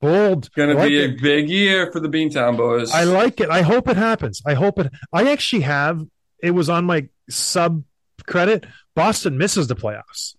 Bold. 0.00 0.52
Going 0.52 0.70
to 0.70 0.74
like 0.74 0.88
be 0.88 1.02
it. 1.02 1.10
a 1.18 1.22
big 1.22 1.48
year 1.48 1.90
for 1.90 2.00
the 2.00 2.08
Beantown 2.08 2.56
boys. 2.56 2.92
I 2.92 3.04
like 3.04 3.40
it. 3.40 3.48
I 3.48 3.62
hope 3.62 3.88
it 3.88 3.96
happens. 3.96 4.42
I 4.46 4.54
hope 4.54 4.78
it. 4.78 4.92
I 5.12 5.30
actually 5.30 5.62
have. 5.62 6.04
It 6.42 6.50
was 6.50 6.68
on 6.68 6.84
my 6.84 7.08
sub 7.30 7.82
credit. 8.26 8.66
Boston 8.94 9.38
misses 9.38 9.68
the 9.68 9.74
playoffs, 9.76 10.34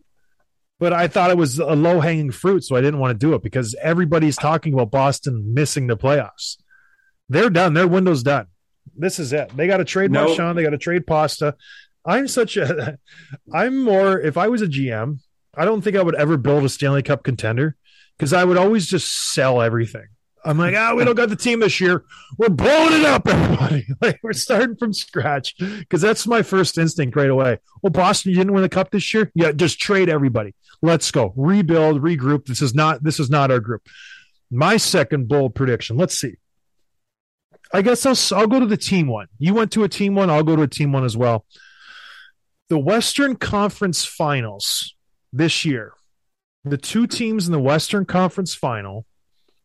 but 0.80 0.94
I 0.94 1.08
thought 1.08 1.32
it 1.32 1.38
was 1.38 1.58
a 1.60 1.76
low 1.76 2.00
hanging 2.00 2.32
fruit, 2.32 2.64
so 2.64 2.76
I 2.76 2.82
didn't 2.82 3.00
want 3.00 3.20
to 3.20 3.26
do 3.26 3.34
it 3.34 3.42
because 3.42 3.76
everybody's 3.82 4.36
talking 4.36 4.74
about 4.74 4.92
Boston 4.92 5.54
missing 5.54 5.88
the 5.88 5.98
playoffs. 5.98 6.58
They're 7.30 7.50
done. 7.50 7.74
Their 7.74 7.88
window's 7.88 8.24
done. 8.24 8.48
This 8.96 9.20
is 9.20 9.34
it. 9.34 9.56
They 9.56 9.68
got 9.68 9.78
to 9.78 9.86
trade 9.86 10.12
Nope. 10.12 10.30
Marchand. 10.30 10.58
They 10.58 10.64
got 10.64 10.70
to 10.70 10.78
trade 10.78 11.06
Pasta. 11.08 11.56
I'm 12.06 12.28
such 12.28 12.58
a. 12.58 13.00
I'm 13.54 13.84
more. 13.84 14.20
If 14.20 14.38
I 14.38 14.48
was 14.48 14.62
a 14.62 14.68
GM, 14.68 15.20
I 15.56 15.66
don't 15.66 15.82
think 15.82 15.96
I 15.96 16.04
would 16.04 16.16
ever 16.16 16.38
build 16.38 16.64
a 16.64 16.70
Stanley 16.70 17.04
Cup 17.04 17.24
contender 17.24 17.76
because 18.18 18.34
I 18.34 18.44
would 18.44 18.58
always 18.58 18.88
just 18.88 19.34
sell 19.34 19.62
everything. 19.62 20.08
I'm 20.46 20.58
like, 20.58 20.76
ah, 20.76 20.94
we 20.96 21.04
don't 21.04 21.16
got 21.16 21.30
the 21.30 21.36
team 21.36 21.60
this 21.60 21.82
year. 21.82 22.06
We're 22.38 22.50
blowing 22.50 22.94
it 22.94 23.06
up, 23.06 23.28
everybody. 23.28 23.86
Like 24.02 24.20
we're 24.22 24.34
starting 24.34 24.76
from 24.76 24.94
scratch 24.94 25.56
because 25.58 26.02
that's 26.02 26.28
my 26.28 26.42
first 26.44 26.78
instinct 26.78 27.16
right 27.16 27.30
away. 27.30 27.60
Well, 27.82 27.92
Boston, 27.92 28.32
you 28.32 28.38
didn't 28.38 28.54
win 28.54 28.62
the 28.62 28.70
cup 28.70 28.92
this 28.92 29.14
year. 29.14 29.32
Yeah, 29.34 29.52
just 29.52 29.80
trade 29.80 30.08
everybody. 30.08 30.54
Let's 30.82 31.10
go 31.12 31.34
rebuild, 31.36 32.02
regroup. 32.02 32.46
This 32.46 32.62
is 32.62 32.76
not 32.76 33.04
this 33.04 33.20
is 33.20 33.30
not 33.30 33.52
our 33.52 33.60
group. 33.60 33.82
My 34.52 34.78
second 34.78 35.28
bold 35.28 35.56
prediction. 35.56 35.98
Let's 35.98 36.18
see. 36.18 36.36
I 37.74 37.82
guess 37.82 38.06
I'll 38.06 38.40
I'll 38.40 38.48
go 38.48 38.60
to 38.60 38.66
the 38.66 38.78
team 38.78 39.08
one. 39.08 39.28
You 39.40 39.54
went 39.54 39.72
to 39.74 39.84
a 39.84 39.90
team 39.90 40.16
one. 40.16 40.30
I'll 40.30 40.44
go 40.44 40.56
to 40.56 40.62
a 40.62 40.68
team 40.68 40.92
one 40.92 41.04
as 41.04 41.18
well. 41.18 41.46
The 42.70 42.80
Western 42.80 43.36
Conference 43.36 44.06
Finals 44.06 44.96
this 45.34 45.66
year. 45.66 45.94
The 46.70 46.78
two 46.78 47.08
teams 47.08 47.46
in 47.46 47.52
the 47.52 47.60
Western 47.60 48.06
Conference 48.06 48.54
Final 48.54 49.06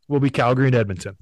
will 0.09 0.21
be 0.21 0.31
Calgary 0.31 0.67
and 0.67 0.75
Edmonton. 0.75 1.17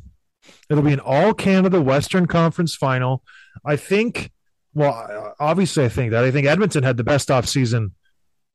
It'll 0.68 0.82
be 0.82 0.92
an 0.92 1.00
all 1.00 1.34
Canada 1.34 1.80
Western 1.80 2.26
Conference 2.26 2.74
final. 2.74 3.22
I 3.64 3.76
think, 3.76 4.30
well, 4.74 5.34
obviously, 5.38 5.84
I 5.84 5.88
think 5.88 6.12
that. 6.12 6.24
I 6.24 6.30
think 6.30 6.46
Edmonton 6.46 6.82
had 6.82 6.96
the 6.96 7.04
best 7.04 7.28
offseason 7.28 7.92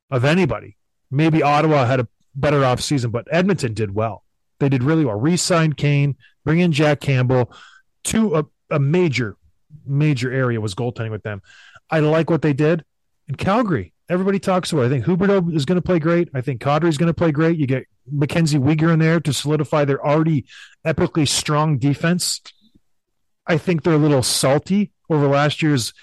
of 0.09 0.25
anybody. 0.25 0.77
Maybe 1.11 1.43
Ottawa 1.43 1.85
had 1.85 1.99
a 1.99 2.07
better 2.35 2.61
offseason, 2.61 3.11
but 3.11 3.27
Edmonton 3.31 3.73
did 3.73 3.93
well. 3.93 4.23
They 4.59 4.69
did 4.69 4.83
really 4.83 5.05
well. 5.05 5.19
Re 5.19 5.37
signed 5.37 5.77
Kane, 5.77 6.15
bring 6.43 6.59
in 6.59 6.71
Jack 6.71 7.01
Campbell. 7.01 7.51
Two, 8.03 8.35
a, 8.35 8.45
a 8.69 8.79
major, 8.79 9.37
major 9.85 10.31
area 10.31 10.61
was 10.61 10.75
goaltending 10.75 11.11
with 11.11 11.23
them. 11.23 11.41
I 11.89 11.99
like 11.99 12.29
what 12.29 12.41
they 12.41 12.53
did. 12.53 12.83
In 13.27 13.35
Calgary, 13.35 13.93
everybody 14.09 14.39
talks 14.39 14.71
about. 14.71 14.85
I 14.85 14.89
think 14.89 15.05
Huberdeau 15.05 15.53
is 15.53 15.65
going 15.65 15.77
to 15.77 15.81
play 15.81 15.99
great. 15.99 16.29
I 16.33 16.41
think 16.41 16.61
Kadri 16.61 16.87
is 16.89 16.97
going 16.97 17.07
to 17.07 17.13
play 17.13 17.31
great. 17.31 17.57
You 17.57 17.67
get 17.67 17.85
Mackenzie 18.11 18.59
Weegar 18.59 18.93
in 18.93 18.99
there 18.99 19.19
to 19.19 19.33
solidify 19.33 19.85
their 19.85 20.05
already 20.05 20.45
epically 20.85 21.27
strong 21.27 21.77
defense. 21.77 22.41
I 23.47 23.57
think 23.57 23.83
they're 23.83 23.93
a 23.93 23.97
little 23.97 24.23
salty 24.23 24.91
over 25.09 25.27
last 25.27 25.61
year's 25.61 25.93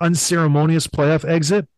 unceremonious 0.00 0.86
playoff 0.86 1.28
exit. 1.28 1.68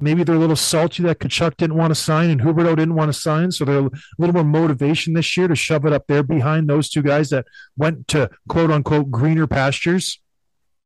Maybe 0.00 0.24
they're 0.24 0.34
a 0.34 0.40
little 0.40 0.56
salty 0.56 1.04
that 1.04 1.20
Tkachuk 1.20 1.56
didn't 1.56 1.76
want 1.76 1.92
to 1.92 1.94
sign 1.94 2.28
and 2.30 2.40
Huberdeau 2.40 2.76
didn't 2.76 2.96
want 2.96 3.12
to 3.12 3.18
sign. 3.18 3.52
So 3.52 3.64
they're 3.64 3.78
a 3.78 3.90
little 4.18 4.34
more 4.34 4.44
motivation 4.44 5.14
this 5.14 5.36
year 5.36 5.46
to 5.46 5.54
shove 5.54 5.86
it 5.86 5.92
up 5.92 6.06
there 6.08 6.24
behind 6.24 6.68
those 6.68 6.90
two 6.90 7.02
guys 7.02 7.30
that 7.30 7.46
went 7.76 8.08
to 8.08 8.30
quote 8.48 8.70
unquote 8.70 9.10
greener 9.10 9.46
pastures 9.46 10.20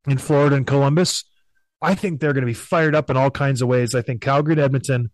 in 0.06 0.18
Florida 0.18 0.56
and 0.56 0.66
Columbus. 0.66 1.24
I 1.81 1.95
think 1.95 2.21
they're 2.21 2.33
going 2.33 2.43
to 2.43 2.47
be 2.47 2.55
fired 2.55 2.95
up 2.95 3.11
in 3.11 3.17
all 3.17 3.31
kinds 3.31 3.62
of 3.62 3.69
ways. 3.69 3.95
I 3.95 4.03
think 4.03 4.21
Calgary 4.21 4.55
and 4.55 4.61
Edmonton 4.61 5.11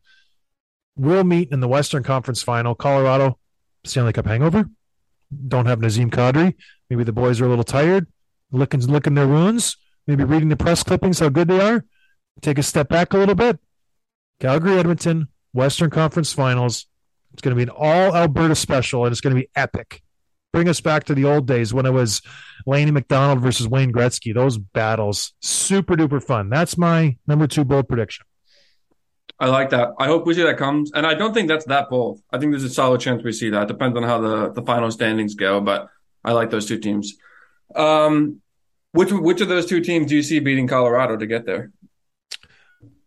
will 0.97 1.25
meet 1.25 1.51
in 1.51 1.61
the 1.61 1.69
Western 1.69 2.03
Conference 2.03 2.43
final. 2.43 2.75
Colorado, 2.75 3.39
Stanley 3.85 4.13
Cup 4.13 4.27
hangover. 4.27 4.71
Don't 5.49 5.67
have 5.67 5.81
Nazem 5.81 6.11
Kadri. 6.11 6.55
Maybe 6.89 7.05
the 7.05 7.13
boys 7.13 7.41
are 7.41 7.47
a 7.47 7.49
little 7.49 7.65
tired, 7.65 8.07
looking 8.51 8.81
licking 8.81 9.15
their 9.15 9.27
wounds, 9.27 9.77
maybe 10.07 10.25
reading 10.25 10.49
the 10.49 10.57
press 10.57 10.83
clippings, 10.83 11.19
how 11.19 11.29
good 11.29 11.49
they 11.49 11.61
are. 11.61 11.85
Take 12.41 12.59
a 12.59 12.63
step 12.63 12.89
back 12.89 13.13
a 13.13 13.19
little 13.19 13.35
bit. 13.35 13.59
Calgary, 14.41 14.79
Edmonton, 14.79 15.29
Western 15.53 15.91
Conference 15.91 16.33
finals. 16.33 16.87
It's 17.33 17.43
going 17.43 17.57
to 17.57 17.57
be 17.57 17.69
an 17.69 17.77
all 17.77 18.15
Alberta 18.15 18.55
special, 18.55 19.05
and 19.05 19.13
it's 19.13 19.21
going 19.21 19.35
to 19.35 19.41
be 19.41 19.49
epic. 19.57 20.04
Bring 20.55 20.69
us 20.69 20.81
back 20.81 21.03
to 21.07 21.17
the 21.17 21.25
old 21.25 21.49
days 21.49 21.75
when 21.75 21.85
it 21.85 21.91
was 21.93 22.23
Lanny 22.65 22.93
McDonald 22.93 23.41
versus 23.41 23.67
Wayne 23.67 23.93
Gretzky. 23.93 24.33
Those 24.33 24.57
battles, 24.57 25.35
super 25.41 25.97
duper 25.97 26.23
fun. 26.23 26.49
That's 26.49 26.79
my 26.79 27.17
number 27.27 27.49
two 27.49 27.65
bold 27.65 27.89
prediction. 27.89 28.25
I 29.41 29.49
like 29.49 29.71
that. 29.71 29.89
I 29.99 30.07
hope 30.07 30.27
we 30.29 30.35
see 30.35 30.45
that 30.45 30.57
comes. 30.57 30.93
And 30.95 31.05
I 31.05 31.15
don't 31.15 31.35
think 31.35 31.49
that's 31.49 31.65
that 31.65 31.91
bold. 31.91 32.21
I 32.33 32.39
think 32.39 32.53
there's 32.53 32.63
a 32.63 32.71
solid 32.71 33.01
chance 33.01 33.25
we 33.25 33.33
see 33.33 33.51
that. 33.51 33.67
Depends 33.67 33.97
on 33.97 34.05
how 34.05 34.21
the, 34.21 34.53
the 34.53 34.63
final 34.63 34.93
standings 34.93 35.35
go, 35.35 35.61
but 35.61 35.89
I 36.25 36.31
like 36.31 36.51
those 36.51 36.67
two 36.67 36.79
teams. 36.79 37.15
Um, 37.75 38.41
which 38.93 39.11
which 39.11 39.41
of 39.41 39.49
those 39.49 39.67
two 39.67 39.81
teams 39.81 40.07
do 40.07 40.15
you 40.15 40.23
see 40.23 40.39
beating 40.39 40.69
Colorado 40.69 41.17
to 41.17 41.27
get 41.27 41.47
there? 41.47 41.73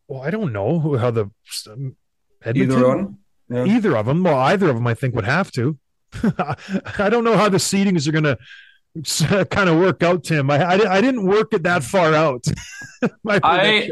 Well, 0.10 0.22
I 0.22 0.32
don't 0.32 0.52
know 0.52 0.80
who- 0.80 0.98
how 0.98 1.12
the 1.12 1.32
um, 1.72 1.96
Edmonton, 2.44 2.78
Either 2.78 2.88
one? 2.90 3.18
Yeah. 3.50 3.64
either 3.64 3.96
of 3.96 4.06
them. 4.06 4.24
Well, 4.24 4.38
either 4.38 4.68
of 4.70 4.76
them, 4.76 4.86
I 4.86 4.96
think, 4.96 5.16
would 5.16 5.24
have 5.24 5.50
to. 5.54 5.78
I 7.00 7.10
don't 7.10 7.24
know 7.24 7.38
how 7.38 7.50
the 7.50 7.58
seedings 7.58 8.08
are 8.08 8.12
going 8.12 8.24
to 9.04 9.46
kind 9.46 9.70
of 9.70 9.78
work 9.78 10.04
out, 10.04 10.24
Tim. 10.24 10.50
I, 10.50 10.58
I, 10.58 10.98
I 10.98 11.02
didn't 11.02 11.26
work 11.26 11.54
it 11.54 11.64
that 11.64 11.84
far 11.84 12.14
out. 12.14 12.46
My 13.24 13.40
I 13.44 13.92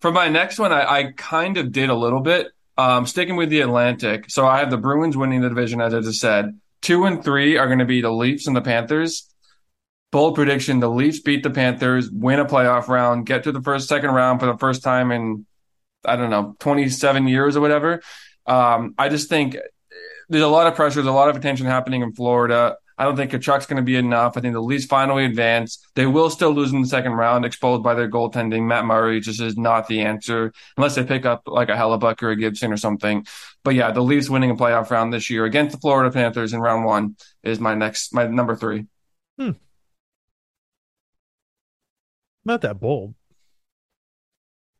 for 0.00 0.12
my 0.12 0.28
next 0.28 0.58
one, 0.58 0.72
I, 0.72 0.84
I 0.84 1.12
kind 1.16 1.56
of 1.56 1.72
did 1.72 1.90
a 1.90 1.94
little 1.94 2.20
bit. 2.20 2.48
Um, 2.78 3.06
sticking 3.06 3.36
with 3.36 3.48
the 3.48 3.62
Atlantic. 3.62 4.26
So 4.28 4.46
I 4.46 4.58
have 4.58 4.70
the 4.70 4.76
Bruins 4.76 5.16
winning 5.16 5.40
the 5.40 5.48
division, 5.48 5.80
as 5.80 5.94
I 5.94 6.00
just 6.00 6.20
said. 6.20 6.60
Two 6.82 7.06
and 7.06 7.24
three 7.24 7.56
are 7.56 7.66
going 7.66 7.78
to 7.78 7.86
be 7.86 8.02
the 8.02 8.12
Leafs 8.12 8.46
and 8.46 8.54
the 8.54 8.60
Panthers. 8.60 9.28
Bold 10.12 10.34
prediction: 10.34 10.78
the 10.78 10.90
Leafs 10.90 11.20
beat 11.20 11.42
the 11.42 11.50
Panthers, 11.50 12.10
win 12.10 12.38
a 12.38 12.44
playoff 12.44 12.88
round, 12.88 13.26
get 13.26 13.44
to 13.44 13.52
the 13.52 13.62
first 13.62 13.88
second 13.88 14.10
round 14.10 14.40
for 14.40 14.46
the 14.46 14.58
first 14.58 14.82
time 14.82 15.10
in 15.10 15.46
I 16.04 16.16
don't 16.16 16.30
know 16.30 16.54
twenty 16.60 16.88
seven 16.90 17.26
years 17.26 17.56
or 17.56 17.60
whatever. 17.60 18.02
Um, 18.46 18.94
I 18.98 19.08
just 19.08 19.28
think 19.28 19.56
there's 20.28 20.42
a 20.44 20.48
lot 20.48 20.66
of 20.66 20.74
pressure, 20.74 20.96
there's 20.96 21.06
a 21.06 21.12
lot 21.12 21.28
of 21.28 21.36
attention 21.36 21.66
happening 21.66 22.02
in 22.02 22.12
Florida. 22.12 22.76
I 22.98 23.04
don't 23.04 23.14
think 23.14 23.30
Tkachuk's 23.30 23.66
going 23.66 23.76
to 23.76 23.82
be 23.82 23.96
enough. 23.96 24.38
I 24.38 24.40
think 24.40 24.54
the 24.54 24.60
Leafs 24.62 24.86
finally 24.86 25.26
advance. 25.26 25.86
They 25.96 26.06
will 26.06 26.30
still 26.30 26.52
lose 26.52 26.72
in 26.72 26.80
the 26.80 26.88
second 26.88 27.12
round, 27.12 27.44
exposed 27.44 27.82
by 27.82 27.92
their 27.92 28.10
goaltending. 28.10 28.66
Matt 28.66 28.86
Murray 28.86 29.20
just 29.20 29.38
is 29.38 29.58
not 29.58 29.86
the 29.86 30.00
answer 30.00 30.50
unless 30.78 30.94
they 30.94 31.04
pick 31.04 31.26
up 31.26 31.42
like 31.46 31.68
a 31.68 31.72
Hellebuyck 31.72 32.22
or 32.22 32.30
a 32.30 32.36
Gibson 32.36 32.72
or 32.72 32.78
something. 32.78 33.26
But 33.64 33.74
yeah, 33.74 33.90
the 33.90 34.00
Leafs 34.00 34.30
winning 34.30 34.50
a 34.50 34.54
playoff 34.56 34.90
round 34.90 35.12
this 35.12 35.28
year 35.28 35.44
against 35.44 35.72
the 35.74 35.78
Florida 35.78 36.10
Panthers 36.10 36.54
in 36.54 36.60
round 36.60 36.86
one 36.86 37.16
is 37.42 37.60
my 37.60 37.74
next, 37.74 38.14
my 38.14 38.26
number 38.26 38.56
three. 38.56 38.86
Not 42.44 42.60
that 42.62 42.80
bold. 42.80 43.14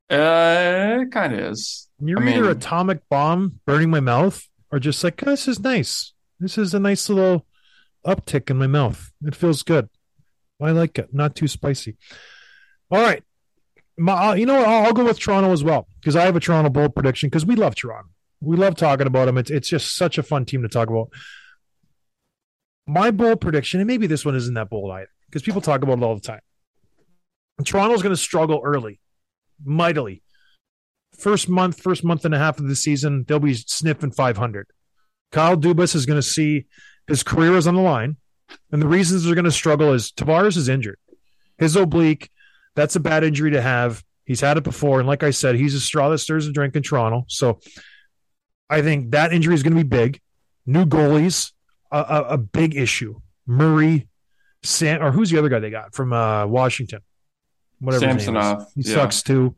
Uh, 0.09 1.01
it 1.03 1.11
kind 1.11 1.34
of 1.34 1.40
is. 1.40 1.88
You're 2.01 2.22
I 2.22 2.30
either 2.30 2.42
mean- 2.42 2.51
atomic 2.53 3.01
bomb 3.09 3.61
burning 3.66 3.90
my 3.90 4.01
mouth 4.01 4.47
or 4.71 4.79
just 4.79 5.03
like, 5.05 5.23
"Oh, 5.27 5.31
this 5.31 5.49
is 5.49 5.61
nice. 5.61 6.12
This 6.39 6.59
is 6.59 6.75
a 6.75 6.81
nice 6.81 7.09
little 7.09 7.47
uptick 8.07 8.51
in 8.51 8.57
my 8.57 8.67
mouth. 8.67 9.12
It 9.25 9.35
feels 9.35 9.62
good. 9.62 9.89
I 10.61 10.71
like 10.71 10.99
it. 10.99 11.12
Not 11.12 11.35
too 11.35 11.49
spicy. 11.49 11.97
All 12.91 13.03
right. 13.03 13.23
My, 13.99 14.31
uh, 14.31 14.35
you 14.35 14.47
know? 14.47 14.62
I'll, 14.64 14.87
I'll 14.87 14.93
go 14.93 15.05
with 15.05 15.19
Toronto 15.19 15.53
as 15.53 15.64
well 15.64 15.89
because 16.01 16.17
I 16.17 16.25
have 16.25 16.37
a 16.37 16.41
Toronto 16.41 16.71
bold 16.71 16.95
prediction 16.95 17.29
because 17.29 17.45
we 17.45 17.57
love 17.57 17.75
Toronto. 17.75 18.11
We 18.41 18.57
love 18.57 18.77
talking 18.77 19.07
about 19.07 19.27
them. 19.27 19.39
It's, 19.39 19.51
it's 19.51 19.69
just 19.69 19.97
such 19.97 20.19
a 20.19 20.23
fun 20.23 20.45
team 20.45 20.62
to 20.62 20.69
talk 20.69 20.89
about. 20.89 21.11
My 22.87 23.11
bold 23.11 23.41
prediction, 23.41 23.81
and 23.81 23.87
maybe 23.87 24.07
this 24.07 24.25
one 24.25 24.37
isn't 24.37 24.55
that 24.55 24.71
bold 24.71 24.93
either 24.93 25.11
because 25.27 25.43
people 25.43 25.61
talk 25.61 25.83
about 25.83 25.99
it 25.99 26.05
all 26.05 26.14
the 26.14 26.21
time. 26.21 26.41
Toronto's 27.64 28.03
going 28.03 28.14
to 28.14 28.21
struggle 28.21 28.61
early, 28.62 29.01
mightily 29.64 30.23
first 31.19 31.49
month, 31.49 31.81
first 31.81 32.05
month 32.05 32.25
and 32.25 32.35
a 32.35 32.39
half 32.39 32.59
of 32.59 32.69
the 32.69 32.77
season, 32.77 33.25
they'll 33.27 33.39
be 33.39 33.55
sniffing 33.55 34.11
500. 34.11 34.67
Kyle 35.33 35.57
Dubas 35.57 35.95
is 35.95 36.07
going 36.07 36.19
to 36.19 36.23
see 36.27 36.67
his 37.07 37.23
career 37.23 37.57
is 37.57 37.67
on 37.67 37.75
the 37.75 37.81
line. 37.83 38.17
And 38.71 38.81
the 38.81 38.87
reasons 38.87 39.25
they're 39.25 39.35
going 39.35 39.45
to 39.45 39.51
struggle 39.51 39.93
is 39.93 40.12
Tavares 40.12 40.57
is 40.57 40.69
injured. 40.69 40.99
His 41.59 41.77
oblique, 41.77 42.31
that's 42.75 42.97
a 42.97 43.01
bad 43.01 43.25
injury 43.25 43.51
to 43.53 43.62
have. 43.62 44.05
He's 44.25 44.41
had 44.41 44.57
it 44.57 44.64
before. 44.64 44.99
And 44.99 45.09
like 45.09 45.23
I 45.23 45.31
said, 45.31 45.57
he's 45.57 45.75
a 45.75 45.81
straw 45.81 46.09
that 46.11 46.19
stirs 46.19 46.47
the 46.47 46.53
drink 46.53 46.77
in 46.77 46.83
Toronto. 46.83 47.25
So 47.29 47.61
I 48.69 48.83
think 48.83 49.12
that 49.12 49.33
injury 49.33 49.55
is 49.55 49.62
going 49.62 49.77
to 49.77 49.83
be 49.83 49.89
big. 49.89 50.21
New 50.64 50.85
goalies, 50.85 51.53
a, 51.93 51.99
a, 51.99 52.23
a 52.31 52.39
big 52.39 52.77
issue. 52.77 53.21
Murray, 53.47 54.09
Sam, 54.62 55.03
or 55.03 55.12
who's 55.12 55.31
the 55.31 55.39
other 55.39 55.49
guy 55.49 55.61
they 55.61 55.71
got 55.71 55.95
from 55.95 56.12
uh, 56.12 56.47
Washington? 56.47 57.01
Whatever. 57.79 58.07
his 58.07 58.27
name 58.27 58.37
is. 58.37 58.43
Samsonov, 58.43 58.73
He 58.75 58.83
yeah. 58.83 58.95
sucks 58.95 59.23
too. 59.23 59.55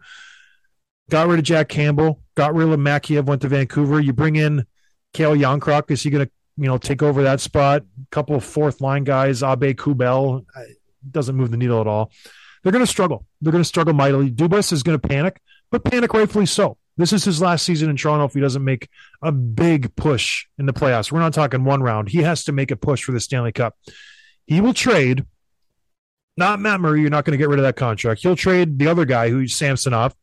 Got 1.11 1.29
rid 1.29 1.39
of 1.39 1.45
Jack 1.45 1.69
Campbell. 1.69 2.23
Got 2.35 2.55
rid 2.55 2.69
of 2.69 2.79
Mikheyev. 2.79 3.25
Went 3.25 3.43
to 3.43 3.49
Vancouver. 3.49 4.01
You 4.01 4.13
bring 4.13 4.37
in 4.37 4.67
Calle 5.15 5.37
Järnkrok. 5.37 5.91
Is 5.91 6.03
he 6.03 6.11
going 6.11 6.27
to, 6.27 6.33
you 6.57 6.67
know, 6.67 6.79
take 6.79 7.03
over 7.03 7.23
that 7.23 7.41
spot? 7.41 7.83
A 7.83 8.07
couple 8.11 8.37
of 8.37 8.45
fourth 8.45 8.81
line 8.81 9.05
guys. 9.05 9.43
Aubé-Kubel 9.43 10.45
doesn't 11.11 11.37
move 11.37 11.51
the 11.51 11.57
needle 11.57 11.81
at 11.81 11.87
all. 11.87 12.11
They're 12.63 12.73
going 12.73 12.85
to 12.85 12.91
struggle. 12.91 13.25
They're 13.41 13.53
going 13.53 13.63
to 13.63 13.69
struggle 13.69 13.95
mightily. 13.95 14.31
Dubas 14.31 14.73
is 14.73 14.83
going 14.83 14.99
to 14.99 15.09
panic, 15.09 15.41
but 15.71 15.85
panic 15.85 16.13
rightfully 16.13 16.47
so. 16.47 16.77
This 16.97 17.13
is 17.13 17.25
his 17.25 17.41
last 17.41 17.65
season 17.65 17.89
in 17.89 17.97
Toronto. 17.97 18.25
If 18.25 18.35
he 18.35 18.41
doesn't 18.41 18.65
make 18.65 18.89
a 19.23 19.31
big 19.31 19.95
push 19.95 20.47
in 20.59 20.67
the 20.67 20.73
playoffs, 20.73 21.13
we're 21.13 21.21
not 21.21 21.33
talking 21.33 21.65
one 21.65 21.81
round. 21.81 22.09
He 22.09 22.23
has 22.23 22.43
to 22.45 22.53
make 22.53 22.73
a 22.73 22.77
push 22.77 23.05
for 23.05 23.13
the 23.13 23.21
Stanley 23.21 23.53
Cup. 23.53 23.77
He 24.47 24.61
will 24.61 24.75
trade. 24.75 25.25
Not 26.37 26.59
Matt 26.59 26.81
Murray. 26.81 27.01
You're 27.01 27.11
not 27.11 27.25
going 27.25 27.39
to 27.39 27.39
get 27.39 27.49
rid 27.49 27.61
of 27.61 27.65
that 27.65 27.77
contract. 27.77 28.23
He'll 28.23 28.37
trade 28.37 28.79
the 28.81 28.89
other 28.89 29.05
guy, 29.05 29.31
who's 29.31 29.55
Samsonov, 29.55 30.15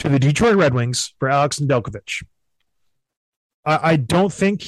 to 0.00 0.08
the 0.08 0.18
Detroit 0.18 0.56
Red 0.56 0.72
Wings 0.72 1.14
for 1.18 1.28
Alex 1.28 1.58
Nedeljkovic. 1.58 2.24
I, 3.66 3.92
I 3.92 3.96
don't 3.96 4.32
think 4.32 4.64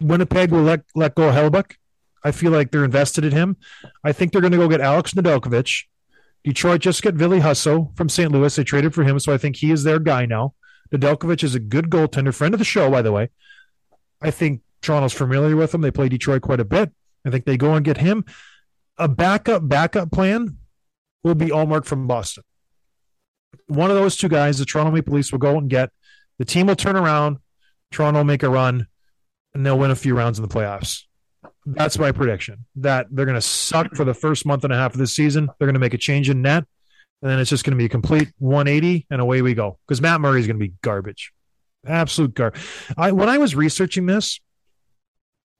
Winnipeg 0.00 0.50
will 0.50 0.62
let 0.62 0.82
let 0.94 1.14
go 1.14 1.28
of 1.28 1.34
Hellebuyck. 1.34 1.76
I 2.22 2.32
feel 2.32 2.52
like 2.52 2.70
they're 2.70 2.84
invested 2.84 3.24
in 3.24 3.32
him. 3.32 3.56
I 4.04 4.12
think 4.12 4.32
they're 4.32 4.42
going 4.42 4.52
to 4.52 4.58
go 4.58 4.68
get 4.68 4.80
Alex 4.80 5.14
Nedeljkovic. 5.14 5.84
Detroit 6.44 6.80
just 6.80 7.02
got 7.02 7.16
Billy 7.16 7.40
Husso 7.40 7.96
from 7.96 8.08
St. 8.08 8.30
Louis. 8.30 8.54
They 8.54 8.64
traded 8.64 8.94
for 8.94 9.02
him, 9.02 9.18
so 9.18 9.32
I 9.32 9.38
think 9.38 9.56
he 9.56 9.70
is 9.70 9.82
their 9.82 9.98
guy 9.98 10.26
now. 10.26 10.54
Nedeljkovic 10.92 11.42
is 11.42 11.54
a 11.54 11.60
good 11.60 11.88
goaltender, 11.88 12.34
friend 12.34 12.54
of 12.54 12.58
the 12.58 12.64
show, 12.64 12.90
by 12.90 13.02
the 13.02 13.12
way. 13.12 13.30
I 14.20 14.30
think 14.30 14.60
Toronto's 14.82 15.12
familiar 15.14 15.56
with 15.56 15.74
him. 15.74 15.80
They 15.80 15.90
play 15.90 16.08
Detroit 16.08 16.42
quite 16.42 16.60
a 16.60 16.64
bit. 16.64 16.92
I 17.26 17.30
think 17.30 17.46
they 17.46 17.56
go 17.56 17.74
and 17.74 17.84
get 17.84 17.96
him. 17.96 18.24
A 18.98 19.08
backup 19.08 19.66
backup 19.68 20.12
plan 20.12 20.58
will 21.24 21.34
be 21.34 21.46
Ullmark 21.46 21.86
from 21.86 22.06
Boston. 22.06 22.44
One 23.68 23.90
of 23.90 23.96
those 23.96 24.16
two 24.16 24.28
guys, 24.28 24.58
the 24.58 24.64
Toronto 24.64 24.90
Maple 24.90 25.14
Leafs 25.14 25.30
will 25.30 25.38
go 25.38 25.56
and 25.56 25.70
get. 25.70 25.90
The 26.38 26.44
team 26.44 26.66
will 26.66 26.76
turn 26.76 26.96
around. 26.96 27.38
Toronto 27.90 28.20
will 28.20 28.24
make 28.24 28.42
a 28.42 28.50
run, 28.50 28.86
and 29.54 29.64
they'll 29.64 29.78
win 29.78 29.90
a 29.90 29.96
few 29.96 30.16
rounds 30.16 30.38
in 30.38 30.42
the 30.42 30.52
playoffs. 30.52 31.04
That's 31.66 31.98
my 31.98 32.12
prediction. 32.12 32.64
That 32.76 33.06
they're 33.10 33.26
going 33.26 33.34
to 33.34 33.42
suck 33.42 33.94
for 33.94 34.04
the 34.04 34.14
first 34.14 34.46
month 34.46 34.64
and 34.64 34.72
a 34.72 34.76
half 34.76 34.94
of 34.94 34.98
the 34.98 35.06
season. 35.06 35.46
They're 35.58 35.66
going 35.66 35.74
to 35.74 35.80
make 35.80 35.94
a 35.94 35.98
change 35.98 36.30
in 36.30 36.42
net, 36.42 36.64
and 37.22 37.30
then 37.30 37.38
it's 37.38 37.50
just 37.50 37.64
going 37.64 37.72
to 37.72 37.78
be 37.78 37.84
a 37.84 37.90
complete 37.90 38.28
180, 38.38 39.06
and 39.10 39.20
away 39.20 39.42
we 39.42 39.54
go. 39.54 39.78
Because 39.86 40.00
Matt 40.00 40.20
Murray 40.20 40.40
is 40.40 40.46
going 40.46 40.58
to 40.58 40.66
be 40.66 40.74
garbage, 40.82 41.32
absolute 41.86 42.34
garbage. 42.34 42.60
I 42.96 43.12
when 43.12 43.28
I 43.28 43.38
was 43.38 43.54
researching 43.54 44.06
this, 44.06 44.40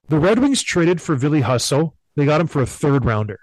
the 0.09 0.19
Red 0.19 0.39
Wings 0.39 0.63
traded 0.63 1.03
for 1.03 1.17
Billy 1.17 1.43
Husso. 1.43 1.93
They 2.17 2.25
got 2.25 2.41
him 2.41 2.47
for 2.47 2.63
a 2.63 2.67
third 2.67 3.05
rounder. 3.05 3.41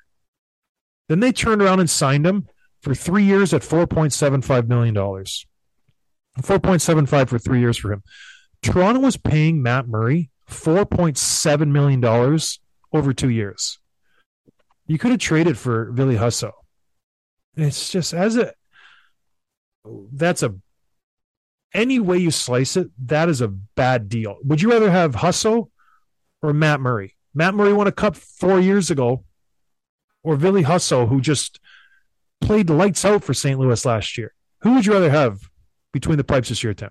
Then 1.07 1.19
they 1.19 1.31
turned 1.31 1.61
around 1.61 1.79
and 1.79 1.89
signed 1.89 2.25
him 2.25 2.47
for 2.85 2.93
three 2.93 3.23
years 3.23 3.51
at 3.51 3.63
$4.75 3.63 4.67
million. 4.67 4.93
4.75 4.93 7.29
for 7.29 7.39
three 7.39 7.59
years 7.59 7.77
for 7.77 7.91
him. 7.91 8.03
Toronto 8.61 8.99
was 8.99 9.17
paying 9.17 9.63
Matt 9.63 9.87
Murray 9.87 10.29
$4.7 10.47 11.71
million 11.71 12.05
over 12.93 13.11
two 13.11 13.29
years. 13.29 13.79
You 14.85 14.99
could 14.99 15.09
have 15.09 15.19
traded 15.19 15.57
for 15.57 15.91
Billy 15.93 16.15
Husso. 16.15 16.51
It's 17.57 17.89
just 17.89 18.13
as 18.13 18.37
a 18.37 18.53
that's 20.13 20.43
a 20.43 20.53
any 21.73 21.99
way 21.99 22.19
you 22.19 22.29
slice 22.29 22.77
it, 22.77 22.91
that 23.07 23.29
is 23.29 23.41
a 23.41 23.47
bad 23.47 24.09
deal. 24.09 24.37
Would 24.43 24.61
you 24.61 24.69
rather 24.69 24.91
have 24.91 25.15
Husso 25.15 25.71
or 26.43 26.53
Matt 26.53 26.81
Murray? 26.81 27.15
Matt 27.33 27.55
Murray 27.55 27.73
won 27.73 27.87
a 27.87 27.91
cup 27.91 28.15
four 28.15 28.59
years 28.59 28.91
ago, 28.91 29.23
or 30.21 30.37
Billy 30.37 30.61
Husso, 30.63 31.09
who 31.09 31.19
just 31.19 31.59
played 32.45 32.67
the 32.67 32.73
lights 32.73 33.03
out 33.05 33.23
for 33.23 33.33
St. 33.33 33.59
Louis 33.59 33.85
last 33.85 34.17
year. 34.17 34.33
Who 34.61 34.73
would 34.75 34.85
you 34.85 34.93
rather 34.93 35.09
have 35.09 35.39
between 35.91 36.17
the 36.17 36.23
pipes 36.23 36.49
this 36.49 36.63
year, 36.63 36.73
Tim? 36.73 36.89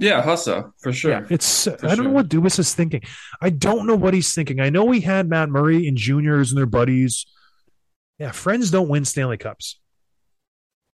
Yeah, 0.00 0.22
Husso 0.22 0.72
for 0.78 0.92
sure. 0.92 1.10
Yeah, 1.10 1.26
it's 1.28 1.66
I 1.66 1.72
don't 1.76 1.96
sure. 1.96 2.04
know 2.04 2.10
what 2.10 2.28
Dubas 2.28 2.58
is 2.58 2.72
thinking. 2.74 3.02
I 3.40 3.50
don't 3.50 3.86
know 3.86 3.96
what 3.96 4.14
he's 4.14 4.32
thinking. 4.32 4.60
I 4.60 4.70
know 4.70 4.90
he 4.92 5.00
had 5.00 5.28
Matt 5.28 5.48
Murray 5.48 5.88
and 5.88 5.96
juniors 5.96 6.50
and 6.50 6.58
their 6.58 6.66
buddies. 6.66 7.26
Yeah, 8.18 8.30
friends 8.30 8.70
don't 8.70 8.88
win 8.88 9.04
Stanley 9.04 9.36
Cups. 9.38 9.80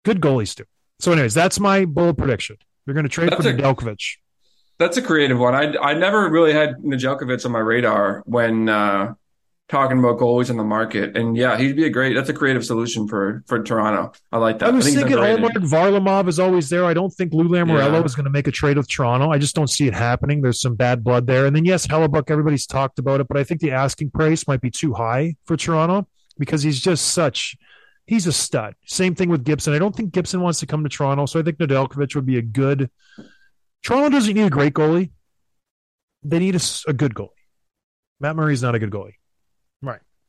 Good 0.05 0.21
goalies 0.21 0.55
do. 0.55 0.65
So, 1.01 1.13
anyways, 1.13 1.35
that's 1.35 1.61
my 1.61 1.85
bold 1.85 2.17
prediction. 2.17 2.57
They're 2.85 2.95
going 2.95 3.05
to 3.05 3.11
trade 3.11 3.31
That's 3.31 3.43
for 3.43 3.49
a- 3.51 3.55
Nedeljkovic. 3.55 4.17
That's 4.79 4.97
a 4.97 5.03
creative 5.03 5.39
one. 5.39 5.55
I 5.55 5.75
I 5.77 5.95
never 5.95 6.29
really 6.31 6.53
had 6.53 6.77
Nedeljkovic 6.79 7.45
on 7.45 7.53
my 7.53 7.59
radar 7.61 8.23
when 8.27 8.69
uh, 8.69 9.15
talking 9.69 9.99
about 9.99 10.19
goalies 10.19 10.51
in 10.51 10.57
the 10.57 10.65
market, 10.65 11.17
and 11.17 11.37
yeah, 11.37 11.57
he'd 11.57 11.75
be 11.77 11.85
a 11.87 11.91
great. 11.91 12.15
That's 12.15 12.29
a 12.29 12.35
creative 12.35 12.65
solution 12.65 13.09
for 13.09 13.43
for 13.47 13.63
Toronto. 13.63 14.13
I 14.31 14.39
like 14.39 14.59
that. 14.59 14.69
I 14.69 14.71
was 14.71 14.85
think 14.85 14.99
thinking. 14.99 15.17
Ullmark 15.17 15.53
Varlamov 15.69 16.29
is 16.29 16.39
always 16.39 16.69
there. 16.69 16.85
I 16.85 16.95
don't 16.95 17.11
think 17.13 17.33
Lou 17.33 17.49
Lamoriello 17.49 17.93
Yeah. 17.93 18.05
is 18.05 18.15
going 18.15 18.25
to 18.25 18.31
make 18.31 18.47
a 18.47 18.51
trade 18.53 18.77
with 18.77 18.89
Toronto. 18.89 19.31
I 19.31 19.39
just 19.39 19.55
don't 19.55 19.71
see 19.71 19.87
it 19.87 19.95
happening. 19.95 20.43
There's 20.43 20.61
some 20.61 20.75
bad 20.75 21.03
blood 21.03 21.27
there. 21.27 21.47
And 21.47 21.57
then, 21.57 21.65
yes, 21.65 21.87
Hellebuyck, 21.87 22.31
everybody's 22.31 22.67
talked 22.67 22.99
about 22.99 23.21
it, 23.21 23.29
but 23.29 23.37
I 23.37 23.45
think 23.45 23.61
the 23.61 23.71
asking 23.73 24.11
price 24.11 24.47
might 24.47 24.61
be 24.61 24.71
too 24.71 24.93
high 24.93 25.37
for 25.47 25.57
Toronto 25.57 26.07
because 26.39 26.63
he's 26.63 26.81
just 26.81 27.09
such, 27.13 27.57
he's 28.07 28.27
a 28.27 28.33
stud. 28.33 28.75
Same 28.87 29.15
thing 29.15 29.29
with 29.29 29.45
Gibson. 29.45 29.73
I 29.73 29.79
don't 29.79 29.95
think 29.97 30.13
Gibson 30.13 30.41
wants 30.43 30.61
to 30.61 30.67
come 30.67 30.83
to 30.83 30.89
Toronto, 30.91 31.27
so 31.27 31.41
I 31.41 31.43
think 31.43 31.59
Nedeljkovic 31.59 32.15
would 32.15 32.27
be 32.27 32.39
a 32.39 32.43
good. 32.43 32.91
Toronto 33.83 34.09
doesn't 34.11 34.35
need 34.35 34.43
a 34.47 34.51
great 34.51 34.75
goalie. 34.75 35.11
They 36.23 36.39
need 36.39 36.55
a 36.87 36.93
good 36.93 37.15
goalie. 37.15 37.29
Matt 38.21 38.35
Murray's 38.37 38.63
not 38.63 38.75
a 38.75 38.79
good 38.79 38.91
goalie. 38.91 39.15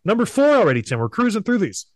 Number 0.06 0.26
four 0.26 0.45
already, 0.45 0.84
Tim. 0.84 0.99
We're 0.99 1.10
cruising 1.10 1.43
through 1.43 1.58
these. 1.58 1.88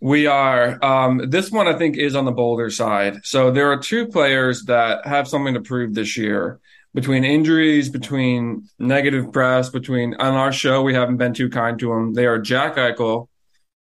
We 0.00 0.26
are. 0.26 0.82
Um, 0.84 1.28
this 1.28 1.50
one, 1.50 1.66
I 1.66 1.76
think, 1.76 1.96
is 1.96 2.14
on 2.14 2.24
the 2.24 2.32
bolder 2.32 2.70
side. 2.70 3.24
So 3.24 3.50
there 3.50 3.70
are 3.72 3.78
two 3.78 4.06
players 4.06 4.64
that 4.64 5.06
have 5.06 5.28
something 5.28 5.54
to 5.54 5.60
prove 5.60 5.94
this 5.94 6.16
year. 6.16 6.60
Between 6.94 7.24
injuries, 7.24 7.90
between 7.90 8.68
negative 8.78 9.32
press, 9.32 9.68
between 9.68 10.14
on 10.14 10.34
our 10.34 10.52
show, 10.52 10.82
we 10.82 10.94
haven't 10.94 11.18
been 11.18 11.34
too 11.34 11.50
kind 11.50 11.78
to 11.80 11.88
them. 11.88 12.14
They 12.14 12.26
are 12.26 12.38
Jack 12.38 12.76
Eichel 12.76 13.28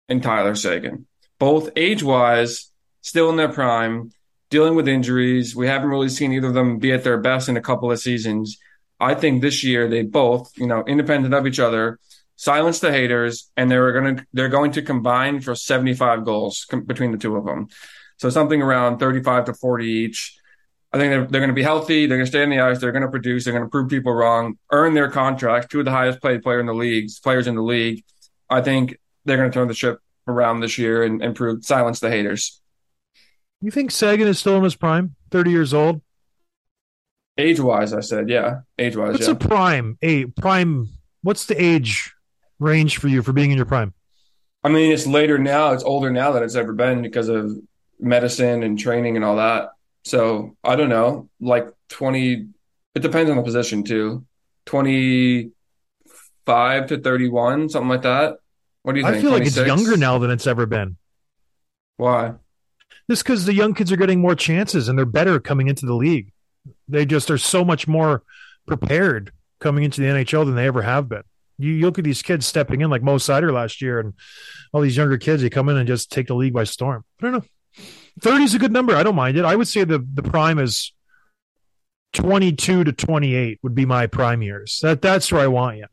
and 0.08 0.22
Tyler 0.22 0.54
Seguin. 0.54 1.06
Both 1.38 1.70
age 1.76 2.02
wise, 2.02 2.70
still 3.02 3.30
in 3.30 3.36
their 3.36 3.52
prime, 3.52 4.10
dealing 4.50 4.74
with 4.74 4.88
injuries. 4.88 5.54
We 5.54 5.66
haven't 5.66 5.88
really 5.88 6.08
seen 6.08 6.32
either 6.32 6.48
of 6.48 6.54
them 6.54 6.78
be 6.78 6.92
at 6.92 7.04
their 7.04 7.18
best 7.18 7.48
in 7.48 7.56
a 7.56 7.62
couple 7.62 7.90
of 7.90 8.00
seasons. 8.00 8.58
I 8.98 9.14
think 9.14 9.40
this 9.40 9.62
year 9.62 9.88
they 9.88 10.02
both, 10.02 10.50
you 10.56 10.66
know, 10.66 10.82
independent 10.86 11.34
of 11.34 11.46
each 11.46 11.60
other, 11.60 11.98
silence 12.36 12.80
the 12.80 12.92
haters, 12.92 13.50
and 13.56 13.70
they're 13.70 13.92
going 13.92 14.16
to 14.16 14.26
they're 14.32 14.48
going 14.48 14.72
to 14.72 14.82
combine 14.82 15.40
for 15.40 15.54
75 15.54 16.24
goals 16.24 16.66
com- 16.70 16.84
between 16.84 17.12
the 17.12 17.18
two 17.18 17.36
of 17.36 17.44
them. 17.44 17.68
So 18.18 18.30
something 18.30 18.62
around 18.62 18.98
35 18.98 19.46
to 19.46 19.54
40 19.54 19.86
each. 19.86 20.38
I 20.92 20.98
think 20.98 21.10
they're, 21.10 21.26
they're 21.26 21.40
going 21.40 21.48
to 21.48 21.54
be 21.54 21.62
healthy. 21.62 22.06
They're 22.06 22.16
going 22.16 22.26
to 22.26 22.30
stay 22.30 22.42
on 22.42 22.50
the 22.50 22.60
ice. 22.60 22.78
They're 22.78 22.92
going 22.92 23.02
to 23.02 23.10
produce. 23.10 23.44
They're 23.44 23.52
going 23.52 23.64
to 23.64 23.70
prove 23.70 23.90
people 23.90 24.14
wrong. 24.14 24.58
Earn 24.70 24.94
their 24.94 25.10
contracts. 25.10 25.68
Two 25.68 25.80
of 25.80 25.84
the 25.84 25.90
highest 25.90 26.22
paid 26.22 26.42
player 26.42 26.60
in 26.60 26.66
the 26.66 26.74
leagues, 26.74 27.18
players 27.18 27.46
in 27.46 27.54
the 27.54 27.62
league. 27.62 28.04
I 28.48 28.62
think 28.62 28.96
they're 29.24 29.36
going 29.36 29.50
to 29.50 29.54
turn 29.54 29.68
the 29.68 29.74
ship 29.74 29.98
around 30.26 30.60
this 30.60 30.78
year 30.78 31.02
and, 31.02 31.22
and 31.22 31.34
prove 31.34 31.64
silence 31.64 32.00
the 32.00 32.10
haters. 32.10 32.62
You 33.60 33.70
think 33.70 33.90
Seguin 33.90 34.28
is 34.28 34.38
still 34.38 34.56
in 34.56 34.64
his 34.64 34.76
prime? 34.76 35.16
30 35.30 35.50
years 35.50 35.74
old? 35.74 36.00
Age 37.36 37.60
wise, 37.60 37.92
I 37.92 38.00
said, 38.00 38.30
yeah. 38.30 38.60
Age 38.78 38.96
wise, 38.96 39.12
What's 39.12 39.26
yeah. 39.26 39.32
a 39.32 39.36
prime? 39.36 39.98
A 40.00 40.24
prime. 40.26 40.88
What's 41.22 41.46
the 41.46 41.62
age 41.62 42.14
range 42.58 42.98
for 42.98 43.08
you 43.08 43.22
for 43.22 43.32
being 43.32 43.50
in 43.50 43.56
your 43.56 43.66
prime? 43.66 43.94
I 44.64 44.68
mean, 44.68 44.92
it's 44.92 45.06
later 45.06 45.38
now. 45.38 45.72
It's 45.72 45.84
older 45.84 46.10
now 46.10 46.32
than 46.32 46.42
it's 46.42 46.56
ever 46.56 46.72
been 46.72 47.02
because 47.02 47.28
of 47.28 47.52
medicine 48.00 48.62
and 48.62 48.78
training 48.78 49.16
and 49.16 49.24
all 49.24 49.36
that. 49.36 49.70
So 50.04 50.56
I 50.62 50.76
don't 50.76 50.88
know, 50.88 51.28
like 51.40 51.68
20, 51.90 52.48
it 52.94 53.00
depends 53.00 53.30
on 53.30 53.36
the 53.36 53.42
position 53.42 53.84
too. 53.84 54.24
25 54.66 56.86
to 56.88 57.00
31, 57.00 57.68
something 57.68 57.88
like 57.88 58.02
that. 58.02 58.36
What 58.82 58.94
do 58.94 59.00
you 59.00 59.06
think? 59.06 59.16
I 59.16 59.20
feel 59.20 59.30
like 59.30 59.46
it's 59.46 59.56
younger 59.56 59.96
now 59.96 60.18
than 60.18 60.30
it's 60.30 60.46
ever 60.46 60.66
been. 60.66 60.96
Why? 61.96 62.34
Just 63.10 63.24
because 63.24 63.46
the 63.46 63.54
young 63.54 63.74
kids 63.74 63.92
are 63.92 63.96
getting 63.96 64.20
more 64.20 64.34
chances 64.34 64.88
and 64.88 64.98
they're 64.98 65.04
better 65.04 65.40
coming 65.40 65.68
into 65.68 65.86
the 65.86 65.94
league. 65.94 66.32
They 66.88 67.06
just 67.06 67.30
are 67.30 67.38
so 67.38 67.64
much 67.64 67.88
more 67.88 68.22
prepared 68.66 69.32
coming 69.60 69.84
into 69.84 70.00
the 70.00 70.08
NHL 70.08 70.44
than 70.44 70.56
they 70.56 70.66
ever 70.66 70.82
have 70.82 71.08
been. 71.08 71.22
You, 71.58 71.72
you 71.72 71.86
look 71.86 71.98
at 71.98 72.04
these 72.04 72.22
kids 72.22 72.46
stepping 72.46 72.80
in 72.80 72.90
like 72.90 73.02
Mo 73.02 73.16
Seider 73.16 73.52
last 73.52 73.80
year 73.80 74.00
and 74.00 74.14
all 74.72 74.80
these 74.80 74.96
younger 74.96 75.18
kids, 75.18 75.42
they 75.42 75.50
come 75.50 75.68
in 75.68 75.76
and 75.76 75.86
just 75.86 76.10
take 76.12 76.26
the 76.26 76.34
league 76.34 76.54
by 76.54 76.64
storm. 76.64 77.04
I 77.20 77.24
don't 77.24 77.32
know. 77.32 77.84
30 78.20 78.44
is 78.44 78.54
a 78.54 78.58
good 78.58 78.72
number. 78.72 78.94
I 78.94 79.02
don't 79.02 79.14
mind 79.14 79.36
it. 79.36 79.44
I 79.44 79.56
would 79.56 79.68
say 79.68 79.84
the, 79.84 80.06
the 80.14 80.22
prime 80.22 80.58
is 80.58 80.92
22 82.14 82.84
to 82.84 82.92
28 82.92 83.58
would 83.62 83.74
be 83.74 83.84
my 83.84 84.06
prime 84.06 84.42
years. 84.42 84.80
That 84.82 85.02
That's 85.02 85.30
where 85.30 85.42
I 85.42 85.48
want 85.48 85.78
you. 85.78 85.86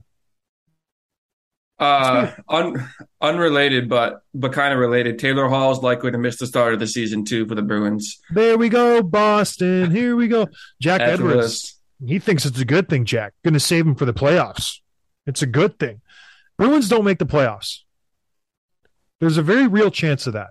Uh, 1.80 2.32
un, 2.48 2.90
unrelated, 3.20 3.90
but 3.90 4.22
but 4.34 4.54
kind 4.54 4.74
of 4.74 4.80
related. 4.80 5.20
Taylor 5.20 5.50
Hall 5.50 5.72
is 5.72 5.80
likely 5.80 6.12
to 6.12 6.18
miss 6.18 6.38
the 6.38 6.48
start 6.48 6.74
of 6.74 6.80
the 6.80 6.88
season 6.88 7.26
too 7.26 7.46
for 7.46 7.56
the 7.56 7.62
Bruins. 7.62 8.22
There 8.30 8.58
we 8.58 8.70
go, 8.70 9.02
Boston. 9.02 9.92
Here 9.92 10.16
we 10.16 10.28
go. 10.28 10.48
Jack 10.80 11.02
Add 11.02 11.18
to 11.18 11.24
the 11.24 11.30
Edwards. 11.30 11.80
He 12.06 12.20
thinks 12.20 12.46
it's 12.46 12.60
a 12.60 12.66
good 12.66 12.90
thing, 12.90 13.06
Jack. 13.06 13.34
Going 13.44 13.54
to 13.54 13.60
save 13.60 13.88
him 13.88 13.96
for 13.96 14.06
the 14.06 14.14
playoffs. 14.14 14.80
It's 15.26 15.42
a 15.42 15.48
good 15.48 15.80
thing. 15.80 16.02
Bruins 16.58 16.90
don't 16.90 17.06
make 17.06 17.20
the 17.20 17.26
playoffs. 17.26 17.80
There's 19.20 19.38
a 19.38 19.42
very 19.42 19.68
real 19.68 19.90
chance 19.90 20.28
of 20.28 20.34
that. 20.34 20.50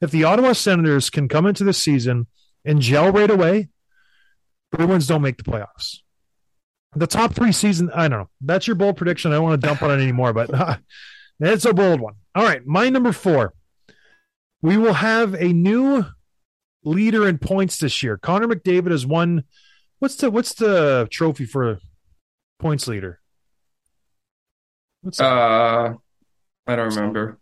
If 0.00 0.10
the 0.10 0.24
Ottawa 0.24 0.52
Senators 0.52 1.10
can 1.10 1.28
come 1.28 1.46
into 1.46 1.64
the 1.64 1.72
season 1.72 2.26
and 2.64 2.80
gel 2.80 3.12
right 3.12 3.30
away, 3.30 3.68
Bruins 4.70 5.06
don't 5.06 5.22
make 5.22 5.36
the 5.36 5.50
playoffs. 5.50 5.98
The 6.94 7.06
top 7.06 7.34
three 7.34 7.52
season, 7.52 7.90
I 7.94 8.08
don't 8.08 8.20
know. 8.20 8.30
That's 8.40 8.66
your 8.66 8.76
bold 8.76 8.96
prediction. 8.96 9.32
I 9.32 9.36
don't 9.36 9.44
want 9.44 9.60
to 9.60 9.66
dump 9.66 9.82
on 9.82 9.90
it 9.90 10.02
anymore, 10.02 10.32
but 10.32 10.50
it's 11.40 11.64
a 11.64 11.72
bold 11.72 12.00
one. 12.00 12.14
All 12.34 12.44
right, 12.44 12.64
my 12.66 12.88
number 12.88 13.12
four. 13.12 13.54
We 14.62 14.76
will 14.76 14.94
have 14.94 15.34
a 15.34 15.52
new 15.52 16.04
leader 16.84 17.26
in 17.26 17.38
points 17.38 17.78
this 17.78 18.02
year. 18.02 18.18
Connor 18.18 18.48
McDavid 18.48 18.90
has 18.90 19.06
won. 19.06 19.44
What's 19.98 20.16
the 20.16 20.30
what's 20.30 20.54
the 20.54 21.08
trophy 21.10 21.46
for 21.46 21.78
points 22.58 22.86
leader? 22.88 23.19
What's? 25.02 25.20
Uh, 25.20 25.94
I 26.66 26.76
don't 26.76 26.94
remember. 26.94 27.38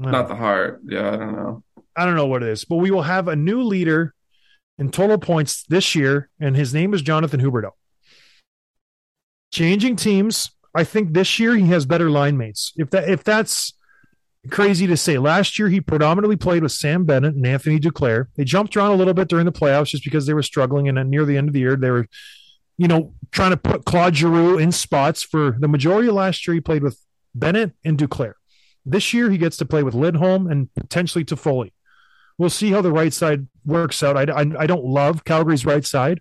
Don't 0.00 0.12
Not 0.12 0.28
the 0.28 0.34
heart. 0.34 0.80
Yeah, 0.84 1.08
I 1.08 1.16
don't 1.16 1.36
know. 1.36 1.64
I 1.96 2.04
don't 2.04 2.14
know 2.14 2.26
what 2.26 2.42
it 2.42 2.48
is, 2.50 2.64
but 2.64 2.76
we 2.76 2.90
will 2.90 3.02
have 3.02 3.28
a 3.28 3.36
new 3.36 3.62
leader 3.62 4.14
in 4.78 4.90
total 4.90 5.18
points 5.18 5.64
this 5.68 5.94
year, 5.94 6.30
and 6.40 6.56
his 6.56 6.72
name 6.72 6.94
is 6.94 7.02
Jonathan 7.02 7.40
Huberdeau. 7.40 7.72
Changing 9.52 9.96
teams, 9.96 10.50
I 10.74 10.84
think 10.84 11.12
this 11.12 11.38
year 11.38 11.56
he 11.56 11.66
has 11.68 11.86
better 11.86 12.10
line 12.10 12.36
mates. 12.36 12.72
If 12.76 12.90
that 12.90 13.08
if 13.08 13.24
that's 13.24 13.72
crazy 14.50 14.86
to 14.86 14.96
say, 14.96 15.18
last 15.18 15.58
year 15.58 15.68
he 15.68 15.80
predominantly 15.80 16.36
played 16.36 16.62
with 16.62 16.72
Sam 16.72 17.04
Bennett 17.04 17.34
and 17.34 17.46
Anthony 17.46 17.80
Duclair. 17.80 18.26
They 18.36 18.44
jumped 18.44 18.76
around 18.76 18.92
a 18.92 18.96
little 18.96 19.14
bit 19.14 19.28
during 19.28 19.46
the 19.46 19.52
playoffs 19.52 19.88
just 19.88 20.04
because 20.04 20.26
they 20.26 20.34
were 20.34 20.42
struggling, 20.42 20.88
and 20.88 20.96
then 20.96 21.10
near 21.10 21.24
the 21.24 21.36
end 21.36 21.48
of 21.48 21.54
the 21.54 21.60
year 21.60 21.76
they 21.76 21.90
were, 21.90 22.06
you 22.78 22.88
know, 22.88 23.12
trying 23.32 23.50
to 23.50 23.56
put 23.56 23.84
Claude 23.84 24.16
Giroux 24.16 24.58
in 24.58 24.72
spots 24.72 25.22
for 25.22 25.56
the 25.58 25.68
majority 25.68 26.08
of 26.08 26.14
last 26.14 26.46
year. 26.46 26.54
He 26.54 26.60
played 26.60 26.82
with 26.82 26.98
Bennett 27.34 27.72
and 27.84 27.98
Duclair. 27.98 28.34
This 28.86 29.12
year 29.12 29.30
he 29.30 29.36
gets 29.36 29.56
to 29.58 29.66
play 29.66 29.82
with 29.82 29.94
Lindholm 29.94 30.46
and 30.46 30.72
potentially 30.74 31.24
Toffoli. 31.24 31.72
We'll 32.38 32.50
see 32.50 32.70
how 32.70 32.80
the 32.80 32.92
right 32.92 33.12
side 33.12 33.48
works 33.66 34.02
out. 34.02 34.16
I, 34.16 34.32
I, 34.32 34.62
I 34.62 34.66
don't 34.66 34.84
love 34.84 35.24
Calgary's 35.24 35.66
right 35.66 35.84
side, 35.84 36.20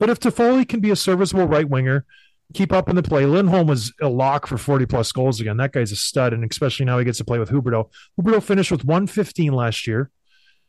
but 0.00 0.08
if 0.08 0.18
Toffoli 0.18 0.66
can 0.66 0.80
be 0.80 0.90
a 0.90 0.96
serviceable 0.96 1.46
right 1.46 1.68
winger, 1.68 2.06
keep 2.54 2.72
up 2.72 2.88
in 2.88 2.96
the 2.96 3.02
play. 3.02 3.26
Lindholm 3.26 3.66
was 3.66 3.92
a 4.00 4.08
lock 4.08 4.46
for 4.46 4.56
40 4.56 4.86
plus 4.86 5.12
goals 5.12 5.40
again. 5.40 5.58
That 5.58 5.72
guy's 5.72 5.92
a 5.92 5.96
stud, 5.96 6.32
and 6.32 6.42
especially 6.50 6.86
now 6.86 6.98
he 6.98 7.04
gets 7.04 7.18
to 7.18 7.24
play 7.24 7.38
with 7.38 7.50
Huberdeau. 7.50 7.90
Huberdeau 8.18 8.42
finished 8.42 8.70
with 8.70 8.84
115 8.84 9.52
last 9.52 9.86
year. 9.86 10.10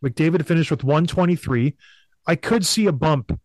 McDavid 0.03 0.45
finished 0.45 0.69
with 0.69 0.83
123. 0.83 1.75
I 2.27 2.35
could 2.35 2.65
see 2.65 2.85
a 2.87 2.91
bump 2.91 3.39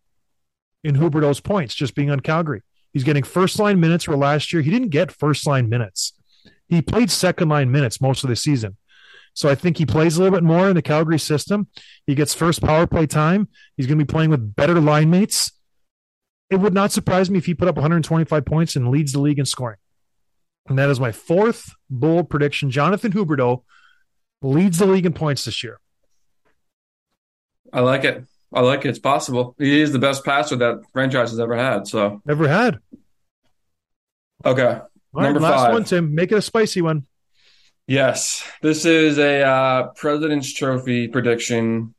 in 0.83 0.95
Huberdeau's 0.95 1.39
points 1.39 1.75
just 1.75 1.95
being 1.95 2.09
on 2.09 2.19
Calgary. 2.19 2.61
He's 2.93 3.03
getting 3.03 3.23
first 3.23 3.59
line 3.59 3.79
minutes 3.79 4.07
where 4.07 4.17
last 4.17 4.51
year 4.51 4.61
he 4.61 4.71
didn't 4.71 4.89
get 4.89 5.11
first 5.11 5.45
line 5.45 5.69
minutes. 5.69 6.13
He 6.67 6.81
played 6.81 7.11
second 7.11 7.49
line 7.49 7.71
minutes 7.71 8.01
most 8.01 8.23
of 8.23 8.29
the 8.29 8.35
season. 8.35 8.77
So 9.33 9.47
I 9.47 9.55
think 9.55 9.77
he 9.77 9.85
plays 9.85 10.17
a 10.17 10.23
little 10.23 10.35
bit 10.35 10.43
more 10.43 10.69
in 10.69 10.75
the 10.75 10.81
Calgary 10.81 11.19
system. 11.19 11.67
He 12.05 12.15
gets 12.15 12.33
first 12.33 12.61
power 12.61 12.87
play 12.87 13.05
time. 13.05 13.47
He's 13.77 13.87
going 13.87 13.97
to 13.97 14.05
be 14.05 14.11
playing 14.11 14.31
with 14.31 14.55
better 14.55 14.79
line 14.79 15.09
mates. 15.09 15.51
It 16.49 16.57
would 16.57 16.73
not 16.73 16.91
surprise 16.91 17.29
me 17.29 17.37
if 17.37 17.45
he 17.45 17.53
put 17.53 17.67
up 17.67 17.75
125 17.75 18.45
points 18.45 18.75
and 18.75 18.89
leads 18.89 19.13
the 19.13 19.21
league 19.21 19.39
in 19.39 19.45
scoring. 19.45 19.77
And 20.67 20.77
that 20.77 20.89
is 20.89 20.99
my 20.99 21.11
fourth 21.11 21.73
bold 21.89 22.29
prediction. 22.29 22.71
Jonathan 22.71 23.11
Huberdeau 23.11 23.63
leads 24.41 24.79
the 24.79 24.85
league 24.85 25.05
in 25.05 25.13
points 25.13 25.45
this 25.45 25.63
year. 25.63 25.79
I 27.71 27.81
like 27.81 28.03
it. 28.03 28.25
I 28.53 28.61
like 28.61 28.85
it. 28.85 28.89
It's 28.89 28.99
possible. 28.99 29.55
He 29.59 29.79
is 29.81 29.91
the 29.91 29.99
best 29.99 30.25
passer 30.25 30.55
that 30.57 30.81
franchise 30.93 31.29
has 31.31 31.39
ever 31.39 31.55
had. 31.55 31.87
So 31.87 32.21
Never 32.25 32.47
had. 32.47 32.79
okay, 34.45 34.63
All 34.63 34.81
right, 35.13 35.23
Number 35.25 35.39
last 35.39 35.65
five. 35.65 35.73
one, 35.73 35.83
Tim. 35.83 36.15
Make 36.15 36.31
it 36.31 36.37
a 36.37 36.41
spicy 36.41 36.81
one. 36.81 37.05
yes, 37.87 38.43
this 38.61 38.85
is 38.85 39.17
a 39.17 39.41
uh, 39.43 39.83
President's 39.95 40.53
Trophy 40.53 41.07
prediction. 41.07 41.93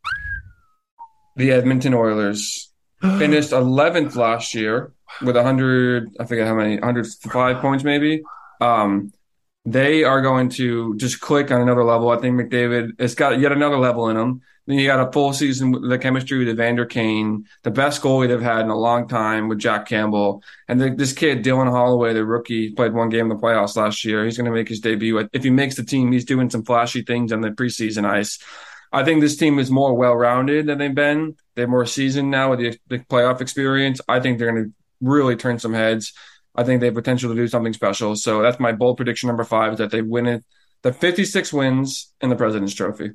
The 1.37 1.53
Edmonton 1.53 1.95
Oilers 1.95 2.73
finished 3.01 3.51
11th 3.51 4.17
last 4.17 4.55
year 4.55 4.93
with 5.23 5.37
100. 5.37 6.09
I 6.19 6.25
forget 6.25 6.47
how 6.47 6.55
many. 6.55 6.75
105 6.79 7.61
points, 7.61 7.85
maybe. 7.85 8.23
Um, 8.61 9.13
they 9.65 10.05
are 10.05 10.21
going 10.23 10.49
to 10.51 10.97
just 10.97 11.21
click 11.21 11.51
on 11.51 11.61
another 11.61 11.85
level. 11.85 12.11
I 12.11 12.19
think 12.19 12.35
McDavid 12.41 12.99
has 13.01 13.15
got 13.15 13.39
yet 13.39 13.53
another 13.53 13.79
level 13.79 14.09
in 14.09 14.17
him. 14.17 14.41
Then 14.67 14.79
you 14.79 14.87
got 14.87 15.07
a 15.07 15.11
full 15.11 15.33
season 15.33 15.73
with 15.73 15.89
the 15.89 15.99
chemistry 15.99 16.39
with 16.39 16.49
Evander 16.49 16.87
Kane, 16.87 17.47
the 17.63 17.71
best 17.71 18.03
goalie 18.03 18.29
they've 18.29 18.41
had 18.41 18.61
in 18.61 18.71
a 18.71 18.79
long 18.79 19.09
time 19.09 19.49
with 19.49 19.59
Jack 19.59 19.87
Campbell. 19.87 20.43
And 20.69 20.81
the, 20.81 20.91
this 20.91 21.13
kid, 21.13 21.45
Dylan 21.45 21.71
Holloway, 21.71 22.13
the 22.13 22.25
rookie, 22.25 22.73
played 22.73 22.93
one 22.93 23.09
game 23.09 23.31
in 23.31 23.37
the 23.37 23.43
playoffs 23.43 23.77
last 23.77 24.05
year. 24.05 24.25
He's 24.25 24.37
going 24.37 24.51
to 24.51 24.57
make 24.57 24.69
his 24.69 24.81
debut. 24.81 25.29
If 25.33 25.43
he 25.43 25.51
makes 25.51 25.77
the 25.77 25.85
team, 25.85 26.13
he's 26.13 26.25
doing 26.25 26.51
some 26.51 26.65
flashy 26.65 27.03
things 27.03 27.33
on 27.33 27.41
the 27.41 27.51
preseason 27.51 28.05
ice. 28.05 28.39
I 28.93 29.05
think 29.05 29.21
this 29.21 29.37
team 29.37 29.59
is 29.59 29.71
more 29.71 29.95
well 29.95 30.15
rounded 30.15 30.67
than 30.67 30.79
they've 30.79 30.95
been. 30.95 31.37
They're 31.55 31.69
more 31.69 31.87
seasoned 31.87 32.31
now 32.31 32.51
with 32.51 32.61
the, 32.61 32.79
the 32.89 32.99
playoff 32.99 33.41
experience. 33.41 34.01
I 34.09 34.21
think 34.21 34.39
they're 34.39 34.51
going 34.51 34.65
to 34.65 34.73
really 35.01 35.37
turn 35.37 35.59
some 35.59 35.75
heads. 35.75 36.13
I 36.55 36.65
think 36.65 36.81
they 36.81 36.87
have 36.87 36.95
potential 36.95 37.31
to 37.31 37.37
do 37.37 37.47
something 37.47 37.73
special. 37.73 38.17
So 38.17 38.43
that's 38.43 38.59
my 38.59 38.73
bold 38.73 38.97
prediction 38.97 39.29
number 39.29 39.45
five 39.45 39.73
is 39.73 39.79
that 39.79 39.91
they 39.91 40.03
win 40.03 40.27
it. 40.27 40.45
The 40.83 40.93
56 40.93 41.53
wins 41.53 42.13
in 42.21 42.31
the 42.31 42.37
President's 42.37 42.75
Trophy. 42.75 43.11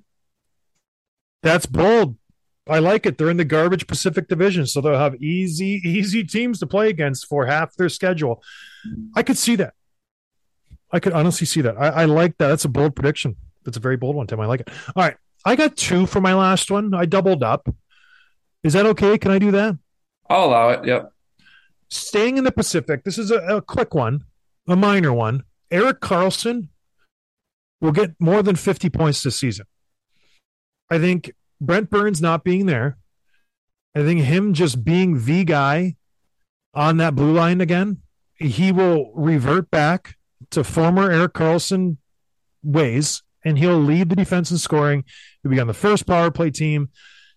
That's 1.46 1.68
bold. 1.68 2.18
I 2.68 2.80
like 2.80 3.06
it. 3.06 3.20
They're 3.20 3.30
in 3.30 3.38
the 3.38 3.46
garbage 3.46 3.86
Pacific 3.86 4.28
Division, 4.28 4.66
so 4.66 4.82
they'll 4.82 4.98
have 4.98 5.22
easy, 5.22 5.80
easy 5.86 6.24
teams 6.24 6.58
to 6.60 6.66
play 6.66 6.90
against 6.90 7.28
for 7.28 7.46
half 7.46 7.76
their 7.76 7.88
schedule. 7.88 8.44
I 9.16 9.22
could 9.22 9.38
see 9.38 9.56
that. 9.58 9.76
I 10.92 11.00
could 11.00 11.14
honestly 11.14 11.46
see 11.46 11.62
that. 11.62 11.78
I, 11.78 11.90
I 11.90 12.06
like 12.06 12.40
that. 12.40 12.48
That's 12.48 12.66
a 12.66 12.70
bold 12.70 12.96
prediction. 12.96 13.36
That's 13.64 13.78
a 13.78 13.80
very 13.80 13.96
bold 13.96 14.16
one, 14.16 14.26
Tim. 14.26 14.40
I 14.40 14.48
like 14.48 14.62
it. 14.62 14.70
All 14.96 15.04
right. 15.04 15.18
I 15.46 15.56
got 15.56 15.78
two 15.78 16.08
for 16.08 16.20
my 16.20 16.34
last 16.34 16.72
one. 16.72 16.96
I 16.96 17.06
doubled 17.06 17.44
up. 17.44 17.70
Is 18.64 18.74
that 18.74 18.88
okay? 18.88 19.20
Can 19.20 19.30
I 19.30 19.38
do 19.38 19.52
that? 19.52 19.78
I'll 20.28 20.46
allow 20.46 20.70
it. 20.70 20.84
Yep. 20.84 21.12
Staying 21.90 22.40
in 22.40 22.44
the 22.44 22.52
Pacific, 22.52 23.04
this 23.04 23.20
is 23.20 23.30
a, 23.30 23.38
a 23.58 23.62
quick 23.62 23.94
one, 23.94 24.24
a 24.68 24.76
minor 24.76 25.14
one. 25.14 25.44
Erik 25.70 26.00
Karlsson 26.00 26.70
will 27.80 27.92
get 27.92 28.16
more 28.20 28.42
than 28.42 28.56
50 28.56 28.90
points 28.90 29.22
this 29.22 29.36
season. 29.40 29.68
I 30.90 31.00
think 31.00 31.32
Brent 31.60 31.90
Burns 31.90 32.22
not 32.22 32.44
being 32.44 32.66
there, 32.66 32.98
I 33.96 34.04
think 34.04 34.22
him 34.22 34.54
just 34.54 34.84
being 34.84 35.24
the 35.24 35.44
guy 35.44 35.96
on 36.74 36.98
that 36.98 37.16
blue 37.16 37.32
line 37.32 37.62
again, 37.62 38.02
he 38.36 38.72
will 38.72 39.14
revert 39.16 39.72
back 39.72 40.16
to 40.52 40.64
former 40.64 41.10
Erik 41.10 41.34
Karlsson 41.34 41.98
ways 42.62 43.24
and 43.46 43.58
he'll 43.58 43.80
lead 43.80 44.10
the 44.10 44.16
defense 44.16 44.52
in 44.52 44.58
scoring. 44.58 45.06
He'll 45.42 45.52
be 45.52 45.60
on 45.60 45.68
the 45.68 45.74
first 45.74 46.06
power 46.06 46.32
play 46.32 46.50
team 46.50 46.90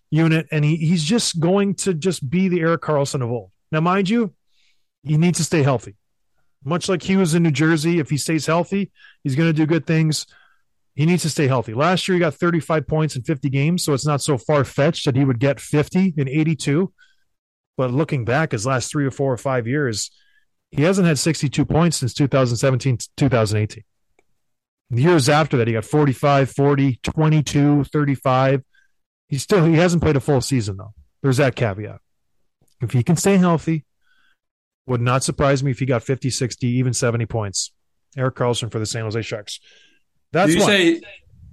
unit, 0.09 0.47
and 0.51 0.65
he, 0.65 0.75
he's 0.75 1.03
just 1.03 1.39
going 1.39 1.75
to 1.75 1.93
just 1.93 2.29
be 2.29 2.47
the 2.47 2.59
Erik 2.61 2.81
Karlsson 2.81 3.21
of 3.23 3.31
old. 3.31 3.51
Now, 3.71 3.79
mind 3.79 4.09
you, 4.09 4.33
he 5.03 5.17
needs 5.17 5.37
to 5.37 5.43
stay 5.43 5.61
healthy. 5.61 5.95
Much 6.65 6.89
like 6.89 7.03
he 7.03 7.15
was 7.15 7.35
in 7.35 7.43
New 7.43 7.51
Jersey, 7.51 7.99
if 7.99 8.09
he 8.09 8.17
stays 8.17 8.47
healthy, 8.47 8.91
he's 9.23 9.35
going 9.35 9.47
to 9.47 9.53
do 9.53 9.65
good 9.65 9.85
things. 9.85 10.25
He 10.99 11.05
needs 11.05 11.21
to 11.21 11.29
stay 11.29 11.47
healthy. 11.47 11.73
Last 11.73 12.05
year, 12.09 12.15
he 12.15 12.19
got 12.19 12.33
35 12.33 12.85
points 12.85 13.15
in 13.15 13.21
50 13.21 13.49
games, 13.49 13.85
so 13.85 13.93
it's 13.93 14.05
not 14.05 14.21
so 14.21 14.37
far 14.37 14.65
fetched 14.65 15.05
that 15.05 15.15
he 15.15 15.23
would 15.23 15.39
get 15.39 15.61
50 15.61 16.15
in 16.17 16.27
82. 16.27 16.91
But 17.77 17.91
looking 17.91 18.25
back, 18.25 18.51
his 18.51 18.65
last 18.65 18.91
three 18.91 19.05
or 19.05 19.11
four 19.11 19.31
or 19.31 19.37
five 19.37 19.65
years, 19.65 20.11
he 20.71 20.81
hasn't 20.81 21.07
had 21.07 21.17
62 21.17 21.63
points 21.63 21.95
since 21.95 22.13
2017 22.13 22.97
to 22.97 23.07
2018. 23.15 23.85
Years 24.89 25.29
after 25.29 25.55
that, 25.55 25.67
he 25.67 25.73
got 25.73 25.85
45, 25.85 26.51
40, 26.51 26.99
22, 27.01 27.85
35. 27.85 28.61
He 29.29 29.37
still 29.37 29.63
he 29.63 29.75
hasn't 29.75 30.03
played 30.03 30.17
a 30.17 30.19
full 30.19 30.41
season 30.41 30.75
though. 30.75 30.93
There's 31.21 31.37
that 31.37 31.55
caveat. 31.55 32.01
If 32.81 32.91
he 32.91 33.03
can 33.03 33.15
stay 33.15 33.37
healthy, 33.37 33.85
would 34.85 34.99
not 34.99 35.23
surprise 35.23 35.63
me 35.63 35.71
if 35.71 35.79
he 35.79 35.85
got 35.85 36.03
50, 36.03 36.29
60, 36.29 36.67
even 36.67 36.91
70 36.91 37.25
points. 37.25 37.71
Erik 38.17 38.35
Karlsson 38.35 38.69
for 38.69 38.79
the 38.79 38.85
San 38.85 39.03
Jose 39.03 39.21
Sharks. 39.21 39.61
That's 40.31 40.47
Did 40.53 40.55
you 40.55 40.61
one. 40.61 40.69
say? 40.69 41.01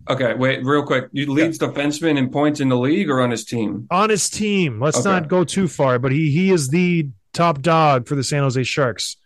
Okay, 0.09 0.35
wait, 0.35 0.65
real 0.65 0.85
quick. 0.85 1.07
You 1.13 1.33
leads 1.33 1.59
defenseman 1.59 2.17
in 2.17 2.31
points 2.31 2.61
in 2.61 2.69
the 2.69 2.77
league 2.77 3.11
or 3.11 3.21
on 3.21 3.31
his 3.31 3.45
team? 3.45 3.87
on 3.91 4.11
his 4.11 4.31
team. 4.31 4.81
Let's 4.81 4.99
Okay. 4.99 5.09
not 5.09 5.29
go 5.29 5.43
too 5.45 5.67
far, 5.67 5.99
but 5.99 6.13
he 6.13 6.31
he 6.31 6.51
is 6.51 6.69
the 6.69 7.09
top 7.33 7.61
dog 7.61 8.07
for 8.07 8.15
the 8.15 8.23
San 8.23 8.43
Jose 8.43 8.63
Sharks. 8.63 9.17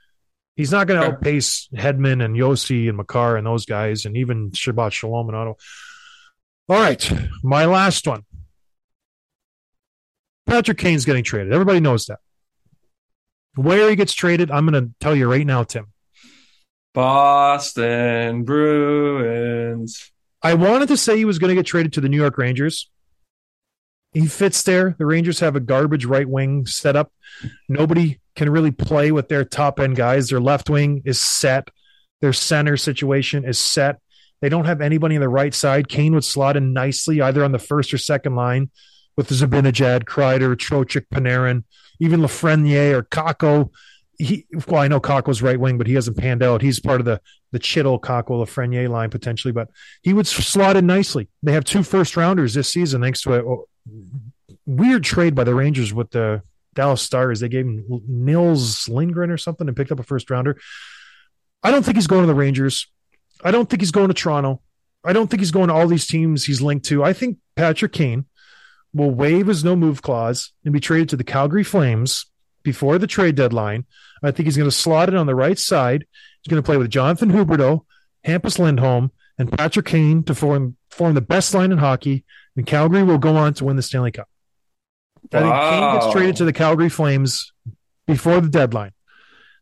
He's 0.57 0.73
not 0.73 0.87
going 0.87 1.01
to 1.01 1.07
Okay. 1.07 1.17
outpace 1.17 1.69
Hedman 1.75 2.25
and 2.25 2.35
Josi 2.37 2.89
and 2.89 2.97
Makar 2.97 3.37
and 3.37 3.47
those 3.47 3.67
guys, 3.67 4.05
and 4.07 4.17
even 4.17 4.51
Shabbat 4.51 4.93
Shalom 4.93 5.29
and 5.29 5.37
Otto. 5.37 5.57
All 6.69 6.81
right, 6.81 7.13
my 7.43 7.65
last 7.67 8.07
one. 8.07 8.23
Patrick 10.47 10.79
Kane's 10.79 11.05
getting 11.05 11.25
traded. 11.25 11.53
Everybody 11.53 11.81
knows 11.81 12.07
that. 12.07 12.19
Where 13.55 13.89
he 13.91 13.97
gets 13.97 14.13
traded, 14.15 14.51
I'm 14.51 14.67
going 14.67 14.83
to 14.85 14.91
tell 15.01 15.15
you 15.15 15.31
right 15.31 15.47
now, 15.47 15.63
Tim. 15.65 15.87
Boston 16.93 18.45
Bruins. 18.45 20.12
I 20.43 20.55
wanted 20.55 20.88
to 20.88 20.97
say 20.97 21.16
he 21.16 21.24
was 21.24 21.38
going 21.38 21.51
to 21.51 21.55
get 21.55 21.66
traded 21.66 21.93
to 21.95 22.01
the 22.01 22.09
New 22.09 22.16
York 22.16 22.38
Rangers. 22.38 22.91
He 24.12 24.26
fits 24.26 24.62
there. 24.64 24.97
The 24.99 25.07
Rangers 25.07 25.41
have 25.41 25.55
a 25.55 25.61
garbage 25.61 26.05
right 26.05 26.28
wing 26.28 26.66
setup. 26.66 27.12
Nobody 27.68 28.20
can 28.34 28.51
really 28.51 28.72
play 28.72 29.12
with 29.12 29.28
their 29.28 29.45
top 29.45 29.78
end 29.78 29.97
guys. 29.97 30.28
Their 30.28 30.41
left 30.41 30.68
wing 30.68 31.03
is 31.05 31.20
set. 31.20 31.68
Their 32.20 32.32
center 32.32 32.76
situation 32.76 33.45
is 33.45 33.59
set. 33.59 34.01
They 34.41 34.49
don't 34.49 34.64
have 34.64 34.80
anybody 34.80 35.16
on 35.16 35.20
the 35.20 35.28
right 35.28 35.55
side. 35.55 35.88
Kane 35.88 36.14
would 36.14 36.24
slot 36.24 36.57
in 36.57 36.72
nicely 36.72 37.20
either 37.20 37.45
on 37.45 37.53
the 37.53 37.59
first 37.59 37.95
or 37.95 37.99
second 37.99 38.34
line 38.34 38.70
with 39.16 39.28
Zibanejad, 39.28 40.05
Kreider, 40.05 40.57
Trocheck, 40.57 41.07
Panarin, 41.12 41.64
even 42.01 42.20
Lafreniere 42.20 42.95
or 42.95 43.03
Kakko. 43.03 43.70
He, 44.21 44.47
well, 44.68 44.83
I 44.83 44.89
know 44.89 45.01
Kakko's 45.01 45.41
right 45.41 45.59
wing, 45.59 45.79
but 45.79 45.87
he 45.87 45.95
hasn't 45.95 46.18
panned 46.18 46.43
out. 46.43 46.61
He's 46.61 46.79
part 46.79 47.01
of 47.01 47.07
the 47.07 47.21
the 47.53 47.59
Chytil, 47.59 48.01
Kakko, 48.01 48.45
Lafreniere 48.45 48.89
line 48.89 49.09
potentially, 49.09 49.51
but 49.51 49.71
he 50.03 50.12
would 50.12 50.27
slot 50.27 50.77
in 50.77 50.87
nicely. 50.87 51.29
They 51.43 51.53
have 51.53 51.64
two 51.64 51.83
first 51.83 52.16
rounders 52.16 52.53
this 52.53 52.68
season 52.68 53.01
thanks 53.01 53.23
to 53.23 53.35
a, 53.35 53.55
a 53.55 53.57
weird 54.66 55.05
trade 55.05 55.35
by 55.35 55.45
the 55.45 55.55
Rangers 55.55 55.95
with 55.95 56.11
the 56.11 56.43
Dallas 56.75 57.01
Stars. 57.01 57.41
They 57.41 57.49
gave 57.49 57.64
him 57.64 57.85
Nils 58.07 58.89
Lindgren 58.89 59.31
or 59.31 59.39
something 59.39 59.66
and 59.66 59.77
picked 59.77 59.91
up 59.91 59.99
a 59.99 60.05
first 60.05 60.31
rounder. 60.31 60.59
I 61.62 61.71
don't 61.71 61.83
think 61.83 61.97
he's 61.97 62.07
going 62.07 62.23
to 62.23 62.27
the 62.27 62.35
Rangers. 62.35 62.87
I 63.43 63.51
don't 63.51 63.68
think 63.71 63.81
he's 63.81 63.91
going 63.91 64.09
to 64.09 64.14
Toronto. 64.14 64.61
I 65.03 65.14
don't 65.14 65.29
think 65.29 65.41
he's 65.41 65.51
going 65.51 65.68
to 65.68 65.75
all 65.75 65.89
these 65.89 66.07
teams 66.07 66.45
he's 66.45 66.61
linked 66.61 66.85
to. 66.87 67.03
I 67.03 67.14
think 67.14 67.39
Patrick 67.57 67.93
Kane 67.93 68.27
will 68.93 69.11
waive 69.11 69.47
his 69.47 69.64
no 69.64 69.75
move 69.75 70.03
clause 70.03 70.53
and 70.64 70.75
be 70.75 70.81
traded 70.81 71.09
to 71.09 71.16
the 71.16 71.25
Calgary 71.25 71.64
Flames 71.64 72.27
before 72.63 72.99
the 72.99 73.07
trade 73.07 73.35
deadline. 73.35 73.85
I 74.23 74.31
think 74.31 74.47
he's 74.47 74.57
going 74.57 74.69
to 74.71 74.77
slot 74.77 75.09
it 75.09 75.15
on 75.15 75.27
the 75.27 75.35
right 75.35 75.59
side. 75.59 76.07
He's 76.43 76.51
going 76.51 76.63
to 76.63 76.67
play 76.67 76.77
with 76.77 76.91
Jonathan 76.91 77.31
Huberdeau, 77.31 77.85
Hampus 78.27 78.59
Lindholm, 78.59 79.11
and 79.39 79.51
Patrick 79.51 79.87
Kane 79.87 80.23
to 80.25 80.35
form 80.35 80.77
form 80.91 81.15
the 81.15 81.21
best 81.21 81.55
line 81.55 81.73
in 81.73 81.79
hockey. 81.79 82.25
And 82.57 82.67
Calgary 82.67 83.03
will 83.03 83.19
go 83.19 83.37
on 83.37 83.55
to 83.55 83.65
win 83.65 83.77
the 83.77 83.83
Stanley 83.83 84.11
Cup. 84.11 84.29
I 85.33 85.41
think 85.41 85.55
Kane 85.55 85.95
gets 85.95 86.13
traded 86.13 86.37
to 86.37 86.45
the 86.45 86.53
Calgary 86.53 86.89
Flames 86.89 87.53
before 88.07 88.41
the 88.41 88.49
deadline. 88.49 88.93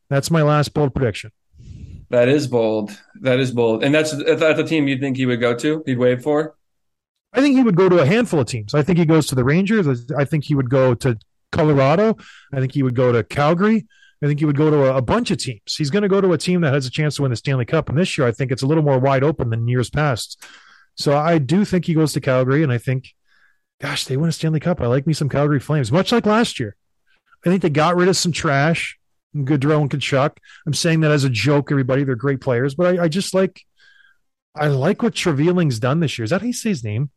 That's 0.09 0.31
my 0.31 0.43
last 0.43 0.73
bold 0.73 0.95
prediction. 0.95 1.33
That 2.11 2.29
is 2.29 2.47
bold. 2.47 2.99
That 3.21 3.39
is 3.39 3.53
bold. 3.53 3.85
And 3.85 3.95
that's 3.95 4.13
that's 4.13 4.57
the 4.57 4.65
team 4.65 4.89
you'd 4.89 5.01
think 5.01 5.17
he 5.17 5.27
would 5.27 5.41
go 5.41 5.55
to. 5.55 5.83
He'd 5.85 5.99
waive 5.99 6.23
for. 6.23 6.57
I 7.33 7.41
think 7.43 7.57
he 7.57 7.63
would 7.63 7.77
go 7.77 7.89
to 7.89 7.99
a 7.99 8.07
handful 8.07 8.41
of 8.41 8.47
teams. 8.47 8.75
I 8.75 8.83
think 8.83 8.99
he 8.99 9.05
goes 9.05 9.27
to 9.27 9.35
the 9.35 9.45
Rangers. 9.45 10.11
I 10.17 10.25
think 10.25 10.45
he 10.45 10.55
would 10.55 10.71
go 10.71 10.95
to 10.95 11.19
Colorado. 11.53 12.17
I 12.53 12.61
think 12.61 12.73
he 12.73 12.83
would 12.83 12.95
go 12.95 13.13
to 13.13 13.25
Calgary. 13.25 13.87
I 14.23 14.27
think 14.27 14.41
he 14.41 14.47
would 14.47 14.57
go 14.57 14.71
to 14.71 14.85
a, 14.87 14.97
a 14.97 15.03
bunch 15.03 15.31
of 15.31 15.39
teams. 15.39 15.77
He's 15.77 15.91
going 15.91 16.03
to 16.03 16.09
go 16.09 16.21
to 16.21 16.33
a 16.33 16.39
team 16.39 16.63
that 16.63 16.75
has 16.75 16.87
a 16.87 16.91
chance 16.91 17.17
to 17.17 17.23
win 17.23 17.31
the 17.31 17.37
Stanley 17.37 17.65
Cup. 17.65 17.89
And 17.89 17.97
this 17.97 18.19
year, 18.19 18.27
I 18.27 18.33
think 18.33 18.51
it's 18.51 18.63
a 18.63 18.67
little 18.67 18.83
more 18.83 18.99
wide 18.99 19.23
open 19.23 19.51
than 19.51 19.69
years 19.69 19.91
past. 19.91 20.45
So 20.97 21.17
I 21.17 21.39
do 21.39 21.65
think 21.65 21.85
he 21.85 21.95
goes 21.95 22.13
to 22.15 22.21
Calgary. 22.21 22.63
And 22.65 22.73
I 22.73 22.79
think, 22.79 23.15
gosh, 23.81 24.05
they 24.07 24.17
win 24.17 24.29
a 24.29 24.33
Stanley 24.33 24.61
Cup. 24.61 24.81
I 24.81 24.87
like 24.87 25.07
me 25.07 25.13
some 25.13 25.29
Calgary 25.29 25.61
Flames, 25.61 25.93
much 25.93 26.11
like 26.11 26.27
last 26.27 26.59
year. 26.59 26.75
I 27.47 27.51
think 27.51 27.63
they 27.63 27.71
got 27.71 27.95
rid 27.95 28.09
of 28.09 28.17
some 28.17 28.33
trash, 28.33 28.99
Gaudreau 29.37 29.81
and 29.83 29.91
Tkachuk. 29.91 30.33
I'm 30.67 30.75
saying 30.75 31.01
that 31.01 31.13
as 31.13 31.23
a 31.23 31.31
joke, 31.31 31.71
everybody. 31.71 32.03
They're 32.03 32.17
great 32.17 32.41
players. 32.41 32.75
But 32.75 32.99
I, 32.99 33.05
I 33.05 33.09
just 33.09 33.35
like, 33.35 33.63
I 34.57 34.67
like 34.67 35.03
what 35.03 35.15
Treliving's 35.15 35.79
done 35.79 36.01
this 36.01 36.19
year. 36.19 36.25
Is 36.25 36.31
that 36.31 36.41
how 36.41 36.47
you 36.49 36.53
say 36.53 36.71
his 36.71 36.83
name? 36.83 37.11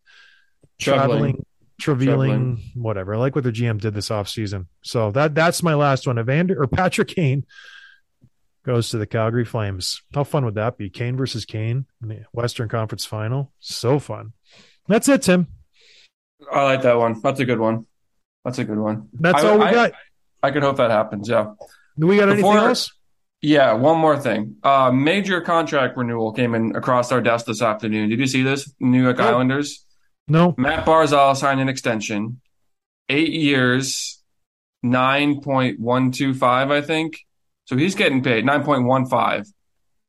Traveling. 0.79 1.43
Traveling, 1.81 2.61
whatever. 2.75 3.13
I 3.15 3.17
like 3.17 3.35
what 3.35 3.43
the 3.43 3.51
GM 3.51 3.79
did 3.81 3.93
this 3.93 4.09
offseason. 4.09 4.67
So 4.83 5.11
that 5.11 5.35
that's 5.35 5.61
my 5.63 5.73
last 5.73 6.07
one. 6.07 6.17
Evander 6.19 6.61
or 6.61 6.67
Patrick 6.67 7.09
Kane 7.09 7.45
goes 8.65 8.89
to 8.89 8.97
the 8.97 9.07
Calgary 9.07 9.45
Flames. 9.45 10.01
How 10.13 10.23
fun 10.23 10.45
would 10.45 10.55
that 10.55 10.77
be? 10.77 10.89
Kane 10.89 11.17
versus 11.17 11.45
Kane 11.45 11.85
in 12.01 12.07
the 12.07 12.19
Western 12.31 12.69
Conference 12.69 13.05
Final. 13.05 13.51
So 13.59 13.99
fun. 13.99 14.33
That's 14.87 15.07
it, 15.09 15.23
Tim. 15.23 15.47
I 16.51 16.63
like 16.63 16.81
that 16.83 16.97
one. 16.97 17.19
That's 17.21 17.39
a 17.39 17.45
good 17.45 17.59
one. 17.59 17.85
That's 18.45 18.59
a 18.59 18.63
good 18.63 18.77
one. 18.79 19.09
That's 19.13 19.43
I- 19.43 19.49
all 19.49 19.57
we 19.59 19.65
I- 19.65 19.71
got. 19.73 19.91
I 20.43 20.49
could 20.51 20.63
hope 20.63 20.77
that 20.77 20.89
happens. 20.89 21.29
Yeah. 21.29 21.53
Do 21.99 22.07
we 22.07 22.15
got 22.17 22.23
anything 22.29 22.41
Before- 22.41 22.57
else? 22.57 22.91
Yeah. 23.43 23.73
One 23.73 23.97
more 23.99 24.17
thing. 24.17 24.55
Uh, 24.63 24.91
major 24.91 25.39
contract 25.41 25.97
renewal 25.97 26.31
came 26.31 26.55
in 26.55 26.75
across 26.75 27.11
our 27.11 27.21
desk 27.21 27.45
this 27.45 27.61
afternoon. 27.61 28.09
Did 28.09 28.19
you 28.19 28.25
see 28.27 28.41
this? 28.41 28.71
New 28.79 29.03
York 29.03 29.17
Nope. 29.19 29.27
Islanders. 29.27 29.85
No. 30.31 30.55
Matt 30.57 30.85
Barzal 30.85 31.35
signed 31.35 31.59
an 31.59 31.67
extension, 31.67 32.39
eight 33.09 33.33
years, 33.33 34.23
nine 34.81 35.41
point 35.41 35.77
one 35.77 36.11
two 36.11 36.33
five, 36.33 36.71
I 36.71 36.81
think. 36.81 37.19
So 37.65 37.75
he's 37.75 37.95
getting 37.95 38.23
paid 38.23 38.45
nine 38.45 38.63
point 38.63 38.85
one 38.85 39.07
five. 39.07 39.45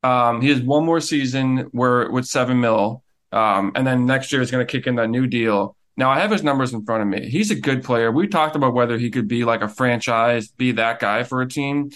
Um, 0.05 0.41
he 0.41 0.51
has 0.51 0.61
one 0.61 0.87
more 0.87 1.01
season 1.01 1.69
where 1.73 2.09
with 2.09 2.27
seven 2.27 2.61
mil, 2.61 3.03
um, 3.33 3.73
and 3.75 3.85
then 3.85 4.07
next 4.07 4.33
year 4.33 4.41
is 4.41 4.53
going 4.53 4.65
to 4.65 4.71
kick 4.71 4.87
in 4.87 4.95
that 4.95 5.11
new 5.11 5.27
deal. 5.27 5.77
Now 5.97 6.11
I 6.11 6.21
have 6.21 6.31
his 6.31 6.45
numbers 6.45 6.73
in 6.73 6.85
front 6.85 7.03
of 7.03 7.09
me. 7.09 7.29
He's 7.29 7.51
a 7.51 7.57
good 7.57 7.83
player. 7.83 8.13
We 8.13 8.29
talked 8.29 8.55
about 8.55 8.75
whether 8.75 8.99
he 8.99 9.11
could 9.11 9.27
be 9.27 9.45
like 9.45 9.61
a 9.61 9.69
franchise, 9.69 10.53
be 10.53 10.71
that 10.73 11.01
guy 11.01 11.25
for 11.25 11.43
a 11.43 11.49
team. 11.49 11.91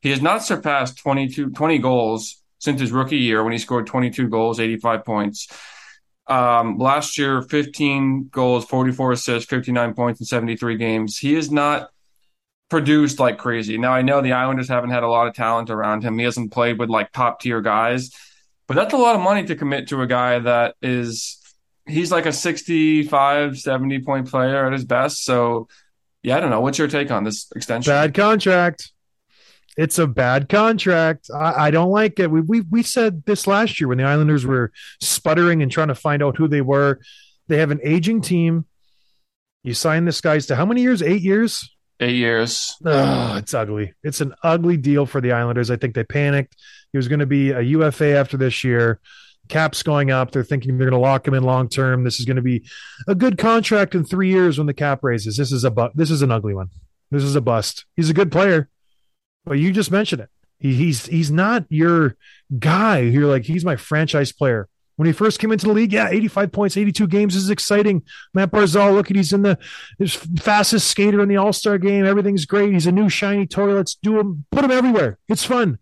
He 0.00 0.10
has 0.10 0.22
not 0.22 0.44
surpassed 0.44 0.98
22, 0.98 1.50
20 1.50 1.78
goals 1.78 2.40
since 2.60 2.80
his 2.80 2.92
rookie 2.92 3.18
year 3.18 3.42
when 3.42 3.52
he 3.52 3.58
scored 3.58 3.88
22 3.88 4.28
goals, 4.28 4.60
85 4.60 5.04
points. 5.04 5.48
Um, 6.26 6.78
last 6.78 7.18
year, 7.18 7.42
15 7.42 8.28
goals, 8.30 8.64
44 8.66 9.12
assists, 9.12 9.50
59 9.50 9.94
points 9.94 10.20
in 10.20 10.26
73 10.26 10.76
games. 10.76 11.18
He 11.18 11.34
is 11.34 11.50
not 11.50 11.90
produced 12.70 13.18
like 13.20 13.38
crazy. 13.38 13.76
Now, 13.76 13.92
I 13.92 14.02
know 14.02 14.22
the 14.22 14.32
Islanders 14.32 14.68
haven't 14.68 14.90
had 14.90 15.02
a 15.02 15.08
lot 15.08 15.26
of 15.26 15.34
talent 15.34 15.68
around 15.68 16.02
him. 16.02 16.18
He 16.18 16.24
hasn't 16.24 16.52
played 16.52 16.78
with 16.78 16.88
like 16.88 17.12
top 17.12 17.40
tier 17.40 17.60
guys, 17.60 18.10
but 18.66 18.74
that's 18.74 18.94
a 18.94 18.98
lot 18.98 19.14
of 19.14 19.20
money 19.20 19.44
to 19.44 19.56
commit 19.56 19.88
to 19.88 20.00
a 20.00 20.06
guy 20.06 20.38
that 20.38 20.76
is, 20.80 21.38
he's 21.86 22.10
like 22.10 22.26
a 22.26 22.32
65, 22.32 23.58
70 23.58 23.98
point 24.00 24.30
player 24.30 24.64
at 24.64 24.72
his 24.72 24.84
best. 24.84 25.24
So, 25.24 25.68
yeah, 26.22 26.36
I 26.36 26.40
don't 26.40 26.50
know. 26.50 26.60
What's 26.60 26.78
your 26.78 26.88
take 26.88 27.10
on 27.10 27.24
this 27.24 27.50
extension? 27.54 27.90
Bad 27.90 28.14
contract. 28.14 28.92
It's 29.76 29.98
a 29.98 30.06
bad 30.06 30.48
contract. 30.48 31.30
I, 31.34 31.66
I 31.66 31.70
don't 31.70 31.90
like 31.90 32.18
it. 32.20 32.30
We, 32.30 32.40
we 32.42 32.60
we 32.62 32.82
said 32.82 33.24
this 33.24 33.46
last 33.46 33.80
year 33.80 33.88
when 33.88 33.98
the 33.98 34.04
Islanders 34.04 34.44
were 34.44 34.72
sputtering 35.00 35.62
and 35.62 35.72
trying 35.72 35.88
to 35.88 35.94
find 35.94 36.22
out 36.22 36.36
who 36.36 36.46
they 36.48 36.60
were. 36.60 37.00
They 37.48 37.58
have 37.58 37.70
an 37.70 37.80
aging 37.82 38.20
team. 38.20 38.66
You 39.62 39.74
sign 39.74 40.04
this 40.04 40.20
guy's 40.20 40.46
to 40.46 40.56
how 40.56 40.66
many 40.66 40.82
years? 40.82 41.02
Eight 41.02 41.22
years. 41.22 41.74
Eight 42.00 42.16
years. 42.16 42.76
Oh, 42.84 43.36
it's 43.36 43.54
ugly. 43.54 43.94
It's 44.02 44.20
an 44.20 44.34
ugly 44.42 44.76
deal 44.76 45.06
for 45.06 45.20
the 45.20 45.32
Islanders. 45.32 45.70
I 45.70 45.76
think 45.76 45.94
they 45.94 46.04
panicked. 46.04 46.56
He 46.90 46.98
was 46.98 47.08
going 47.08 47.20
to 47.20 47.26
be 47.26 47.50
a 47.50 47.60
UFA 47.60 48.16
after 48.16 48.36
this 48.36 48.64
year. 48.64 49.00
Cap's 49.48 49.82
going 49.82 50.10
up. 50.10 50.30
They're 50.30 50.44
thinking 50.44 50.78
they're 50.78 50.90
going 50.90 51.00
to 51.00 51.06
lock 51.06 51.26
him 51.26 51.34
in 51.34 51.44
long 51.44 51.68
term. 51.68 52.04
This 52.04 52.18
is 52.18 52.26
going 52.26 52.36
to 52.36 52.42
be 52.42 52.64
a 53.06 53.14
good 53.14 53.38
contract 53.38 53.94
in 53.94 54.04
three 54.04 54.30
years 54.30 54.58
when 54.58 54.66
the 54.66 54.74
cap 54.74 55.00
raises. 55.02 55.36
This 55.36 55.52
is 55.52 55.64
a 55.64 55.70
bu- 55.70 55.90
this 55.94 56.10
is 56.10 56.22
an 56.22 56.30
ugly 56.30 56.54
one. 56.54 56.70
This 57.10 57.22
is 57.22 57.36
a 57.36 57.40
bust. 57.40 57.84
He's 57.94 58.08
a 58.08 58.14
good 58.14 58.32
player, 58.32 58.68
but 59.44 59.58
you 59.58 59.72
just 59.72 59.90
mentioned 59.90 60.22
it. 60.22 60.30
He, 60.58 60.74
he's 60.74 61.06
he's 61.06 61.30
not 61.30 61.64
your 61.68 62.16
guy. 62.58 62.98
You're 62.98 63.28
like 63.28 63.44
he's 63.44 63.64
my 63.64 63.76
franchise 63.76 64.32
player. 64.32 64.68
When 64.96 65.06
he 65.06 65.12
first 65.12 65.40
came 65.40 65.50
into 65.50 65.66
the 65.66 65.72
league, 65.72 65.92
yeah, 65.92 66.08
85 66.10 66.52
points, 66.52 66.76
82 66.76 67.08
games 67.08 67.34
is 67.34 67.50
exciting. 67.50 68.02
Matt 68.34 68.52
Barzal, 68.52 68.92
look 68.92 69.10
at 69.10 69.16
he's 69.16 69.32
in 69.32 69.42
the 69.42 69.58
fastest 70.38 70.88
skater 70.88 71.20
in 71.22 71.28
the 71.28 71.38
All 71.38 71.52
Star 71.52 71.78
game. 71.78 72.04
Everything's 72.04 72.44
great. 72.44 72.72
He's 72.72 72.86
a 72.86 72.92
new 72.92 73.08
shiny 73.08 73.46
toy. 73.46 73.74
Let's 73.74 73.94
do 73.94 74.20
him. 74.20 74.44
Put 74.52 74.64
him 74.64 74.70
everywhere. 74.70 75.18
It's 75.28 75.44
fun. 75.44 75.78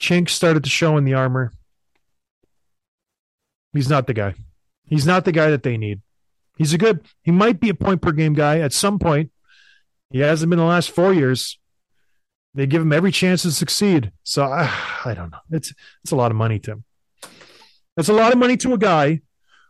Chink 0.00 0.28
started 0.28 0.64
to 0.64 0.70
show 0.70 0.96
in 0.96 1.04
the 1.04 1.14
armor. 1.14 1.52
He's 3.72 3.88
not 3.88 4.06
the 4.06 4.14
guy. 4.14 4.34
He's 4.86 5.06
not 5.06 5.24
the 5.24 5.32
guy 5.32 5.50
that 5.50 5.62
they 5.62 5.76
need. 5.76 6.00
He's 6.56 6.72
a 6.74 6.78
good. 6.78 7.06
He 7.22 7.30
might 7.30 7.60
be 7.60 7.68
a 7.68 7.74
point 7.74 8.02
per 8.02 8.12
game 8.12 8.34
guy 8.34 8.58
at 8.58 8.72
some 8.72 8.98
point. 8.98 9.30
He 10.10 10.18
hasn't 10.18 10.50
been 10.50 10.58
the 10.58 10.64
last 10.64 10.90
four 10.90 11.12
years. 11.14 11.58
They 12.54 12.66
give 12.66 12.82
him 12.82 12.92
every 12.92 13.12
chance 13.12 13.42
to 13.42 13.50
succeed. 13.50 14.12
So 14.24 14.44
I, 14.44 14.70
I 15.04 15.14
don't 15.14 15.30
know. 15.30 15.38
It's 15.50 15.72
it's 16.02 16.12
a 16.12 16.16
lot 16.16 16.30
of 16.30 16.36
money, 16.36 16.58
Tim. 16.58 16.84
It's 17.96 18.08
a 18.08 18.12
lot 18.12 18.32
of 18.32 18.38
money 18.38 18.56
to 18.58 18.72
a 18.74 18.78
guy 18.78 19.20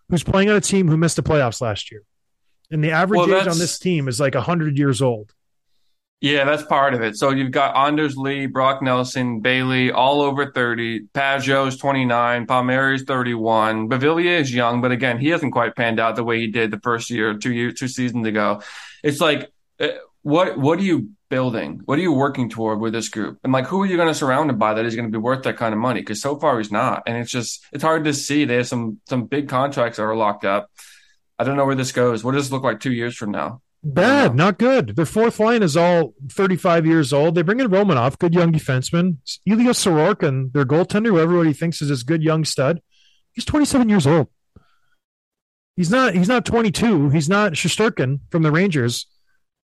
who's 0.09 0.22
playing 0.22 0.51
on 0.51 0.57
a 0.57 0.61
team 0.61 0.89
who 0.89 0.97
missed 0.97 1.16
the 1.16 1.22
playoffs 1.22 1.61
last 1.61 1.91
year. 1.91 2.03
And 2.70 2.83
the 2.83 2.91
average 2.91 3.18
Well, 3.18 3.35
age 3.35 3.47
on 3.47 3.59
this 3.59 3.78
team 3.78 4.09
is 4.09 4.20
like 4.20 4.35
100 4.35 4.78
years 4.78 5.03
old. 5.03 5.33
Yeah, 6.22 6.45
that's 6.45 6.62
part 6.62 6.95
of 6.95 7.03
it. 7.03 7.16
So 7.16 7.30
you've 7.30 7.51
got 7.51 7.76
Anders 7.76 8.16
Lee, 8.16 8.47
Brock 8.47 8.80
Nelson, 8.80 9.41
Bailey, 9.41 9.91
all 9.91 10.22
over 10.22 10.53
30. 10.53 11.09
Pageau's 11.09 11.76
29. 11.76 12.47
Palmieri's 12.47 13.03
31. 13.03 13.89
Beauvillier 13.89 14.39
is 14.41 14.55
young, 14.55 14.80
but 14.80 14.93
again, 14.93 15.18
he 15.18 15.30
hasn't 15.30 15.53
quite 15.53 15.74
panned 15.74 15.99
out 15.99 16.14
the 16.14 16.22
way 16.22 16.39
he 16.39 16.47
did 16.47 16.70
the 16.70 16.78
first 16.78 17.11
year, 17.11 17.35
two 17.35 17.53
years, 17.53 17.74
two 17.74 17.89
seasons 17.89 18.24
ago. 18.24 18.62
It's 19.03 19.20
like, 19.20 19.51
uh, 19.80 19.89
what 20.23 20.59
what 20.59 20.79
are 20.79 20.83
you 20.83 21.11
building? 21.29 21.81
What 21.85 21.99
are 21.99 22.03
you 22.03 22.12
working 22.12 22.49
toward 22.49 22.81
with 22.81 22.93
this 22.93 23.09
group? 23.09 23.39
And 23.43 23.53
like, 23.53 23.66
who 23.66 23.83
are 23.83 23.87
you 23.87 23.97
going 23.97 24.09
to 24.09 24.14
surround 24.14 24.51
him 24.51 24.59
by 24.59 24.75
that 24.75 24.85
is 24.85 24.95
going 24.95 25.11
to 25.11 25.12
be 25.12 25.23
worth 25.23 25.45
that 25.45 25.57
kind 25.57 25.73
of 25.73 25.81
money? 25.81 26.01
Because 26.01 26.20
so 26.20 26.39
far 26.39 26.59
he's 26.59 26.73
not, 26.73 27.03
and 27.07 27.16
it's 27.16 27.31
just 27.31 27.64
it's 27.73 27.83
hard 27.83 28.05
to 28.05 28.14
see. 28.14 28.45
They 28.45 28.57
have 28.57 28.68
some 28.68 29.01
some 29.09 29.25
big 29.27 29.49
contracts 29.49 29.97
that 29.97 30.05
are 30.05 30.16
locked 30.16 30.45
up. 30.45 30.70
I 31.39 31.45
don't 31.45 31.57
know 31.57 31.66
where 31.66 31.75
this 31.75 31.93
goes. 31.93 32.23
What 32.23 32.33
does 32.33 32.45
this 32.45 32.53
look 32.53 32.62
like 32.62 32.81
two 32.81 32.93
years 32.93 33.16
from 33.16 33.33
now? 33.33 33.62
Bad, 33.85 34.37
not 34.37 34.59
good. 34.59 34.95
Their 34.95 35.07
fourth 35.07 35.41
line 35.41 35.61
is 35.61 35.77
all 35.77 36.14
35 36.31 36.87
years 36.87 37.12
old. 37.12 37.35
They 37.35 37.43
bring 37.43 37.59
in 37.59 37.66
Romanov, 37.66 38.16
good 38.16 38.33
young 38.33 38.53
defenseman. 38.53 39.16
Ilya 39.45 39.70
Sorokin, 39.70 40.53
their 40.53 40.64
goaltender, 40.64 41.07
who 41.09 41.18
everybody 41.18 41.53
thinks 41.53 41.83
is 41.83 41.89
this 41.89 42.05
good 42.05 42.23
young 42.23 42.45
stud. 42.45 42.81
He's 43.33 43.45
27 43.45 43.89
years 43.89 44.07
old. 44.07 44.29
He's 45.75 45.91
not. 45.91 46.14
He's 46.14 46.29
not 46.29 46.45
22. 46.45 47.11
He's 47.11 47.29
not 47.29 47.53
Shesterkin 47.53 48.20
from 48.31 48.43
the 48.43 48.53
Rangers. 48.53 49.07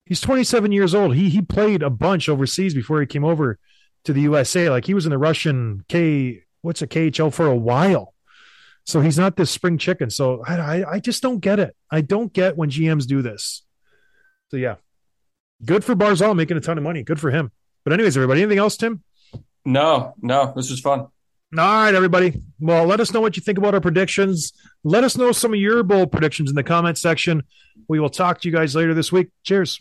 He's 0.06 0.20
27 0.20 0.70
years 0.72 0.94
old. 0.94 1.16
He 1.16 1.28
he 1.28 1.42
played 1.42 1.82
a 1.82 1.90
bunch 1.90 2.28
overseas 2.28 2.74
before 2.74 3.00
he 3.00 3.06
came 3.06 3.24
over 3.24 3.58
to 4.04 4.12
the 4.12 4.22
USA. 4.22 4.70
Like 4.70 4.84
he 4.84 4.94
was 4.94 5.04
in 5.04 5.10
the 5.10 5.18
Russian 5.18 5.84
K. 5.88 6.44
What's 6.62 6.80
a 6.80 6.86
KHL 6.86 7.32
for 7.32 7.46
a 7.46 7.56
while. 7.56 8.14
So 8.84 9.00
he's 9.00 9.18
not 9.18 9.36
this 9.36 9.50
spring 9.50 9.78
chicken. 9.78 10.10
So 10.10 10.44
I, 10.46 10.54
I 10.56 10.92
I 10.92 11.00
just 11.00 11.22
don't 11.22 11.40
get 11.40 11.58
it. 11.58 11.74
I 11.90 12.00
don't 12.00 12.32
get 12.32 12.56
when 12.56 12.70
GMs 12.70 13.06
do 13.06 13.20
this. 13.20 13.64
So 14.52 14.56
yeah, 14.56 14.76
good 15.64 15.84
for 15.84 15.96
Barzal 15.96 16.36
making 16.36 16.56
a 16.56 16.60
ton 16.60 16.78
of 16.78 16.84
money. 16.84 17.02
Good 17.02 17.20
for 17.20 17.32
him. 17.32 17.50
But 17.84 17.92
anyways, 17.92 18.16
everybody, 18.16 18.42
anything 18.42 18.58
else, 18.58 18.76
Tim? 18.76 19.02
No, 19.64 20.14
no, 20.22 20.52
this 20.54 20.70
was 20.70 20.80
fun. 20.80 21.00
All 21.00 21.10
right, 21.52 21.94
everybody. 21.94 22.42
Well, 22.60 22.86
let 22.86 23.00
us 23.00 23.12
know 23.12 23.20
what 23.20 23.36
you 23.36 23.42
think 23.42 23.58
about 23.58 23.74
our 23.74 23.80
predictions. 23.80 24.52
Let 24.84 25.04
us 25.04 25.16
know 25.16 25.32
some 25.32 25.52
of 25.52 25.58
your 25.58 25.82
bold 25.82 26.12
predictions 26.12 26.50
in 26.50 26.56
the 26.56 26.62
comment 26.62 26.98
section. 26.98 27.42
We 27.88 27.98
will 27.98 28.08
talk 28.08 28.40
to 28.40 28.48
you 28.48 28.54
guys 28.54 28.74
later 28.74 28.94
this 28.94 29.10
week. 29.10 29.30
Cheers. 29.42 29.80